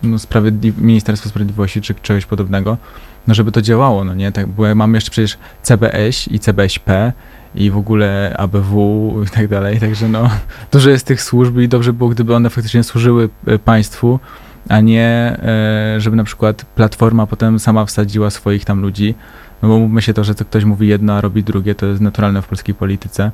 no, 0.03 0.17
sprawiedli- 0.17 0.79
Ministerstwa 0.79 1.29
Sprawiedliwości 1.29 1.81
czy 1.81 1.95
czegoś 1.95 2.27
podobnego, 2.27 2.77
no 3.27 3.35
żeby 3.35 3.53
to 3.53 3.63
działało, 3.63 4.05
no 4.05 4.15
nie, 4.15 4.33
tak, 4.33 4.47
bo 4.47 4.75
mamy 4.75 4.97
jeszcze 4.97 5.11
przecież 5.11 5.39
CBS 5.63 6.29
i 6.29 6.39
CBSP 6.39 7.13
i 7.55 7.71
w 7.71 7.77
ogóle 7.77 8.35
ABW 8.39 9.15
i 9.27 9.31
tak 9.31 9.49
dalej, 9.49 9.81
także 9.81 10.09
no 10.09 10.31
dużo 10.73 10.91
jest 10.91 11.07
tych 11.07 11.23
służb 11.23 11.59
i 11.59 11.69
dobrze 11.69 11.93
było, 11.93 12.11
gdyby 12.11 12.35
one 12.35 12.51
faktycznie 12.51 12.85
służyły 12.85 13.29
e, 13.47 13.59
państwu, 13.59 14.21
a 14.69 14.81
nie 14.81 15.37
e, 15.43 16.01
żeby 16.01 16.17
na 16.17 16.25
przykład 16.25 16.65
Platforma 16.65 17.27
potem 17.27 17.59
sama 17.59 17.85
wsadziła 17.85 18.31
swoich 18.31 18.65
tam 18.65 18.81
ludzi, 18.81 19.15
no 19.63 19.69
bo 19.69 19.79
mówmy 19.79 20.03
się 20.03 20.15
to, 20.15 20.25
że 20.25 20.35
to 20.35 20.45
ktoś 20.45 20.65
mówi 20.65 20.89
jedno, 20.89 21.13
a 21.13 21.21
robi 21.21 21.43
drugie, 21.43 21.75
to 21.75 21.87
jest 21.87 22.01
naturalne 22.01 22.43
w 22.43 22.47
polskiej 22.47 22.75
polityce 22.75 23.31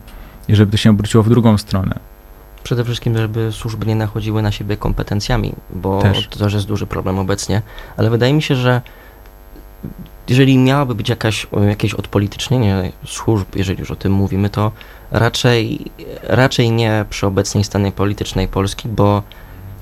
i 0.48 0.56
żeby 0.56 0.72
to 0.72 0.76
się 0.76 0.90
obróciło 0.90 1.22
w 1.22 1.28
drugą 1.28 1.58
stronę. 1.58 1.98
Przede 2.62 2.84
wszystkim, 2.84 3.18
żeby 3.18 3.52
służby 3.52 3.86
nie 3.86 3.96
nachodziły 3.96 4.42
na 4.42 4.52
siebie 4.52 4.76
kompetencjami, 4.76 5.52
bo 5.74 6.02
Też. 6.02 6.28
to 6.28 6.38
też 6.38 6.54
jest 6.54 6.66
duży 6.66 6.86
problem 6.86 7.18
obecnie, 7.18 7.62
ale 7.96 8.10
wydaje 8.10 8.32
mi 8.32 8.42
się, 8.42 8.54
że 8.54 8.80
jeżeli 10.28 10.58
miałaby 10.58 10.94
być 10.94 11.08
jakaś, 11.08 11.46
jakieś 11.68 11.94
odpolitycznienie 11.94 12.92
służb, 13.06 13.46
jeżeli 13.56 13.80
już 13.80 13.90
o 13.90 13.96
tym 13.96 14.12
mówimy, 14.12 14.50
to 14.50 14.72
raczej, 15.10 15.90
raczej 16.22 16.70
nie 16.70 17.04
przy 17.10 17.26
obecnej 17.26 17.64
stanie 17.64 17.92
politycznej 17.92 18.48
Polski, 18.48 18.88
bo 18.88 19.22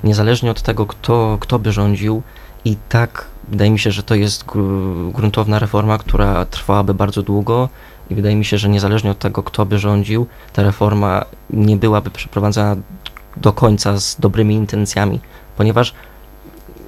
niezależnie 0.05 0.51
od 0.51 0.63
tego, 0.63 0.87
kto, 0.87 1.39
kto 1.41 1.59
by 1.59 1.73
rządził, 1.73 2.23
i 2.65 2.77
tak 2.89 3.27
wydaje 3.49 3.71
mi 3.71 3.79
się, 3.79 3.91
że 3.91 4.03
to 4.03 4.15
jest 4.15 4.45
gruntowna 5.13 5.59
reforma, 5.59 5.99
która 5.99 6.45
trwałaby 6.45 6.95
bardzo 6.95 7.23
długo 7.23 7.69
i 8.11 8.15
wydaje 8.15 8.37
mi 8.37 8.45
się, 8.45 8.59
że 8.59 8.69
niezależnie 8.69 9.11
od 9.11 9.19
tego, 9.19 9.43
kto 9.43 9.67
by 9.67 9.79
rządził, 9.79 10.27
ta 10.53 10.63
reforma 10.63 11.25
nie 11.51 11.77
byłaby 11.77 12.11
przeprowadzana 12.11 12.77
do 13.37 13.53
końca 13.53 14.01
z 14.01 14.21
dobrymi 14.21 14.55
intencjami, 14.55 15.21
ponieważ 15.57 15.95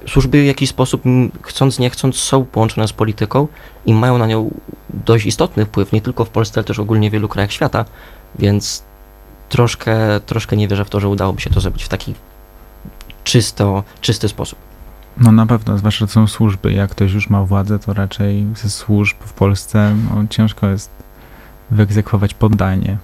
służby 0.07 0.41
w 0.41 0.45
jakiś 0.45 0.69
sposób, 0.69 1.03
chcąc 1.41 1.79
nie 1.79 1.89
chcąc, 1.89 2.15
są 2.15 2.45
połączone 2.45 2.87
z 2.87 2.93
polityką 2.93 3.47
i 3.85 3.93
mają 3.93 4.17
na 4.17 4.27
nią 4.27 4.51
dość 4.89 5.25
istotny 5.25 5.65
wpływ, 5.65 5.91
nie 5.91 6.01
tylko 6.01 6.25
w 6.25 6.29
Polsce, 6.29 6.59
ale 6.59 6.63
też 6.63 6.79
ogólnie 6.79 7.09
w 7.09 7.13
wielu 7.13 7.27
krajach 7.27 7.51
świata. 7.51 7.85
Więc 8.39 8.83
troszkę, 9.49 10.19
troszkę 10.25 10.57
nie 10.57 10.67
wierzę 10.67 10.85
w 10.85 10.89
to, 10.89 10.99
że 10.99 11.09
udałoby 11.09 11.41
się 11.41 11.49
to 11.49 11.61
zrobić 11.61 11.83
w 11.83 11.89
taki 11.89 12.13
czysto, 13.23 13.83
czysty 14.01 14.27
sposób. 14.27 14.59
No 15.17 15.31
na 15.31 15.45
pewno, 15.45 15.77
zwłaszcza 15.77 16.07
są 16.07 16.27
służby. 16.27 16.73
Jak 16.73 16.91
ktoś 16.91 17.13
już 17.13 17.29
ma 17.29 17.43
władzę, 17.43 17.79
to 17.79 17.93
raczej 17.93 18.45
ze 18.55 18.69
służb 18.69 19.17
w 19.19 19.33
Polsce 19.33 19.95
no, 20.09 20.27
ciężko 20.29 20.67
jest 20.67 20.89
wyegzekwować 21.71 22.33
poddanie 22.33 22.97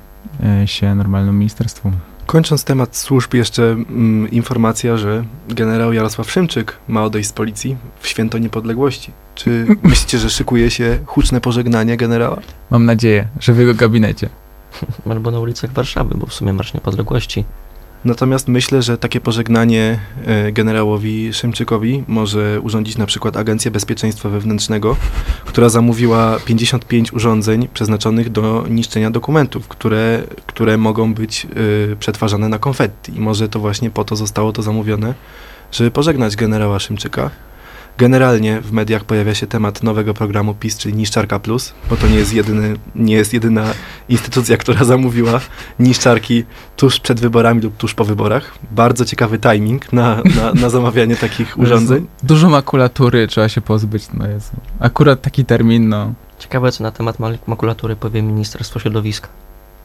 e, 0.43 0.67
się 0.67 0.95
normalnemu 0.95 1.37
ministerstwu. 1.37 1.91
Kończąc 2.31 2.63
temat 2.63 2.95
służb, 2.95 3.33
jeszcze 3.33 3.63
mm, 3.63 4.31
informacja, 4.31 4.97
że 4.97 5.23
generał 5.49 5.93
Jarosław 5.93 6.31
Szymczyk 6.31 6.77
ma 6.87 7.03
odejść 7.03 7.29
z 7.29 7.33
policji 7.33 7.77
w 7.99 8.07
święto 8.07 8.37
niepodległości. 8.37 9.11
Czy 9.35 9.67
myślicie, 9.83 10.17
że 10.17 10.29
szykuje 10.29 10.71
się 10.71 10.99
huczne 11.05 11.41
pożegnanie 11.41 11.97
generała? 11.97 12.39
Mam 12.69 12.85
nadzieję, 12.85 13.27
że 13.39 13.53
w 13.53 13.59
jego 13.59 13.73
gabinecie. 13.73 14.29
Albo 15.09 15.31
na 15.31 15.39
ulicach 15.39 15.71
Warszawy, 15.71 16.15
bo 16.17 16.25
w 16.25 16.33
sumie 16.33 16.53
Marsz 16.53 16.73
Niepodległości. 16.73 17.45
Natomiast 18.05 18.47
myślę, 18.47 18.81
że 18.81 18.97
takie 18.97 19.21
pożegnanie 19.21 19.99
e, 20.25 20.51
generałowi 20.51 21.33
Szymczykowi 21.33 22.03
może 22.07 22.61
urządzić 22.61 22.97
na 22.97 23.05
przykład 23.05 23.37
Agencja 23.37 23.71
Bezpieczeństwa 23.71 24.29
Wewnętrznego, 24.29 24.95
która 25.45 25.69
zamówiła 25.69 26.39
55 26.45 27.13
urządzeń 27.13 27.67
przeznaczonych 27.73 28.29
do 28.29 28.65
niszczenia 28.69 29.11
dokumentów, 29.11 29.67
które, 29.67 30.23
które 30.47 30.77
mogą 30.77 31.13
być 31.13 31.47
e, 31.91 31.95
przetwarzane 31.95 32.49
na 32.49 32.59
konfetti. 32.59 33.15
I 33.15 33.19
może 33.19 33.49
to 33.49 33.59
właśnie 33.59 33.89
po 33.89 34.03
to 34.03 34.15
zostało 34.15 34.51
to 34.53 34.61
zamówione, 34.61 35.13
żeby 35.71 35.91
pożegnać 35.91 36.35
generała 36.35 36.79
Szymczyka. 36.79 37.29
Generalnie 37.97 38.61
w 38.61 38.71
mediach 38.71 39.03
pojawia 39.03 39.35
się 39.35 39.47
temat 39.47 39.83
nowego 39.83 40.13
programu 40.13 40.53
PiS, 40.53 40.77
czyli 40.77 40.93
Niszczarka 40.93 41.39
Plus, 41.39 41.73
bo 41.89 41.97
to 41.97 42.07
nie 42.07 42.15
jest, 42.15 42.33
jedyny, 42.33 42.73
nie 42.95 43.15
jest 43.15 43.33
jedyna 43.33 43.65
instytucja, 44.09 44.57
która 44.57 44.83
zamówiła 44.83 45.39
niszczarki 45.79 46.43
tuż 46.77 46.99
przed 46.99 47.19
wyborami 47.19 47.61
lub 47.61 47.77
tuż 47.77 47.93
po 47.93 48.05
wyborach. 48.05 48.57
Bardzo 48.71 49.05
ciekawy 49.05 49.39
timing 49.39 49.93
na, 49.93 50.21
na, 50.35 50.53
na 50.53 50.69
zamawianie 50.69 51.15
takich 51.15 51.57
urządzeń. 51.61 52.07
Dużo 52.23 52.49
makulatury 52.49 53.27
trzeba 53.27 53.49
się 53.49 53.61
pozbyć, 53.61 54.03
no 54.13 54.27
jest. 54.27 54.51
Akurat 54.79 55.21
taki 55.21 55.45
termin, 55.45 55.89
no. 55.89 56.13
Ciekawe, 56.39 56.71
co 56.71 56.83
na 56.83 56.91
temat 56.91 57.17
makulatury 57.47 57.95
powie 57.95 58.21
Ministerstwo 58.21 58.79
Środowiska. 58.79 59.27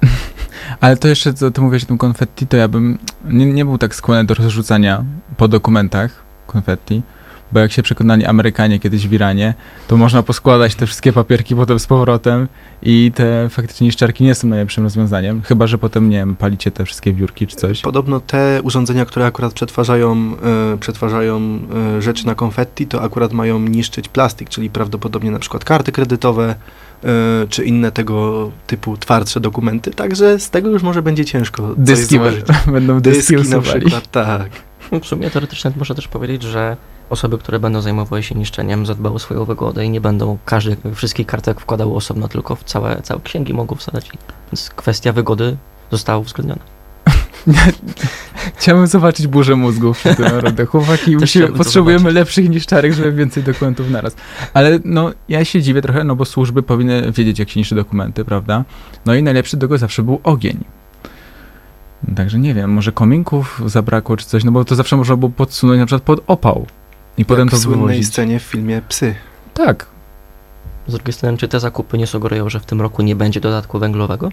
Ale 0.81 0.97
to 0.97 1.09
jeszcze, 1.09 1.35
co 1.35 1.51
ty 1.51 1.61
mówisz 1.61 1.83
o 1.85 1.87
tym 1.87 1.99
konfetti, 1.99 2.47
to 2.47 2.57
ja 2.57 2.69
bym 2.69 2.99
nie, 3.25 3.47
nie 3.47 3.65
był 3.65 3.79
tak 3.79 3.95
skłonny 3.95 4.25
do 4.25 4.35
rozrzucania 4.35 5.05
po 5.37 5.49
dokumentach 5.49 6.23
konfetti, 6.47 7.03
bo 7.57 7.61
jak 7.61 7.73
się 7.73 7.83
przekonali 7.83 8.25
Amerykanie 8.25 8.79
kiedyś 8.79 9.09
w 9.09 9.13
Iranie, 9.13 9.55
to 9.89 9.97
można 9.97 10.23
poskładać 10.23 10.75
te 10.75 10.87
wszystkie 10.87 11.13
papierki 11.13 11.57
potem 11.57 11.79
z 11.79 11.87
powrotem 11.87 12.49
i 12.83 13.13
te 13.15 13.49
faktycznie 13.49 13.87
niszczarki 13.87 14.25
nie 14.25 14.35
są 14.35 14.49
najlepszym 14.49 14.85
rozwiązaniem, 14.85 15.43
chyba, 15.43 15.67
że 15.67 15.79
potem, 15.79 16.11
nie 16.11 16.17
wiem, 16.17 16.37
palicie 16.37 16.71
te 16.71 16.85
wszystkie 16.85 17.13
wiórki 17.13 17.47
czy 17.47 17.57
coś. 17.57 17.81
Podobno 17.81 18.21
te 18.21 18.61
urządzenia, 18.63 19.05
które 19.05 19.27
akurat 19.27 19.53
przetwarzają, 19.53 20.37
e, 20.75 20.79
przetwarzają 20.79 21.59
e, 21.97 22.03
rzeczy 22.03 22.27
na 22.27 22.35
konfetti, 22.35 22.87
to 22.87 23.03
akurat 23.03 23.33
mają 23.33 23.59
niszczyć 23.59 24.09
plastik, 24.09 24.49
czyli 24.49 24.71
prawdopodobnie 24.71 25.31
na 25.31 25.39
przykład 25.39 25.65
karty 25.65 25.93
kredytowe, 25.93 26.55
e, 27.05 27.47
czy 27.49 27.65
inne 27.65 27.93
tego 27.93 28.51
typu 28.67 28.97
twardsze 28.97 29.41
dokumenty, 29.41 29.91
także 29.91 30.39
z 30.39 30.51
tego 30.51 30.71
już 30.71 30.83
może 30.83 31.03
będzie 31.03 31.25
ciężko. 31.25 31.75
Dyski 31.77 32.19
będą 32.67 33.01
dyski, 33.01 33.37
Dyski 33.37 33.51
na 33.51 33.61
przykład, 33.61 34.11
tak. 34.11 34.51
W 35.03 35.07
sumie 35.07 35.31
teoretycznie 35.31 35.71
można 35.77 35.95
też 35.95 36.09
powiedzieć, 36.09 36.43
że 36.43 36.77
osoby, 37.11 37.39
które 37.39 37.59
będą 37.59 37.81
zajmowały 37.81 38.23
się 38.23 38.35
niszczeniem, 38.35 38.87
zadbały 38.87 39.15
o 39.15 39.19
swoją 39.19 39.45
wygodę 39.45 39.85
i 39.85 39.91
nie 39.91 40.01
będą 40.01 40.39
każdy, 40.45 40.77
wszystkich 40.95 41.27
kartek 41.27 41.61
wkładały 41.61 41.95
osobno, 41.95 42.29
tylko 42.29 42.57
w 42.57 42.65
całe, 42.65 43.03
całe 43.03 43.21
księgi 43.21 43.55
mogą 43.55 43.77
wsadzać. 43.77 44.11
Więc 44.53 44.71
kwestia 44.71 45.13
wygody 45.13 45.57
została 45.91 46.19
uwzględniona. 46.19 46.63
Chciałbym 48.57 48.87
zobaczyć 48.87 49.27
burzę 49.27 49.57
mózgów 49.57 49.99
przy 49.99 50.15
tym 50.15 50.25
naprawdę. 50.25 50.67
Chłopaki, 50.73 51.17
potrzebujemy 51.57 52.13
lepszych 52.13 52.51
niszczarek, 52.51 52.93
żeby 52.93 53.13
więcej 53.13 53.43
dokumentów 53.43 53.91
naraz. 53.91 54.17
Ale 54.55 54.79
no, 54.85 55.13
ja 55.29 55.45
się 55.45 55.63
dziwię 55.63 55.83
trochę, 55.83 56.05
no 56.05 56.17
bo 56.17 56.25
służby 56.25 56.63
powinny 56.63 57.13
wiedzieć, 57.13 57.39
jak 57.39 57.51
się 57.51 57.61
niszczy 57.61 57.75
dokumenty, 57.75 58.25
prawda? 58.25 58.65
No 59.07 59.15
i 59.15 59.23
najlepszy 59.23 59.57
do 59.57 59.61
tego 59.61 59.79
zawsze 59.79 60.03
był 60.03 60.21
ogień. 60.23 60.65
Także 62.17 62.39
nie 62.39 62.55
wiem, 62.55 62.73
może 62.73 62.93
kominków 62.93 63.63
zabrakło 63.67 64.17
czy 64.17 64.27
coś, 64.27 64.45
no 64.45 64.53
bo 64.53 64.65
to 64.65 64.75
zawsze 64.75 64.97
można 64.97 65.17
było 65.17 65.31
podsunąć 65.31 65.79
na 65.79 65.87
przykład 65.87 66.03
pod 66.03 66.25
opał. 66.27 66.67
I 67.19 67.25
potem 67.25 67.45
Jak 67.47 67.51
to 67.51 67.57
w 67.57 67.61
słynnej 67.61 67.87
wywozić. 67.87 68.07
scenie 68.09 68.41
w 68.41 68.43
filmie 68.43 68.83
Psy. 68.89 69.15
Tak. 69.55 69.87
Z 70.87 70.93
drugiej 70.93 71.13
strony, 71.13 71.39
czy 71.39 71.49
te 71.49 71.61
zakupy 71.61 71.99
nie 71.99 72.07
sugerują, 72.07 72.49
że 72.49 72.61
w 72.61 72.67
tym 72.67 72.81
roku 72.81 73.03
nie 73.03 73.17
będzie 73.17 73.41
dodatku 73.41 73.79
węglowego? 73.79 74.33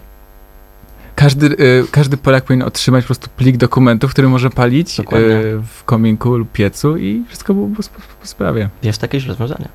Każdy, 1.16 1.46
y, 1.46 1.84
każdy 1.90 2.16
Polak 2.16 2.44
powinien 2.44 2.66
otrzymać 2.68 3.04
po 3.04 3.06
prostu 3.06 3.28
plik 3.36 3.56
dokumentów, 3.56 4.10
który 4.10 4.28
może 4.28 4.50
palić 4.50 4.96
Dokładnie. 4.96 5.28
y, 5.28 5.60
w 5.78 5.84
kominku 5.84 6.36
lub 6.36 6.52
piecu 6.52 6.96
i 6.96 7.24
wszystko 7.28 7.54
było 7.54 7.68
po, 7.68 7.82
po, 7.82 8.00
po 8.20 8.26
sprawie. 8.26 8.68
Jest 8.82 9.02
jakieś 9.02 9.26
rozwiązanie. 9.26 9.68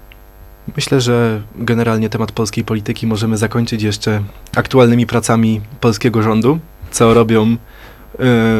Myślę, 0.76 1.01
że 1.01 1.41
generalnie 1.55 2.10
temat 2.10 2.32
polskiej 2.32 2.64
polityki 2.64 3.07
możemy 3.07 3.38
zakończyć 3.38 3.82
jeszcze 3.82 4.24
aktualnymi 4.55 5.05
pracami 5.07 5.62
polskiego 5.82 6.22
rządu, 6.24 6.60
co 6.91 7.14
robią, 7.14 7.57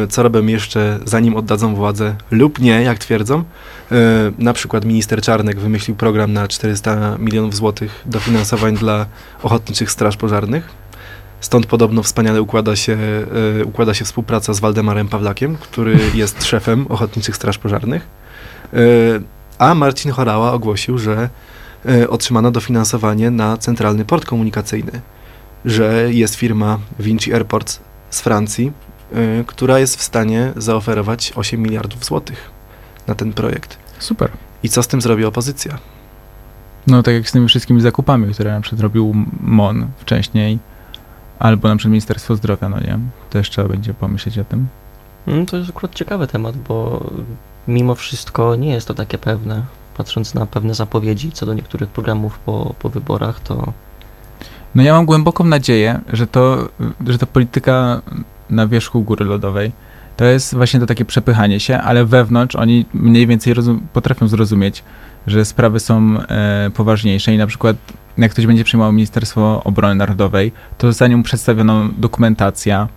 co 0.10 0.24
robią 0.24 0.45
jeszcze 0.45 0.99
zanim 1.05 1.36
oddadzą 1.36 1.76
władzę 1.76 2.16
lub 2.32 2.60
nie, 2.60 2.82
jak 2.84 2.99
twierdzą. 2.99 3.43
E, 3.91 3.95
na 4.38 4.53
przykład 4.53 4.86
minister 4.86 5.22
Czarnek 5.22 5.60
wymyślił 5.60 5.97
program 5.97 6.34
na 6.34 6.47
400 6.47 7.18
milionów 7.18 7.55
złotych 7.55 8.03
dofinansowań 8.05 8.78
dla 8.78 9.05
ochotniczych 9.43 9.91
straż 9.91 10.18
pożarnych. 10.18 10.70
Stąd 11.41 11.66
podobno 11.66 12.03
wspaniale 12.03 12.41
układa 12.41 12.76
się, 12.76 12.97
e, 13.60 13.66
układa 13.66 13.93
się 13.93 14.05
współpraca 14.05 14.53
z 14.53 14.60
Waldemarem 14.60 15.07
Pawlakiem, 15.07 15.55
który 15.55 15.99
jest 16.16 16.45
szefem 16.45 16.86
ochotniczych 16.89 17.36
straż 17.36 17.57
pożarnych. 17.57 18.20
A 19.60 19.76
Marcin 19.76 20.12
Chorała 20.12 20.53
ogłosił, 20.53 20.97
że 20.97 21.30
otrzymano 22.10 22.51
dofinansowanie 22.51 23.32
na 23.32 23.57
centralny 23.57 24.05
port 24.05 24.26
komunikacyjny, 24.26 24.91
że 25.66 26.14
jest 26.14 26.36
firma 26.36 26.80
Vinci 26.99 27.34
Airports 27.34 27.80
z 28.10 28.22
Francji, 28.22 28.72
która 29.47 29.80
jest 29.80 29.97
w 29.97 30.03
stanie 30.03 30.53
zaoferować 30.55 31.34
8 31.36 31.62
miliardów 31.62 32.05
złotych 32.05 32.51
na 33.07 33.16
ten 33.16 33.34
projekt. 33.34 33.78
Super. 33.99 34.32
I 34.64 34.70
co 34.70 34.84
z 34.84 34.88
tym 34.88 35.01
zrobi 35.01 35.26
opozycja? 35.26 35.78
No 36.88 37.03
tak 37.03 37.14
jak 37.14 37.30
z 37.30 37.32
tymi 37.32 37.47
wszystkimi 37.47 37.82
zakupami, 37.82 38.34
które 38.34 38.51
na 38.51 38.62
przykład 38.62 38.82
robił 38.82 39.16
MON 39.41 39.88
wcześniej, 39.97 40.60
albo 41.39 41.68
na 41.68 41.76
przykład 41.76 41.91
Ministerstwo 41.91 42.36
Zdrowia, 42.36 42.70
no 42.70 42.80
nie? 42.80 42.99
Też 43.30 43.49
trzeba 43.49 43.68
będzie 43.68 43.93
pomyśleć 43.93 44.39
o 44.39 44.43
tym. 44.43 44.68
Mm, 45.28 45.45
To 45.45 45.57
jest 45.57 45.70
akurat 45.70 45.95
ciekawy 45.95 46.28
temat, 46.28 46.57
bo 46.57 47.05
mimo 47.68 47.95
wszystko 47.95 48.55
nie 48.55 48.70
jest 48.70 48.88
to 48.88 48.93
takie 48.93 49.18
pewne. 49.18 49.64
Patrząc 49.97 50.34
na 50.34 50.45
pewne 50.45 50.74
zapowiedzi 50.74 51.32
co 51.32 51.45
do 51.45 51.53
niektórych 51.53 51.89
programów 51.89 52.39
po, 52.39 52.76
po 52.80 52.89
wyborach, 52.89 53.39
to 53.39 53.74
No 54.76 54.84
ja 54.84 54.93
mam 54.93 55.05
głęboką 55.05 55.43
nadzieję, 55.43 55.99
że 56.14 56.28
to, 56.28 56.70
że 57.07 57.18
ta 57.18 57.26
polityka 57.26 58.01
na 58.49 58.67
wierzchu 58.67 59.01
góry 59.03 59.25
lodowej 59.25 59.71
to 60.19 60.25
jest 60.25 60.55
właśnie 60.55 60.79
to 60.79 60.85
takie 60.85 61.05
przepychanie 61.05 61.59
się, 61.59 61.77
ale 61.77 62.05
wewnątrz 62.05 62.55
oni 62.55 62.85
mniej 62.93 63.27
więcej 63.27 63.53
potrafią 63.93 64.27
zrozumieć, 64.27 64.83
że 65.27 65.45
sprawy 65.45 65.79
są 65.79 66.17
e, 66.19 66.71
poważniejsze 66.73 67.33
i 67.33 67.37
na 67.37 67.47
przykład 67.47 67.77
jak 68.17 68.31
ktoś 68.31 68.47
będzie 68.47 68.63
przejmował 68.63 68.93
Ministerstwo 68.93 69.61
Obrony 69.63 69.95
Narodowej, 69.95 70.51
to 70.77 70.87
zostanie 70.87 71.17
mu 71.17 71.23
przedstawiona 71.23 71.89
dokumentacja 71.97 72.87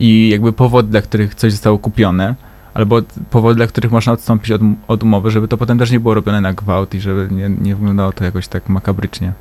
i 0.00 0.28
jakby 0.28 0.52
powody, 0.52 0.88
dla 0.88 1.02
których 1.02 1.34
coś 1.34 1.52
zostało 1.52 1.78
kupione, 1.78 2.34
albo 2.74 3.02
powody, 3.30 3.54
dla 3.54 3.66
których 3.66 3.92
można 3.92 4.12
odstąpić 4.12 4.50
od, 4.50 4.60
od 4.88 5.02
umowy, 5.02 5.30
żeby 5.30 5.48
to 5.48 5.56
potem 5.56 5.78
też 5.78 5.90
nie 5.90 6.00
było 6.00 6.14
robione 6.14 6.40
na 6.40 6.52
gwałt 6.52 6.94
i 6.94 7.00
żeby 7.00 7.28
nie, 7.30 7.48
nie 7.48 7.76
wyglądało 7.76 8.12
to 8.12 8.24
jakoś 8.24 8.48
tak 8.48 8.68
makabrycznie. 8.68 9.32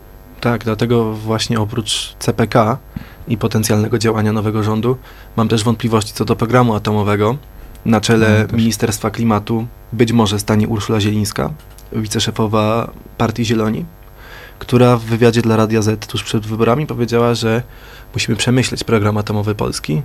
Tak, 0.42 0.64
dlatego 0.64 1.14
właśnie 1.14 1.60
oprócz 1.60 2.16
CPK 2.20 2.78
i 3.28 3.38
potencjalnego 3.38 3.98
działania 3.98 4.34
nowego 4.34 4.64
rządu, 4.64 4.98
mam 5.36 5.48
też 5.48 5.64
wątpliwości 5.64 6.14
co 6.14 6.26
do 6.26 6.36
programu 6.36 6.76
atomowego. 6.76 7.38
Na 7.86 8.02
czele 8.02 8.40
No, 8.42 8.48
też. 8.48 8.58
Ministerstwa 8.58 9.10
Klimatu 9.10 9.68
być 9.94 10.12
może 10.12 10.40
stanie 10.40 10.68
Urszula 10.68 11.00
Zielińska, 11.00 11.50
wiceszefowa 11.92 12.92
Partii 13.18 13.46
Zieloni, 13.46 13.86
która 14.60 14.98
w 14.98 15.04
wywiadzie 15.04 15.42
dla 15.42 15.56
Radia 15.56 15.82
Z 15.82 16.06
tuż 16.06 16.24
przed 16.24 16.48
wyborami 16.48 16.88
powiedziała, 16.88 17.36
że 17.36 17.64
musimy 18.14 18.38
przemyśleć 18.38 18.84
program 18.84 19.18
atomowy 19.18 19.56
Polski 19.56 20.02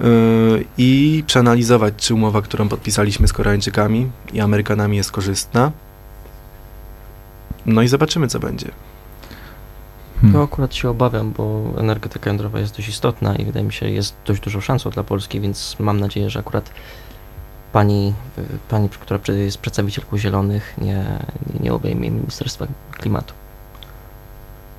yy, 0.00 0.64
i 0.78 1.24
przeanalizować, 1.26 1.94
czy 1.96 2.14
umowa, 2.14 2.42
którą 2.42 2.68
podpisaliśmy 2.68 3.28
z 3.28 3.32
Koreańczykami 3.32 4.10
i 4.32 4.40
Amerykanami 4.40 4.96
jest 4.96 5.12
korzystna. 5.12 5.72
No 7.66 7.82
i 7.82 7.88
zobaczymy, 7.88 8.28
co 8.28 8.40
będzie. 8.40 8.70
Hmm. 10.20 10.32
no 10.32 10.42
akurat 10.42 10.74
się 10.74 10.90
obawiam, 10.90 11.32
bo 11.32 11.64
energetyka 11.78 12.30
jądrowa 12.30 12.60
jest 12.60 12.76
dość 12.76 12.88
istotna 12.88 13.36
i 13.36 13.44
wydaje 13.44 13.66
mi 13.66 13.72
się, 13.72 13.90
jest 13.90 14.14
dość 14.26 14.40
dużą 14.40 14.60
szansą 14.60 14.90
dla 14.90 15.04
Polski, 15.04 15.40
więc 15.40 15.76
mam 15.78 16.00
nadzieję, 16.00 16.30
że 16.30 16.40
akurat 16.40 16.70
pani, 17.72 18.14
y, 18.38 18.42
pani 18.68 18.88
która 18.88 19.20
jest 19.34 19.58
przedstawicielką 19.58 20.18
Zielonych, 20.18 20.74
nie, 20.78 21.18
nie, 21.60 21.72
obejmie 21.72 22.10
Ministerstwa 22.10 22.66
Klimatu. 22.92 23.34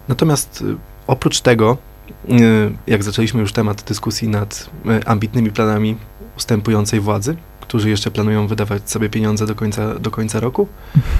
Natomiast 0.07 0.61
y, 0.61 0.75
oprócz 1.07 1.41
tego 1.41 1.77
jak 2.87 3.03
zaczęliśmy 3.03 3.41
już 3.41 3.53
temat 3.53 3.83
dyskusji 3.83 4.27
nad 4.27 4.69
ambitnymi 5.05 5.51
planami 5.51 5.97
ustępującej 6.37 6.99
władzy, 6.99 7.35
którzy 7.61 7.89
jeszcze 7.89 8.11
planują 8.11 8.47
wydawać 8.47 8.89
sobie 8.89 9.09
pieniądze 9.09 9.45
do 9.45 9.55
końca, 9.55 9.99
do 9.99 10.11
końca 10.11 10.39
roku, 10.39 10.67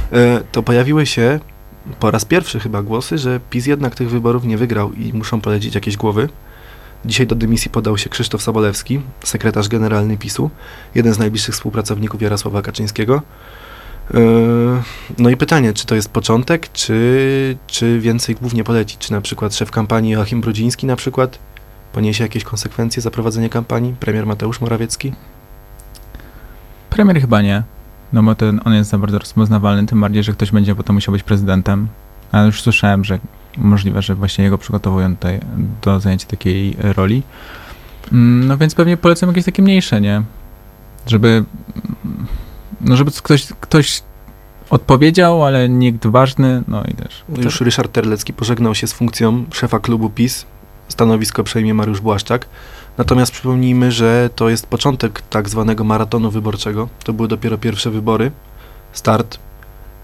to 0.52 0.64
pojawiły 0.64 1.06
się 1.06 1.40
po 2.00 2.12
raz 2.12 2.26
pierwszy 2.26 2.60
chyba 2.60 2.84
głosy, 2.84 3.18
że 3.18 3.40
PiS 3.50 3.66
jednak 3.66 3.96
tych 3.96 4.10
wyborów 4.10 4.44
nie 4.44 4.58
wygrał 4.58 4.94
i 4.94 5.14
muszą 5.14 5.42
polecić 5.42 5.76
jakieś 5.76 5.98
głowy. 5.98 6.30
Dzisiaj 7.06 7.28
do 7.28 7.36
dymisji 7.36 7.72
podał 7.72 7.98
się 7.98 8.10
Krzysztof 8.10 8.42
Sobolewski, 8.42 9.02
sekretarz 9.24 9.68
generalny 9.68 10.18
PiSu, 10.18 10.50
jeden 10.96 11.14
z 11.14 11.20
najbliższych 11.20 11.56
współpracowników 11.56 12.22
Jarosława 12.22 12.62
Kaczyńskiego. 12.62 13.22
Yy, 14.14 14.20
no 15.18 15.30
i 15.30 15.38
pytanie, 15.38 15.74
czy 15.74 15.86
to 15.86 15.96
jest 15.96 16.10
początek, 16.10 16.72
czy, 16.72 17.58
czy 17.68 18.00
więcej 18.00 18.36
głów 18.36 18.54
nie 18.54 18.64
poleci? 18.64 18.98
Czy 19.00 19.12
na 19.12 19.22
przykład 19.22 19.56
szef 19.56 19.72
kampanii 19.72 20.12
Joachim 20.12 20.42
Brudziński 20.42 20.86
na 20.86 20.96
przykład 20.96 21.40
poniesie 21.94 22.24
jakieś 22.24 22.44
konsekwencje 22.44 23.02
za 23.02 23.12
prowadzenie 23.12 23.50
kampanii? 23.50 23.96
Premier 24.00 24.26
Mateusz 24.26 24.62
Morawiecki? 24.62 25.14
Premier 26.90 27.22
chyba 27.22 27.42
nie. 27.42 27.64
No 28.14 28.24
bo 28.24 28.36
ten, 28.36 28.62
on 28.66 28.74
jest 28.74 28.90
za 28.90 28.98
bardzo 28.98 29.20
rozpoznawalny, 29.20 29.88
tym 29.88 30.02
bardziej, 30.02 30.24
że 30.24 30.32
ktoś 30.32 30.52
będzie 30.52 30.76
potem 30.76 30.96
musiał 30.96 31.12
być 31.12 31.24
prezydentem. 31.24 31.88
Ale 32.32 32.46
już 32.46 32.62
słyszałem, 32.62 33.06
że 33.06 33.20
możliwe, 33.58 34.02
że 34.02 34.16
właśnie 34.16 34.44
jego 34.44 34.58
przygotowują 34.58 35.16
tutaj 35.16 35.40
do 35.82 36.00
zajęcia 36.00 36.28
takiej 36.28 36.76
roli. 36.80 37.24
Mm, 38.12 38.48
no 38.48 38.58
więc 38.58 38.76
pewnie 38.76 38.98
polecam 38.98 39.30
jakieś 39.30 39.46
takie 39.46 39.62
mniejsze, 39.62 40.02
nie? 40.02 40.22
Żeby, 41.08 41.44
no 42.82 42.96
żeby 42.96 43.12
ktoś, 43.12 43.48
ktoś 43.60 44.04
odpowiedział, 44.70 45.46
ale 45.46 45.70
nikt 45.70 46.08
ważny, 46.08 46.64
no 46.68 46.84
i 46.84 46.94
też. 46.94 47.24
Już 47.38 47.62
Ryszard 47.62 47.92
Terlecki 47.92 48.34
pożegnał 48.34 48.76
się 48.76 48.88
z 48.88 48.94
funkcją 48.94 49.46
szefa 49.54 49.80
klubu 49.80 50.10
PiS. 50.10 50.46
Stanowisko 50.88 51.44
przejmie 51.44 51.74
Mariusz 51.74 52.02
Błaszczak. 52.02 52.46
Natomiast 52.98 53.32
przypomnijmy, 53.32 53.92
że 53.92 54.30
to 54.36 54.50
jest 54.50 54.68
początek 54.68 55.22
tak 55.22 55.50
zwanego 55.50 55.84
maratonu 55.84 56.32
wyborczego. 56.32 56.90
To 57.04 57.14
były 57.14 57.28
dopiero 57.28 57.58
pierwsze 57.58 57.92
wybory, 57.92 58.32
start, 58.94 59.40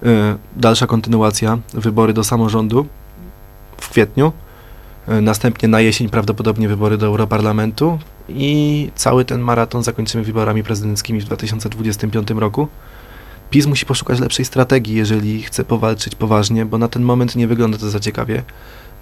yy, 0.02 0.10
dalsza 0.56 0.88
kontynuacja, 0.88 1.58
wybory 1.74 2.14
do 2.14 2.24
samorządu 2.24 2.88
w 3.78 3.90
kwietniu, 3.90 4.32
yy, 5.08 5.22
następnie 5.22 5.70
na 5.70 5.82
jesień 5.82 6.10
prawdopodobnie 6.10 6.68
wybory 6.68 6.98
do 6.98 7.06
Europarlamentu 7.06 8.00
i 8.30 8.92
cały 8.96 9.26
ten 9.26 9.42
maraton 9.42 9.84
zakończymy 9.84 10.24
wyborami 10.24 10.64
prezydenckimi 10.64 11.22
w 11.22 11.26
2025 11.26 12.30
roku. 12.30 12.68
PiS 13.50 13.66
musi 13.66 13.86
poszukać 13.86 14.20
lepszej 14.20 14.46
strategii, 14.46 14.96
jeżeli 14.96 15.44
chce 15.44 15.64
powalczyć 15.64 16.16
poważnie, 16.16 16.66
bo 16.66 16.78
na 16.78 16.88
ten 16.88 17.04
moment 17.04 17.36
nie 17.36 17.48
wygląda 17.48 17.78
to 17.78 17.90
za 17.90 18.00
ciekawie. 18.00 18.44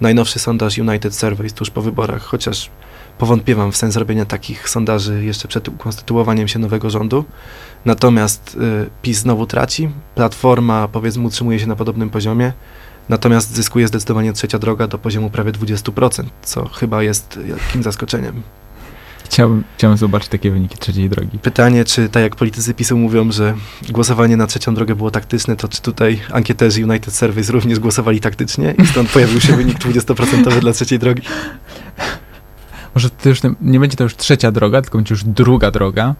Najnowszy 0.01 0.39
sondaż 0.39 0.77
United 0.77 1.15
Surveys 1.15 1.53
tuż 1.53 1.69
po 1.69 1.81
wyborach, 1.81 2.23
chociaż 2.23 2.69
powątpiewam 3.17 3.71
w 3.71 3.77
sens 3.77 3.95
robienia 3.95 4.25
takich 4.25 4.69
sondaży 4.69 5.25
jeszcze 5.25 5.47
przed 5.47 5.67
ukonstytuowaniem 5.67 6.47
się 6.47 6.59
nowego 6.59 6.89
rządu. 6.89 7.25
Natomiast 7.85 8.57
y, 8.85 8.89
PiS 9.01 9.17
znowu 9.17 9.45
traci, 9.45 9.89
Platforma 10.15 10.87
powiedzmy 10.87 11.23
utrzymuje 11.23 11.59
się 11.59 11.67
na 11.67 11.75
podobnym 11.75 12.09
poziomie, 12.09 12.53
natomiast 13.09 13.55
zyskuje 13.55 13.87
zdecydowanie 13.87 14.33
trzecia 14.33 14.59
droga 14.59 14.87
do 14.87 14.97
poziomu 14.97 15.29
prawie 15.29 15.51
20%, 15.51 16.23
co 16.41 16.67
chyba 16.67 17.03
jest 17.03 17.39
jakimś 17.47 17.83
zaskoczeniem. 17.83 18.43
Chciałbym, 19.25 19.63
chciałbym 19.77 19.97
zobaczyć 19.97 20.29
takie 20.29 20.51
wyniki 20.51 20.77
trzeciej 20.77 21.09
drogi. 21.09 21.39
Pytanie, 21.39 21.85
czy 21.85 22.09
tak 22.09 22.23
jak 22.23 22.35
politycy 22.35 22.73
PiSu 22.73 22.97
mówią, 22.97 23.31
że 23.31 23.55
głosowanie 23.89 24.37
na 24.37 24.47
trzecią 24.47 24.75
drogę 24.75 24.95
było 24.95 25.11
taktyczne, 25.11 25.55
to 25.55 25.67
czy 25.67 25.81
tutaj 25.81 26.21
ankieterzy 26.31 26.83
United 26.83 27.13
Surveys 27.13 27.49
również 27.49 27.79
głosowali 27.79 28.19
taktycznie 28.19 28.75
i 28.83 28.87
stąd 28.87 29.09
pojawił 29.09 29.41
się 29.41 29.55
wynik 29.55 29.79
20% 29.79 30.59
dla 30.59 30.73
trzeciej 30.73 30.99
drogi? 30.99 31.21
Może 32.95 33.09
to 33.09 33.29
już 33.29 33.39
nie 33.61 33.79
będzie 33.79 33.97
to 33.97 34.03
już 34.03 34.15
trzecia 34.15 34.51
droga, 34.51 34.81
tylko 34.81 34.97
będzie 34.97 35.13
już 35.13 35.23
druga 35.23 35.71
droga. 35.71 36.15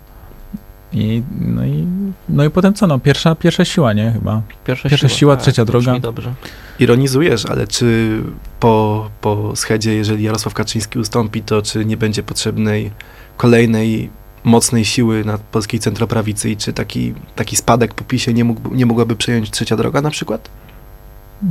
I, 0.94 1.24
no, 1.40 1.66
i, 1.66 1.88
no 2.30 2.44
i 2.44 2.50
potem 2.50 2.74
co, 2.74 2.88
no, 2.88 3.00
pierwsza, 3.00 3.36
pierwsza 3.36 3.66
siła, 3.66 3.94
nie, 3.94 4.12
chyba. 4.12 4.42
Pierwsza, 4.66 4.90
pierwsza 4.90 5.08
siła, 5.08 5.20
siła 5.20 5.36
tak, 5.36 5.44
trzecia 5.44 5.66
droga. 5.66 6.00
Dobrze. 6.00 6.34
Ironizujesz, 6.80 7.46
ale 7.46 7.68
czy 7.68 8.20
po, 8.60 9.10
po 9.22 9.56
schedzie, 9.56 9.94
jeżeli 9.94 10.24
Jarosław 10.24 10.54
Kaczyński 10.54 11.00
ustąpi, 11.00 11.42
to 11.42 11.62
czy 11.62 11.86
nie 11.86 11.98
będzie 11.98 12.24
potrzebnej 12.24 12.92
kolejnej 13.38 14.10
mocnej 14.44 14.86
siły 14.86 15.26
na 15.26 15.38
polskiej 15.38 15.80
centroprawicy 15.80 16.50
i 16.50 16.58
czy 16.58 16.74
taki, 16.74 17.14
taki 17.36 17.56
spadek 17.56 17.94
po 17.94 18.04
PiSie 18.04 18.34
nie, 18.34 18.44
mógł, 18.44 18.76
nie 18.76 18.86
mogłaby 18.86 19.16
przejąć 19.16 19.52
trzecia 19.52 19.78
droga 19.78 20.02
na 20.02 20.10
przykład? 20.10 20.50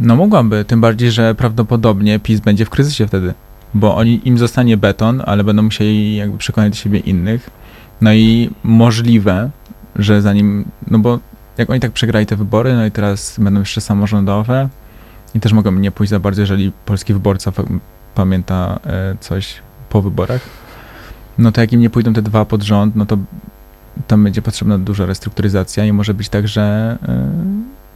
No 0.01 0.17
mogłaby, 0.17 0.65
tym 0.65 0.81
bardziej, 0.81 1.11
że 1.11 1.35
prawdopodobnie 1.35 2.19
PiS 2.19 2.41
będzie 2.41 2.65
w 2.65 2.71
kryzysie 2.71 3.07
wtedy 3.07 3.35
bo 3.75 3.97
oni, 3.97 4.21
im 4.25 4.39
zostanie 4.39 4.77
beton, 4.77 5.23
ale 5.27 5.45
będą 5.45 5.63
musieli 5.63 6.17
jakby 6.17 6.39
przekonać 6.39 6.73
do 6.73 6.77
siebie 6.77 6.99
innych. 6.99 7.51
No 8.01 8.13
i 8.15 8.51
możliwe, 8.63 9.51
że 9.97 10.23
zanim, 10.23 10.65
no 10.91 10.99
bo 10.99 11.19
jak 11.59 11.71
oni 11.71 11.81
tak 11.81 11.93
przegrali 11.93 12.27
te 12.27 12.37
wybory, 12.37 12.75
no 12.75 12.87
i 12.87 12.91
teraz 12.91 13.37
będą 13.39 13.61
jeszcze 13.61 13.81
samorządowe 13.81 14.69
i 15.35 15.41
też 15.41 15.53
mogą 15.53 15.73
nie 15.73 15.91
pójść 15.91 16.11
za 16.11 16.21
bardzo, 16.21 16.41
jeżeli 16.43 16.73
polski 16.87 17.13
wyborca 17.13 17.53
pamięta 18.15 18.81
e, 18.87 19.17
coś 19.21 19.55
po 19.91 20.03
wyborach, 20.03 20.41
no 21.39 21.53
to 21.53 21.61
jak 21.61 21.73
im 21.73 21.81
nie 21.81 21.91
pójdą 21.91 22.13
te 22.13 22.23
dwa 22.23 22.45
pod 22.45 22.63
rząd, 22.63 22.97
no 22.97 23.07
to 23.07 23.19
tam 24.07 24.25
będzie 24.25 24.43
potrzebna 24.43 24.79
duża 24.79 25.07
restrukturyzacja 25.07 25.85
i 25.85 25.93
może 25.93 26.15
być 26.15 26.29
tak, 26.29 26.49
że 26.49 26.97
e, 27.09 27.31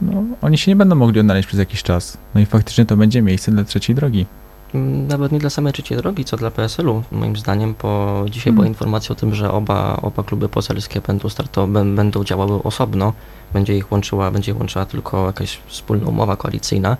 no, 0.01 0.23
oni 0.41 0.57
się 0.57 0.71
nie 0.71 0.75
będą 0.75 0.95
mogli 0.95 1.19
odnaleźć 1.19 1.47
przez 1.47 1.59
jakiś 1.59 1.83
czas. 1.83 2.17
No 2.35 2.41
i 2.41 2.45
faktycznie 2.45 2.85
to 2.85 2.97
będzie 2.97 3.21
miejsce 3.21 3.51
dla 3.51 3.63
trzeciej 3.63 3.95
drogi. 3.95 4.25
Nawet 4.73 5.31
nie 5.31 5.39
dla 5.39 5.49
samej 5.49 5.73
trzeciej 5.73 5.97
drogi, 5.97 6.25
co 6.25 6.37
dla 6.37 6.51
PSL-u, 6.51 7.03
moim 7.11 7.35
zdaniem, 7.35 7.75
bo 7.81 8.25
dzisiaj 8.29 8.53
była 8.53 8.63
hmm. 8.63 8.73
informacja 8.73 9.13
o 9.13 9.15
tym, 9.15 9.35
że 9.35 9.51
oba, 9.51 9.99
oba 10.01 10.23
kluby 10.23 10.49
poselskie 10.49 11.01
będą, 11.01 11.29
startowe, 11.29 11.85
będą 11.85 12.23
działały 12.23 12.63
osobno, 12.63 13.13
będzie 13.53 13.77
ich 13.77 13.91
łączyła, 13.91 14.31
będzie 14.31 14.51
ich 14.51 14.57
łączyła 14.57 14.85
tylko 14.85 15.25
jakaś 15.25 15.59
wspólna 15.67 16.07
umowa 16.07 16.35
koalicyjna. 16.35 16.97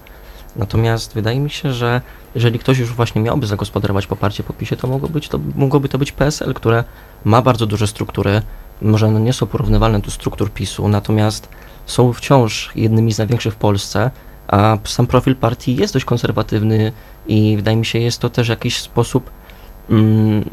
Natomiast 0.56 1.14
wydaje 1.14 1.40
mi 1.40 1.50
się, 1.50 1.74
że 1.74 2.02
jeżeli 2.36 2.60
ktoś 2.60 2.78
już 2.78 2.94
właśnie 2.94 3.22
miałby 3.22 3.48
zagospodarować 3.48 4.08
poparcie 4.08 4.44
po 4.44 4.54
PiSie, 4.54 4.76
to, 4.76 4.88
mogło 4.88 5.10
być, 5.10 5.28
to 5.28 5.40
mogłoby 5.56 5.90
to 5.90 5.98
być 5.98 6.12
PSL, 6.12 6.54
które 6.54 6.84
ma 7.26 7.42
bardzo 7.42 7.66
duże 7.66 7.88
struktury, 7.88 8.42
może 8.82 9.12
nie 9.12 9.34
są 9.34 9.46
porównywalne 9.46 10.00
do 10.00 10.12
struktur 10.12 10.52
PiSu, 10.52 10.88
natomiast 10.88 11.50
są 11.86 12.14
wciąż 12.14 12.72
jednymi 12.76 13.14
z 13.14 13.18
największych 13.18 13.54
w 13.54 13.58
Polsce, 13.58 14.12
a 14.52 14.78
sam 14.84 15.08
profil 15.08 15.36
partii 15.36 15.76
jest 15.76 15.94
dość 15.94 16.06
konserwatywny 16.06 16.92
i 17.28 17.56
wydaje 17.56 17.78
mi 17.78 17.86
się, 17.86 18.00
jest 18.00 18.20
to 18.20 18.30
też 18.30 18.48
jakiś 18.48 18.82
sposób, 18.82 19.30
mm, 19.90 20.46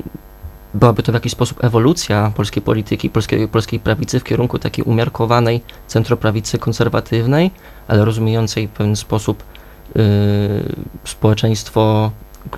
byłaby 0.75 1.03
to 1.03 1.13
w 1.13 1.15
jakiś 1.15 1.33
sposób 1.33 1.65
ewolucja 1.65 2.33
polskiej 2.37 2.63
polityki, 2.63 3.11
polskiej, 3.11 3.49
polskiej 3.49 3.81
prawicy 3.81 4.21
w 4.21 4.25
kierunku 4.25 4.59
takiej 4.59 4.85
umiarkowanej 4.85 5.61
centroprawicy 5.87 6.59
konserwatywnej, 6.59 7.51
ale 7.89 8.05
rozumiejącej 8.05 8.69
w 8.69 8.71
pewien 8.71 8.97
sposób 8.97 9.43
yy, 9.95 10.03
społeczeństwo 11.05 12.11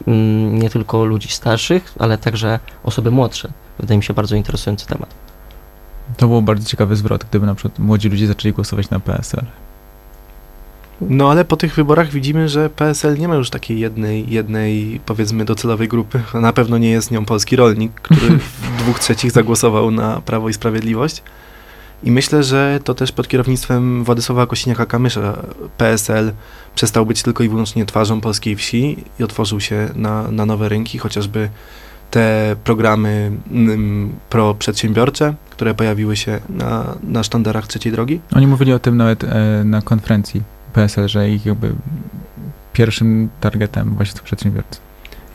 yy, 0.06 0.14
nie 0.52 0.70
tylko 0.70 1.04
ludzi 1.04 1.28
starszych, 1.28 1.94
ale 1.98 2.18
także 2.18 2.58
osoby 2.84 3.10
młodsze. 3.10 3.52
Wydaje 3.78 3.98
mi 3.98 4.04
się 4.04 4.14
bardzo 4.14 4.36
interesujący 4.36 4.86
temat. 4.86 5.14
To 6.16 6.28
był 6.28 6.42
bardzo 6.42 6.68
ciekawy 6.68 6.96
zwrot, 6.96 7.24
gdyby 7.30 7.46
na 7.46 7.54
przykład 7.54 7.78
młodzi 7.78 8.08
ludzie 8.08 8.26
zaczęli 8.26 8.52
głosować 8.52 8.90
na 8.90 9.00
PSL. 9.00 9.46
No 11.00 11.30
ale 11.30 11.44
po 11.44 11.56
tych 11.56 11.74
wyborach 11.74 12.10
widzimy, 12.10 12.48
że 12.48 12.70
PSL 12.70 13.18
nie 13.18 13.28
ma 13.28 13.34
już 13.34 13.50
takiej 13.50 13.80
jednej, 13.80 14.30
jednej 14.30 15.00
powiedzmy 15.06 15.44
docelowej 15.44 15.88
grupy. 15.88 16.20
Na 16.34 16.52
pewno 16.52 16.78
nie 16.78 16.90
jest 16.90 17.10
nią 17.10 17.24
polski 17.24 17.56
rolnik, 17.56 17.92
który 17.92 18.20
w 18.38 18.76
dwóch 18.78 18.98
trzecich 18.98 19.30
zagłosował 19.30 19.90
na 19.90 20.20
Prawo 20.20 20.48
i 20.48 20.52
Sprawiedliwość. 20.52 21.22
I 22.02 22.10
myślę, 22.10 22.42
że 22.42 22.80
to 22.84 22.94
też 22.94 23.12
pod 23.12 23.28
kierownictwem 23.28 24.04
Władysława 24.04 24.44
Kosiniaka-Kamysza 24.44 25.32
PSL 25.78 26.32
przestał 26.74 27.06
być 27.06 27.22
tylko 27.22 27.44
i 27.44 27.48
wyłącznie 27.48 27.86
twarzą 27.86 28.20
polskiej 28.20 28.56
wsi 28.56 29.04
i 29.20 29.24
otworzył 29.24 29.60
się 29.60 29.88
na, 29.94 30.30
na 30.30 30.46
nowe 30.46 30.68
rynki, 30.68 30.98
chociażby 30.98 31.48
te 32.10 32.56
programy 32.64 33.32
mm, 33.50 34.12
pro-przedsiębiorcze, 34.30 35.34
które 35.50 35.74
pojawiły 35.74 36.16
się 36.16 36.40
na, 36.48 36.94
na 37.02 37.22
sztandarach 37.22 37.66
trzeciej 37.66 37.92
drogi. 37.92 38.20
Oni 38.32 38.46
mówili 38.46 38.72
o 38.72 38.78
tym 38.78 38.96
nawet 38.96 39.24
e, 39.24 39.62
na 39.64 39.82
konferencji 39.82 40.57
PSL, 40.78 41.08
że 41.08 41.30
ich 41.30 41.46
jakby 41.46 41.72
pierwszym 42.72 43.28
targetem 43.40 43.94
właśnie 43.94 44.18
to 44.18 44.24
przedsiębiorcy. 44.24 44.80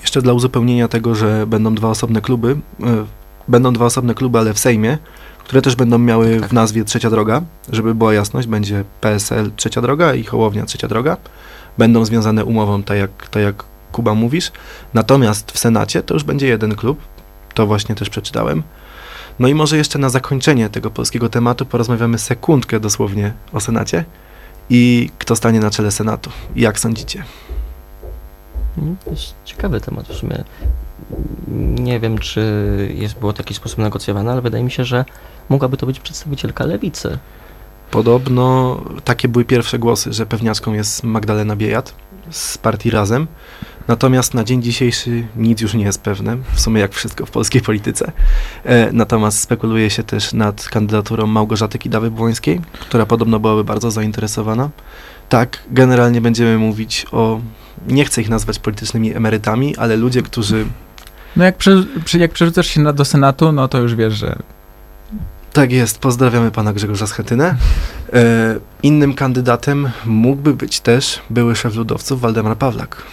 Jeszcze 0.01 0.21
dla 0.21 0.33
uzupełnienia 0.33 0.87
tego, 0.87 1.15
że 1.15 1.47
będą 1.47 1.75
dwa 1.75 1.89
osobne 1.89 2.21
kluby, 2.21 2.51
y, 2.51 2.83
będą 3.47 3.73
dwa 3.73 3.85
osobne 3.85 4.13
kluby, 4.13 4.39
ale 4.39 4.53
w 4.53 4.59
Sejmie, 4.59 4.97
które 5.39 5.61
też 5.61 5.75
będą 5.75 5.97
miały 5.97 6.39
tak. 6.39 6.49
w 6.49 6.53
nazwie 6.53 6.83
Trzecia 6.83 7.09
Droga, 7.09 7.41
żeby 7.71 7.95
była 7.95 8.13
jasność, 8.13 8.47
będzie 8.47 8.83
PSL 9.01 9.51
Trzecia 9.55 9.81
Droga 9.81 10.13
i 10.13 10.23
Hołownia 10.23 10.65
Trzecia 10.65 10.87
Droga. 10.87 11.17
Będą 11.77 12.05
związane 12.05 12.45
umową, 12.45 12.83
tak 12.83 12.97
jak, 12.97 13.27
tak 13.27 13.43
jak 13.43 13.63
Kuba 13.91 14.13
mówisz. 14.13 14.51
Natomiast 14.93 15.51
w 15.51 15.59
Senacie 15.59 16.03
to 16.03 16.13
już 16.13 16.23
będzie 16.23 16.47
jeden 16.47 16.75
klub, 16.75 16.99
to 17.53 17.67
właśnie 17.67 17.95
też 17.95 18.09
przeczytałem. 18.09 18.63
No 19.39 19.47
i 19.47 19.55
może 19.55 19.77
jeszcze 19.77 19.99
na 19.99 20.09
zakończenie 20.09 20.69
tego 20.69 20.91
polskiego 20.91 21.29
tematu 21.29 21.65
porozmawiamy 21.65 22.17
sekundkę 22.17 22.79
dosłownie 22.79 23.33
o 23.53 23.59
Senacie 23.59 24.05
i 24.69 25.09
kto 25.17 25.35
stanie 25.35 25.59
na 25.59 25.71
czele 25.71 25.91
Senatu. 25.91 26.29
Jak 26.55 26.79
sądzicie? 26.79 27.23
Mm, 28.77 28.97
To 29.05 29.11
jest 29.11 29.33
ciekawy 29.45 29.81
temat 29.81 30.07
w 30.07 30.13
sumie. 30.13 30.43
Nie 31.57 31.99
wiem, 31.99 32.17
czy 32.17 32.41
jest 32.95 33.19
było 33.19 33.31
w 33.31 33.35
taki 33.35 33.53
sposób 33.53 33.77
negocjowane, 33.79 34.31
ale 34.31 34.41
wydaje 34.41 34.63
mi 34.63 34.71
się, 34.71 34.85
że 34.85 35.05
mogłaby 35.49 35.77
to 35.77 35.85
być 35.85 35.99
przedstawicielka 35.99 36.65
lewicy. 36.65 37.17
Podobno 37.91 38.77
takie 39.03 39.27
były 39.27 39.45
pierwsze 39.45 39.79
głosy, 39.79 40.13
że 40.13 40.25
pewniaczką 40.25 40.73
jest 40.73 41.03
Magdalena 41.03 41.55
Biejat 41.55 41.93
z 42.29 42.57
partii 42.57 42.89
Razem. 42.89 43.27
Natomiast 43.87 44.33
na 44.33 44.43
dzień 44.43 44.61
dzisiejszy 44.61 45.27
nic 45.35 45.61
już 45.61 45.73
nie 45.73 45.83
jest 45.83 46.01
pewne, 46.01 46.37
w 46.53 46.61
sumie 46.61 46.81
jak 46.81 46.93
wszystko 46.93 47.25
w 47.25 47.31
polskiej 47.31 47.61
polityce. 47.61 48.11
E, 48.65 48.91
natomiast 48.91 49.39
spekuluje 49.39 49.89
się 49.89 50.03
też 50.03 50.33
nad 50.33 50.69
kandydaturą 50.69 51.27
Małgorzaty 51.27 51.77
Kidawy-Błońskiej, 51.77 52.59
która 52.79 53.05
podobno 53.05 53.39
byłaby 53.39 53.63
bardzo 53.63 53.91
zainteresowana. 53.91 54.69
Tak, 55.29 55.59
generalnie 55.71 56.21
będziemy 56.21 56.57
mówić 56.57 57.05
o, 57.11 57.41
nie 57.87 58.05
chcę 58.05 58.21
ich 58.21 58.29
nazwać 58.29 58.59
politycznymi 58.59 59.15
emerytami, 59.15 59.77
ale 59.77 59.95
ludzie, 59.95 60.21
którzy 60.21 60.65
No 61.35 61.43
jak, 61.43 61.57
prze, 61.57 61.83
jak 62.13 62.31
przerzucasz 62.31 62.67
się 62.67 62.81
na, 62.81 62.93
do 62.93 63.05
Senatu, 63.05 63.51
no 63.51 63.67
to 63.67 63.79
już 63.79 63.95
wiesz, 63.95 64.13
że 64.13 64.35
Tak 65.53 65.71
jest, 65.71 65.99
pozdrawiamy 65.99 66.51
pana 66.51 66.73
Grzegorza 66.73 67.07
Schetynę. 67.07 67.55
E, 68.13 68.55
innym 68.83 69.13
kandydatem 69.13 69.89
mógłby 70.05 70.53
być 70.53 70.79
też 70.79 71.21
były 71.29 71.55
szef 71.55 71.75
ludowców 71.75 72.21
Waldemar 72.21 72.57
Pawlak. 72.57 73.03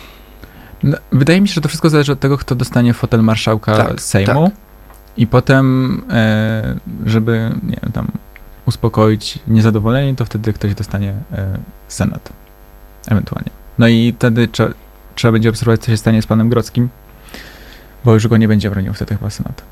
No, 0.82 0.96
wydaje 1.12 1.40
mi 1.40 1.48
się, 1.48 1.54
że 1.54 1.60
to 1.60 1.68
wszystko 1.68 1.90
zależy 1.90 2.12
od 2.12 2.20
tego, 2.20 2.38
kto 2.38 2.54
dostanie 2.54 2.94
fotel 2.94 3.22
marszałka 3.22 3.76
Tak, 3.76 4.00
Sejmu. 4.00 4.50
I 5.16 5.26
potem, 5.26 6.02
e, 6.10 6.76
żeby 7.06 7.50
nie 7.62 7.78
wiem, 7.82 7.92
tam 7.92 8.08
uspokoić 8.66 9.38
niezadowolenie, 9.48 10.16
to 10.16 10.24
wtedy 10.24 10.52
ktoś 10.52 10.74
dostanie 10.74 11.14
e, 11.32 11.58
Senat. 11.88 12.32
Ewentualnie. 13.08 13.50
No 13.78 13.88
i 13.88 14.14
wtedy 14.18 14.48
trzeba, 14.48 14.70
trzeba 15.14 15.32
będzie 15.32 15.50
obserwować, 15.50 15.80
co 15.80 15.86
się 15.86 15.96
stanie 15.96 16.22
z 16.22 16.26
panem 16.26 16.48
Grodzkim, 16.48 16.88
bo 18.04 18.14
już 18.14 18.28
go 18.28 18.36
nie 18.36 18.48
będzie 18.48 18.70
bronił 18.70 18.94
wtedy 18.94 19.16
chyba 19.16 19.30
Senat. 19.30 19.62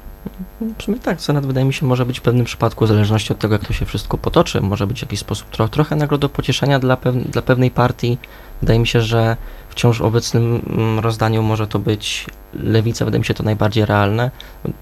W 0.78 0.82
sumie 0.82 0.98
tak, 0.98 1.20
Senat 1.20 1.46
wydaje 1.46 1.66
mi 1.66 1.72
się 1.72 1.86
może 1.86 2.06
być 2.06 2.18
w 2.18 2.22
pewnym 2.22 2.44
przypadku, 2.44 2.84
w 2.84 2.88
zależności 2.88 3.32
od 3.32 3.38
tego, 3.38 3.54
jak 3.54 3.64
to 3.64 3.72
się 3.72 3.86
wszystko 3.86 4.18
potoczy, 4.18 4.61
może 4.61 4.86
być 4.86 4.98
w 4.98 5.02
jakiś 5.02 5.20
sposób 5.20 5.50
tro, 5.50 5.68
trochę 5.68 5.96
nagrodą 5.96 6.28
pocieszenia 6.28 6.78
dla, 6.78 6.96
pew, 6.96 7.14
dla 7.14 7.42
pewnej 7.42 7.70
partii. 7.70 8.18
Wydaje 8.61 8.78
mi 8.78 8.86
się, 8.86 9.00
że 9.00 9.36
wciąż 9.68 9.98
w 9.98 10.02
obecnym 10.02 10.62
mm, 10.70 10.98
rozdaniu 10.98 11.42
może 11.42 11.66
to 11.66 11.78
być 11.78 12.26
lewica, 12.54 13.04
wydaje 13.04 13.18
mi 13.18 13.24
się 13.24 13.34
to 13.34 13.42
najbardziej 13.42 13.86
realne. 13.86 14.30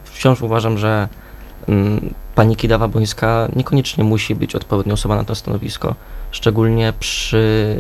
Wciąż 0.05 0.43
uważam, 0.43 0.79
że 0.79 1.09
mm, 1.69 2.15
pani 2.35 2.57
Kidawa-Bońska 2.57 3.57
niekoniecznie 3.57 4.05
musi 4.05 4.35
być 4.35 4.55
odpowiednią 4.55 4.93
osobą 4.93 5.15
na 5.15 5.25
to 5.25 5.35
stanowisko, 5.35 5.95
szczególnie 6.31 6.93
przy 7.01 7.77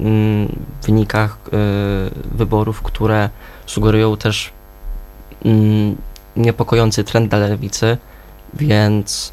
mm, 0.00 0.56
wynikach 0.82 1.38
y, 1.46 1.50
wyborów, 2.36 2.82
które 2.82 3.30
sugerują 3.66 4.16
też 4.16 4.52
niepokojący 6.36 7.04
trend 7.04 7.30
dla 7.30 7.38
lewicy, 7.38 7.98
więc 8.54 9.32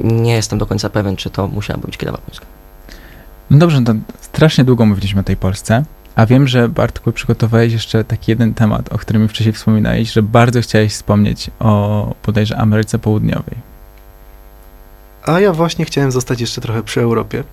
nie 0.00 0.32
jestem 0.32 0.58
do 0.58 0.66
końca 0.66 0.90
pewien, 0.90 1.16
czy 1.16 1.30
to 1.30 1.48
musiała 1.48 1.80
być 1.80 1.96
Kidawa 1.96 2.18
Błońska. 2.18 2.57
No 3.50 3.58
dobrze, 3.58 3.82
to 3.84 3.94
strasznie 4.20 4.64
długo 4.64 4.86
mówiliśmy 4.86 5.20
o 5.20 5.24
tej 5.24 5.36
Polsce, 5.36 5.84
a 6.14 6.26
wiem, 6.26 6.48
że 6.48 6.68
Bartku 6.68 7.12
przygotowałeś 7.12 7.72
jeszcze 7.72 8.04
taki 8.04 8.30
jeden 8.30 8.54
temat, 8.54 8.92
o 8.92 8.98
którym 8.98 9.28
wcześniej 9.28 9.52
wspominałeś, 9.52 10.12
że 10.12 10.22
bardzo 10.22 10.60
chciałeś 10.60 10.92
wspomnieć 10.92 11.50
o 11.60 12.14
bodajże 12.26 12.56
Ameryce 12.56 12.98
Południowej. 12.98 13.54
A 15.26 15.40
ja 15.40 15.52
właśnie 15.52 15.84
chciałem 15.84 16.12
zostać 16.12 16.40
jeszcze 16.40 16.60
trochę 16.60 16.82
przy 16.82 17.00
Europie. 17.00 17.44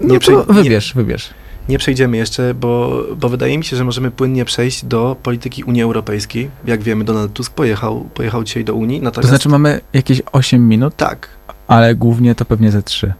No 0.00 0.14
Nie 0.14 0.20
to 0.20 0.44
przej- 0.44 0.54
wybierz, 0.54 0.94
wybierz. 0.94 1.30
Nie 1.68 1.78
przejdziemy 1.78 2.16
jeszcze, 2.16 2.54
bo, 2.54 3.02
bo 3.16 3.28
wydaje 3.28 3.58
mi 3.58 3.64
się, 3.64 3.76
że 3.76 3.84
możemy 3.84 4.10
płynnie 4.10 4.44
przejść 4.44 4.84
do 4.84 5.16
polityki 5.22 5.64
Unii 5.64 5.82
Europejskiej. 5.82 6.50
Jak 6.66 6.82
wiemy, 6.82 7.04
Donald 7.04 7.32
Tusk 7.32 7.52
pojechał, 7.52 8.00
pojechał 8.14 8.44
dzisiaj 8.44 8.64
do 8.64 8.74
Unii. 8.74 8.98
To 8.98 9.04
Natomiast 9.04 9.28
znaczy 9.28 9.48
mamy 9.48 9.80
jakieś 9.92 10.22
8 10.32 10.68
minut, 10.68 10.96
tak, 10.96 11.28
ale 11.68 11.94
głównie 11.94 12.34
to 12.34 12.44
pewnie 12.44 12.70
ze 12.70 12.82
3. 12.82 13.12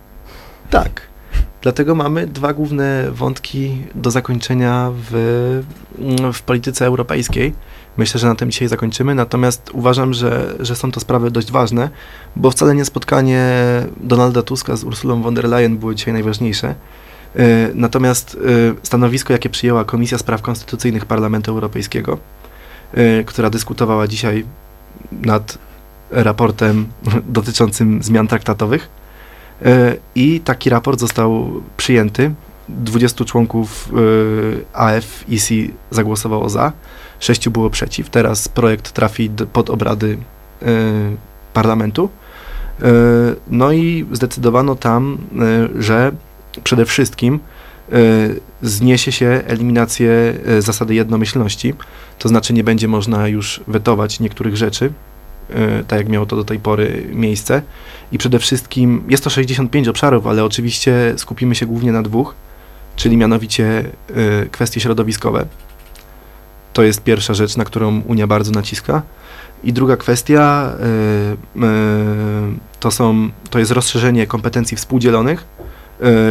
tak. 0.71 1.10
Dlatego 1.63 1.95
mamy 1.95 2.27
dwa 2.27 2.53
główne 2.53 3.11
wątki 3.11 3.83
do 3.95 4.11
zakończenia 4.11 4.91
w, 5.11 5.63
w 6.33 6.43
polityce 6.43 6.87
europejskiej. 6.87 7.55
Myślę, 7.97 8.21
że 8.21 8.27
na 8.27 8.35
tym 8.35 8.51
dzisiaj 8.51 8.69
zakończymy, 8.69 9.15
natomiast 9.15 9.71
uważam, 9.73 10.15
że, 10.15 10.55
że 10.61 10.77
są 10.77 10.93
to 10.93 11.01
sprawy 11.01 11.31
dość 11.31 11.53
ważne, 11.53 11.91
bo 12.37 12.51
wcale 12.51 12.75
nie 12.75 12.85
spotkanie 12.85 13.53
Donalda 14.01 14.43
Tuska 14.43 14.77
z 14.77 14.85
Ursulą 14.85 15.23
von 15.23 15.35
der 15.35 15.45
Leyen 15.49 15.79
było 15.79 15.95
dzisiaj 15.95 16.15
najważniejsze. 16.15 16.75
Y, 17.37 17.73
Natomiast 17.75 18.35
y, 18.35 18.75
stanowisko, 18.83 19.33
jakie 19.33 19.49
przyjęła 19.49 19.85
Komisja 19.85 20.19
Spraw 20.19 20.43
Konstytucyjnych 20.43 21.07
Parlamentu 21.07 21.51
Europejskiego, 21.51 22.19
y, 22.99 23.25
która 23.27 23.51
dyskutowała 23.51 24.07
dzisiaj 24.07 24.45
nad 25.13 25.59
raportem 26.11 26.87
dotyczącym 27.29 28.03
zmian 28.03 28.29
traktatowych, 28.29 29.00
i 30.15 30.41
taki 30.41 30.71
raport 30.71 31.01
został 31.01 31.63
przyjęty. 31.77 32.31
20 32.69 33.25
członków 33.25 33.89
y, 33.93 34.65
AF 34.73 35.25
i 35.29 35.41
C 35.41 35.55
zagłosowało 35.91 36.51
za, 36.51 36.73
6 37.21 37.49
było 37.49 37.71
przeciw. 37.71 38.11
Teraz 38.11 38.49
projekt 38.49 38.93
trafi 38.93 39.31
pod 39.53 39.71
obrady 39.71 40.19
y, 40.63 40.67
parlamentu. 41.53 42.09
No 43.51 43.73
i 43.73 44.07
zdecydowano 44.13 44.75
tam, 44.75 45.19
że 45.79 46.13
przede 46.65 46.85
wszystkim 46.85 47.39
zniesie 48.63 49.13
się 49.13 49.43
eliminację 49.47 50.35
zasady 50.59 50.95
jednomyślności, 50.95 51.75
to 52.19 52.29
znaczy 52.29 52.53
nie 52.53 52.65
będzie 52.65 52.89
można 52.89 53.29
już 53.29 53.61
wetować 53.67 54.21
niektórych 54.21 54.57
rzeczy, 54.57 54.93
tak 55.89 55.99
jak 55.99 56.09
miało 56.09 56.27
to 56.27 56.37
do 56.37 56.45
tej 56.45 56.59
pory 56.59 57.07
miejsce. 57.13 57.63
I 58.13 58.19
przede 58.19 58.39
wszystkim 58.39 59.05
jest 59.09 59.25
to 59.25 59.31
65 59.31 59.89
obszarów, 59.89 60.27
ale 60.27 60.45
oczywiście 60.45 61.15
skupimy 61.17 61.55
się 61.55 61.67
głównie 61.67 61.93
na 61.93 62.03
dwóch, 62.03 62.35
czyli 62.97 63.17
mianowicie 63.17 63.85
y, 64.45 64.49
kwestie 64.51 64.81
środowiskowe. 64.81 65.47
To 66.73 66.83
jest 66.83 67.03
pierwsza 67.03 67.35
rzecz, 67.35 67.57
na 67.57 67.65
którą 67.65 68.01
Unia 68.01 68.27
bardzo 68.27 68.53
naciska. 68.53 69.03
I 69.65 69.73
druga 69.73 69.97
kwestia 69.97 70.73
y, 71.57 71.61
to, 72.81 72.91
są, 72.91 73.31
to 73.51 73.59
jest 73.59 73.71
rozszerzenie 73.71 74.27
kompetencji 74.27 74.77
współdzielonych, 74.77 75.45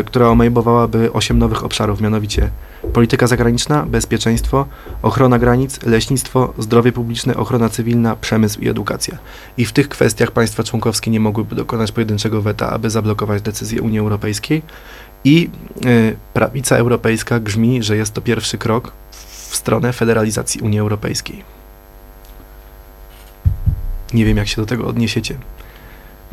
która 0.06 0.28
obejmowałaby 0.28 1.14
osiem 1.14 1.40
nowych 1.40 1.64
obszarów, 1.64 2.02
mianowicie 2.02 2.50
polityka 2.94 3.28
zagraniczna, 3.28 3.86
bezpieczeństwo, 3.86 4.66
ochrona 5.02 5.40
granic, 5.40 5.84
leśnictwo, 5.84 6.54
zdrowie 6.58 6.92
publiczne, 6.92 7.38
ochrona 7.38 7.70
cywilna, 7.70 8.16
przemysł 8.16 8.60
i 8.60 8.70
edukacja. 8.70 9.18
I 9.58 9.66
w 9.66 9.74
tych 9.74 9.90
kwestiach 9.90 10.32
państwa 10.32 10.64
członkowskie 10.64 11.12
nie 11.12 11.20
mogłyby 11.20 11.56
dokonać 11.56 11.92
pojedynczego 11.92 12.42
weta, 12.42 12.70
aby 12.70 12.90
zablokować 12.90 13.42
decyzję 13.42 13.82
Unii 13.82 14.00
Europejskiej. 14.00 14.62
I 15.24 15.50
y, 15.86 16.16
prawica 16.34 16.76
europejska 16.76 17.40
grzmi, 17.40 17.84
że 17.84 17.98
jest 17.98 18.14
to 18.14 18.22
pierwszy 18.22 18.58
krok 18.58 18.92
w 19.12 19.56
stronę 19.56 19.94
federalizacji 19.94 20.62
Unii 20.62 20.80
Europejskiej. 20.80 21.44
Nie 24.14 24.26
wiem, 24.26 24.38
jak 24.38 24.48
się 24.48 24.62
do 24.62 24.66
tego 24.66 24.88
odniesiecie. 24.88 25.36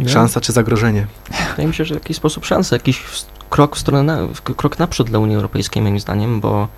Szansa 0.07 0.41
czy 0.41 0.53
zagrożenie? 0.53 1.07
Wydaje 1.51 1.69
mi 1.69 1.75
się, 1.75 1.85
że 1.85 1.95
w 1.95 1.99
jakiś 1.99 2.17
sposób 2.17 2.45
szansa, 2.45 2.77
jakiś 2.77 3.03
krok 3.51 3.77
w 3.77 3.79
stronę, 3.79 4.03
na, 4.03 4.29
krok 4.57 4.79
naprzód 4.79 5.11
dla 5.11 5.19
Unii 5.19 5.37
Europejskiej 5.37 5.83
moim 5.83 6.01
zdaniem, 6.01 6.41
bo 6.41 6.69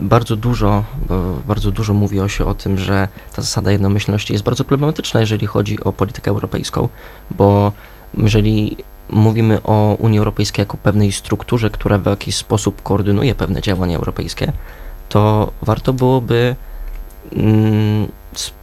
bardzo 0.00 0.36
dużo, 0.36 0.84
bo 1.08 1.36
bardzo 1.46 1.70
dużo 1.70 1.94
mówiło 1.94 2.28
się 2.28 2.44
o 2.44 2.54
tym, 2.54 2.78
że 2.78 3.08
ta 3.36 3.42
zasada 3.42 3.72
jednomyślności 3.72 4.32
jest 4.32 4.44
bardzo 4.44 4.64
problematyczna, 4.64 5.20
jeżeli 5.20 5.46
chodzi 5.46 5.80
o 5.80 5.92
politykę 5.92 6.30
europejską, 6.30 6.88
bo 7.30 7.72
jeżeli 8.18 8.76
mówimy 9.08 9.62
o 9.62 9.96
Unii 9.98 10.18
Europejskiej 10.18 10.62
jako 10.62 10.76
pewnej 10.76 11.12
strukturze, 11.12 11.70
która 11.70 11.98
w 11.98 12.06
jakiś 12.06 12.36
sposób 12.36 12.82
koordynuje 12.82 13.34
pewne 13.34 13.62
działania 13.62 13.96
europejskie, 13.96 14.52
to 15.08 15.52
warto 15.62 15.92
byłoby 15.92 16.56
mm, 17.32 18.08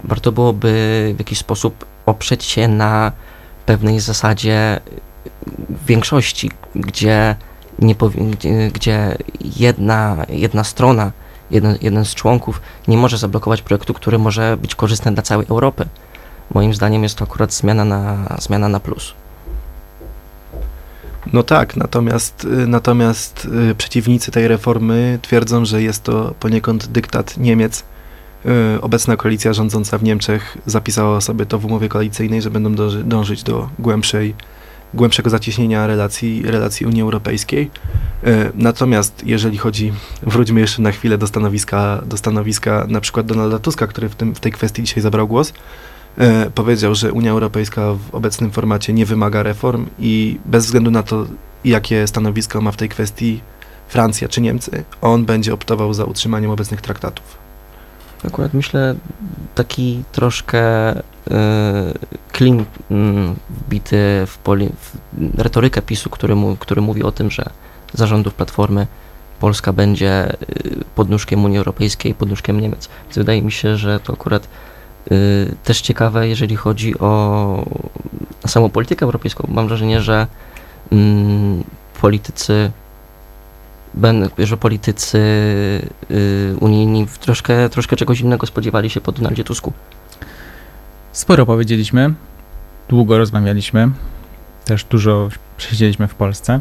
warto 0.04 0.32
byłoby 0.32 0.70
w 1.16 1.20
jakiś 1.20 1.40
sposób 1.40 1.86
oprzeć 2.06 2.44
się 2.44 2.68
na 2.68 3.12
pewnej 3.68 4.00
zasadzie 4.00 4.80
większości, 5.88 6.52
gdzie, 6.76 7.36
nie 7.80 7.96
powi- 7.96 8.72
gdzie, 8.72 9.18
jedna, 9.40 10.26
jedna 10.30 10.64
strona, 10.64 11.12
jeden, 11.52 11.78
jeden 11.82 12.06
z 12.06 12.16
członków 12.16 12.62
nie 12.88 12.98
może 12.98 13.18
zablokować 13.18 13.62
projektu, 13.62 13.94
który 13.94 14.18
może 14.18 14.58
być 14.58 14.76
korzystny 14.76 15.12
dla 15.14 15.24
całej 15.24 15.48
Europy. 15.50 15.86
Moim 16.54 16.74
zdaniem 16.74 17.04
jest 17.04 17.16
to 17.18 17.24
akurat 17.24 17.54
zmiana 17.54 17.86
na, 17.86 18.36
zmiana 18.40 18.70
na 18.70 18.80
plus. 18.80 19.14
No 21.34 21.44
tak, 21.44 21.76
natomiast, 21.76 22.48
natomiast 22.68 23.48
y, 23.72 23.76
przeciwnicy 23.76 24.32
tej 24.32 24.48
reformy 24.48 25.20
twierdzą, 25.22 25.66
że 25.66 25.82
jest 25.82 26.04
to 26.04 26.34
poniekąd 26.40 26.88
dyktat 26.88 27.38
Niemiec. 27.38 27.84
Y, 28.48 28.82
Obecna 28.82 29.18
koalicja 29.18 29.54
rządząca 29.54 29.98
w 29.98 30.04
Niemczech 30.04 30.58
zapisała 30.66 31.22
sobie 31.22 31.46
to 31.46 31.60
w 31.60 31.66
umowie 31.66 31.90
koalicyjnej, 31.90 32.42
że 32.42 32.52
będą 32.52 32.76
dąży, 32.76 33.04
dążyć 33.04 33.44
do 33.44 33.70
głębszej 33.80 34.36
głębszego 34.94 35.30
zacieśnienia 35.30 35.88
relacji, 35.88 36.44
relacji 36.46 36.86
Unii 36.86 37.02
Europejskiej. 37.02 37.72
E, 38.24 38.52
Natomiast 38.56 39.24
jeżeli 39.26 39.58
chodzi, 39.58 39.94
wróćmy 40.22 40.60
jeszcze 40.60 40.82
na 40.82 40.92
chwilę 40.92 41.18
do 41.18 41.28
stanowiska, 41.28 42.02
do 42.06 42.18
stanowiska 42.18 42.86
na 42.90 43.02
przykład 43.02 43.26
Donalda 43.26 43.60
Tuska, 43.60 43.88
który 43.88 44.10
w, 44.10 44.16
tym, 44.16 44.36
w 44.36 44.40
tej 44.40 44.52
kwestii 44.52 44.84
dzisiaj 44.84 45.04
zabrał 45.04 45.28
głos, 45.28 45.54
e, 46.18 46.50
powiedział, 46.50 46.96
że 46.96 47.14
Unia 47.14 47.32
Europejska 47.32 47.94
w 47.94 48.16
obecnym 48.16 48.52
formacie 48.52 48.94
nie 48.94 49.06
wymaga 49.06 49.44
reform 49.44 49.86
i 50.00 50.40
bez 50.46 50.66
względu 50.66 50.92
na 50.92 51.04
to, 51.04 51.26
jakie 51.66 52.08
stanowisko 52.08 52.62
ma 52.62 52.72
w 52.72 52.78
tej 52.78 52.90
kwestii 52.90 53.42
Francja 53.88 54.28
czy 54.28 54.42
Niemcy, 54.42 54.84
on 55.02 55.26
będzie 55.26 55.54
optował 55.54 55.94
za 55.94 56.06
utrzymaniem 56.06 56.52
obecnych 56.52 56.82
traktatów. 56.82 57.47
Akurat 58.26 58.54
myślę, 58.54 58.96
taki 59.56 60.04
troszkę 60.12 60.96
y, 60.98 61.02
klin 62.32 62.66
mm, 62.92 63.36
wbity 63.50 64.24
w, 64.28 64.38
poli, 64.38 64.70
w 65.14 65.40
retorykę 65.40 65.82
PiSu, 65.82 66.10
który, 66.10 66.36
mu, 66.36 66.56
który 66.56 66.82
mówi 66.82 67.04
o 67.04 67.12
tym, 67.12 67.32
że 67.32 67.50
zarządów 67.94 68.34
Platformy 68.34 68.88
Polska 69.40 69.74
będzie 69.74 70.32
y, 70.32 70.84
podnóżkiem 70.96 71.46
Unii 71.46 71.58
Europejskiej, 71.58 72.14
podnóżkiem 72.14 72.62
Niemiec. 72.62 72.90
Więc 73.04 73.18
wydaje 73.18 73.42
mi 73.42 73.52
się, 73.52 73.78
że 73.78 74.00
to 74.00 74.14
akurat 74.14 74.48
y, 75.12 75.56
też 75.64 75.82
ciekawe, 75.82 76.28
jeżeli 76.28 76.56
chodzi 76.56 77.00
o 77.00 77.66
samą 78.48 78.70
politykę 78.70 79.06
europejską. 79.06 79.48
Mam 79.52 79.68
wrażenie, 79.68 80.02
że 80.02 80.28
mm, 80.92 81.64
politycy 82.02 82.72
że 84.38 84.58
politycy 84.58 85.18
y, 86.12 86.56
unijni 86.60 87.08
troszkę, 87.22 87.70
troszkę 87.70 87.96
czegoś 87.96 88.20
innego 88.22 88.48
spodziewali 88.48 88.90
się 88.90 89.02
po 89.02 89.12
Donaldzie 89.12 89.44
Tusku. 89.44 89.74
Sporo 91.12 91.46
powiedzieliśmy, 91.46 92.14
długo 92.90 93.18
rozmawialiśmy, 93.18 93.90
też 94.66 94.84
dużo 94.84 95.30
przesiedzieliśmy 95.58 96.08
w 96.08 96.16
Polsce. 96.16 96.60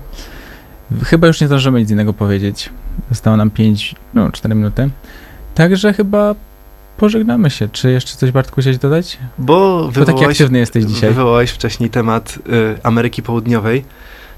Chyba 1.05 1.27
już 1.27 1.41
nie 1.41 1.47
zdążymy 1.47 1.81
nic 1.81 1.91
innego 1.91 2.13
powiedzieć. 2.13 2.71
Zostało 3.11 3.37
nam 3.37 3.51
5, 3.51 3.95
no 4.15 4.33
4 4.33 4.55
minuty. 4.55 4.91
Także 5.55 5.93
chyba 5.93 6.35
pożegnamy 6.97 7.51
się. 7.51 7.69
Czy 7.69 7.91
jeszcze 7.91 8.17
coś 8.17 8.31
Bartku 8.31 8.61
chciałeś 8.61 8.79
dodać? 8.79 9.19
Bo 9.39 9.79
Bo 9.85 9.87
taki 9.87 9.95
wywołałeś, 10.01 10.37
aktywny 10.37 10.59
jesteś 10.59 10.85
dzisiaj. 10.85 11.11
wywołałeś 11.11 11.51
wcześniej 11.51 11.91
temat 11.91 12.39
y, 12.49 12.83
Ameryki 12.83 13.23
Południowej. 13.23 13.85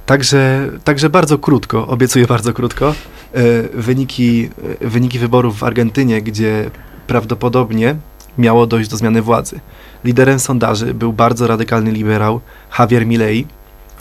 Także, 0.09 0.71
także 0.85 1.11
bardzo 1.11 1.39
krótko, 1.39 1.87
obiecuję 1.87 2.27
bardzo 2.27 2.53
krótko, 2.53 2.95
y, 3.37 3.69
wyniki, 3.75 4.51
y, 4.83 4.89
wyniki 4.89 5.19
wyborów 5.19 5.59
w 5.59 5.65
Argentynie, 5.65 6.23
gdzie 6.23 6.71
prawdopodobnie 7.07 7.97
miało 8.39 8.67
dojść 8.67 8.91
do 8.91 8.97
zmiany 8.97 9.23
władzy. 9.23 9.61
Liderem 10.05 10.39
sondaży 10.39 10.95
był 10.95 11.13
bardzo 11.13 11.47
radykalny 11.47 11.91
liberał 11.91 12.41
Javier 12.79 13.07
Milei. 13.07 13.47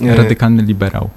Y, 0.01 0.15
Radykalny 0.15 0.63
liberał. 0.63 1.09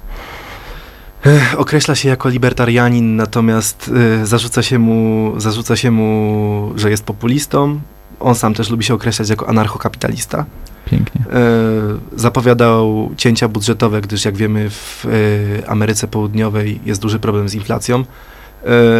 Określa 1.57 1.95
się 1.95 2.09
jako 2.09 2.29
libertarianin, 2.29 3.15
natomiast 3.15 3.91
zarzuca, 4.23 4.63
się 4.63 4.79
mu, 4.79 5.33
zarzuca 5.37 5.75
się 5.75 5.91
mu, 5.91 6.71
że 6.75 6.89
jest 6.89 7.03
populistą. 7.03 7.79
On 8.19 8.35
sam 8.35 8.53
też 8.53 8.69
lubi 8.69 8.83
się 8.83 8.93
określać 8.93 9.29
jako 9.29 9.49
anarchokapitalista. 9.49 10.45
Pięknie. 10.91 11.21
E, 11.21 11.39
zapowiadał 12.15 13.09
cięcia 13.17 13.47
budżetowe, 13.47 14.01
gdyż 14.01 14.25
jak 14.25 14.35
wiemy 14.35 14.69
w 14.69 15.05
e, 15.05 15.69
Ameryce 15.69 16.07
Południowej 16.07 16.79
jest 16.85 17.01
duży 17.01 17.19
problem 17.19 17.49
z 17.49 17.53
inflacją. 17.53 17.99
E, 17.99 18.05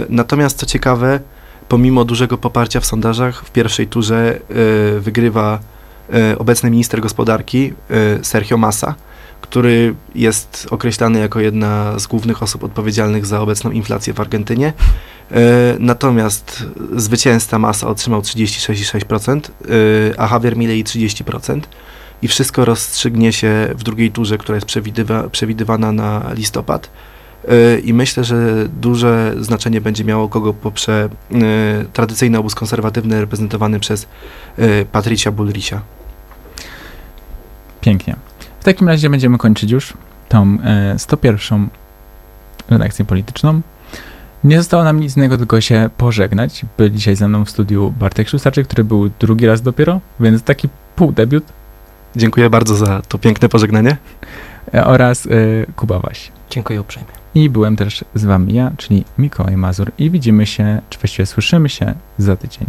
natomiast 0.09 0.57
co 0.57 0.65
ciekawe, 0.65 1.19
pomimo 1.67 2.05
dużego 2.05 2.37
poparcia 2.37 2.79
w 2.79 2.85
sondażach, 2.85 3.43
w 3.45 3.51
pierwszej 3.51 3.87
turze 3.87 4.39
wygrywa 4.99 5.59
obecny 6.37 6.71
minister 6.71 7.01
gospodarki 7.01 7.73
Sergio 8.21 8.57
Massa, 8.57 8.95
który 9.51 9.95
jest 10.15 10.67
określany 10.69 11.19
jako 11.19 11.39
jedna 11.39 11.99
z 11.99 12.07
głównych 12.07 12.43
osób 12.43 12.63
odpowiedzialnych 12.63 13.25
za 13.25 13.41
obecną 13.41 13.71
inflację 13.71 14.13
w 14.13 14.19
Argentynie. 14.19 14.73
E, 15.31 15.75
Natomiast 15.79 16.65
zwycięzca 16.95 17.59
Massa 17.59 17.87
otrzymał 17.87 18.21
36,6%, 18.21 19.39
e, 19.39 20.19
a 20.19 20.33
Javier 20.33 20.57
Milei 20.57 20.83
30%. 20.83 21.61
I 22.21 22.27
wszystko 22.27 22.65
rozstrzygnie 22.65 23.33
się 23.33 23.67
w 23.75 23.83
drugiej 23.83 24.11
turze, 24.11 24.37
która 24.37 24.55
jest 24.55 24.67
przewidywa, 24.67 25.29
przewidywana 25.29 25.91
na 25.91 26.33
listopad. 26.33 26.89
E, 27.47 27.79
I 27.79 27.93
myślę, 27.93 28.23
że 28.23 28.67
duże 28.81 29.35
znaczenie 29.39 29.81
będzie 29.81 30.03
miało, 30.03 30.29
kogo 30.29 30.53
poprze 30.53 31.09
tradycyjny 31.93 32.37
obóz 32.37 32.55
konserwatywny 32.55 33.21
reprezentowany 33.21 33.79
przez 33.79 34.07
Patricia 34.91 35.31
Bullrisia. 35.31 35.81
Pięknie. 37.81 38.30
W 38.61 38.63
takim 38.63 38.87
razie 38.87 39.09
będziemy 39.09 39.37
kończyć 39.37 39.71
już 39.71 39.93
tą 40.29 40.57
e, 40.63 40.99
101. 40.99 41.67
redakcję 42.69 43.05
polityczną. 43.05 43.61
Nie 44.43 44.57
zostało 44.57 44.83
nam 44.83 44.99
nic 44.99 45.17
innego, 45.17 45.37
tylko 45.37 45.61
się 45.61 45.89
pożegnać. 45.97 46.65
Był 46.77 46.89
dzisiaj 46.89 47.15
ze 47.15 47.27
mną 47.27 47.45
w 47.45 47.49
studiu 47.49 47.93
Bartek 47.99 48.29
Szustaczyk, 48.29 48.67
który 48.67 48.83
był 48.83 49.09
drugi 49.19 49.47
raz 49.47 49.61
dopiero, 49.61 49.99
więc 50.19 50.43
taki 50.43 50.69
półdebiut 50.95 51.43
Dziękuję 52.15 52.49
bardzo 52.49 52.75
za 52.75 53.01
to 53.01 53.17
piękne 53.17 53.49
pożegnanie. 53.49 53.97
e, 54.73 54.85
oraz 54.85 55.25
e, 55.25 55.29
Kuba 55.75 55.99
Waś. 55.99 56.31
Dziękuję 56.49 56.81
uprzejmie. 56.81 57.09
I 57.35 57.49
byłem 57.49 57.75
też 57.75 58.05
z 58.15 58.25
wami 58.25 58.53
ja, 58.53 58.71
czyli 58.77 59.03
Mikołaj 59.17 59.57
Mazur 59.57 59.91
i 59.97 60.09
widzimy 60.11 60.45
się, 60.45 60.81
czy 60.89 60.99
właściwie 60.99 61.25
słyszymy 61.25 61.69
się 61.69 61.93
za 62.17 62.35
tydzień. 62.35 62.65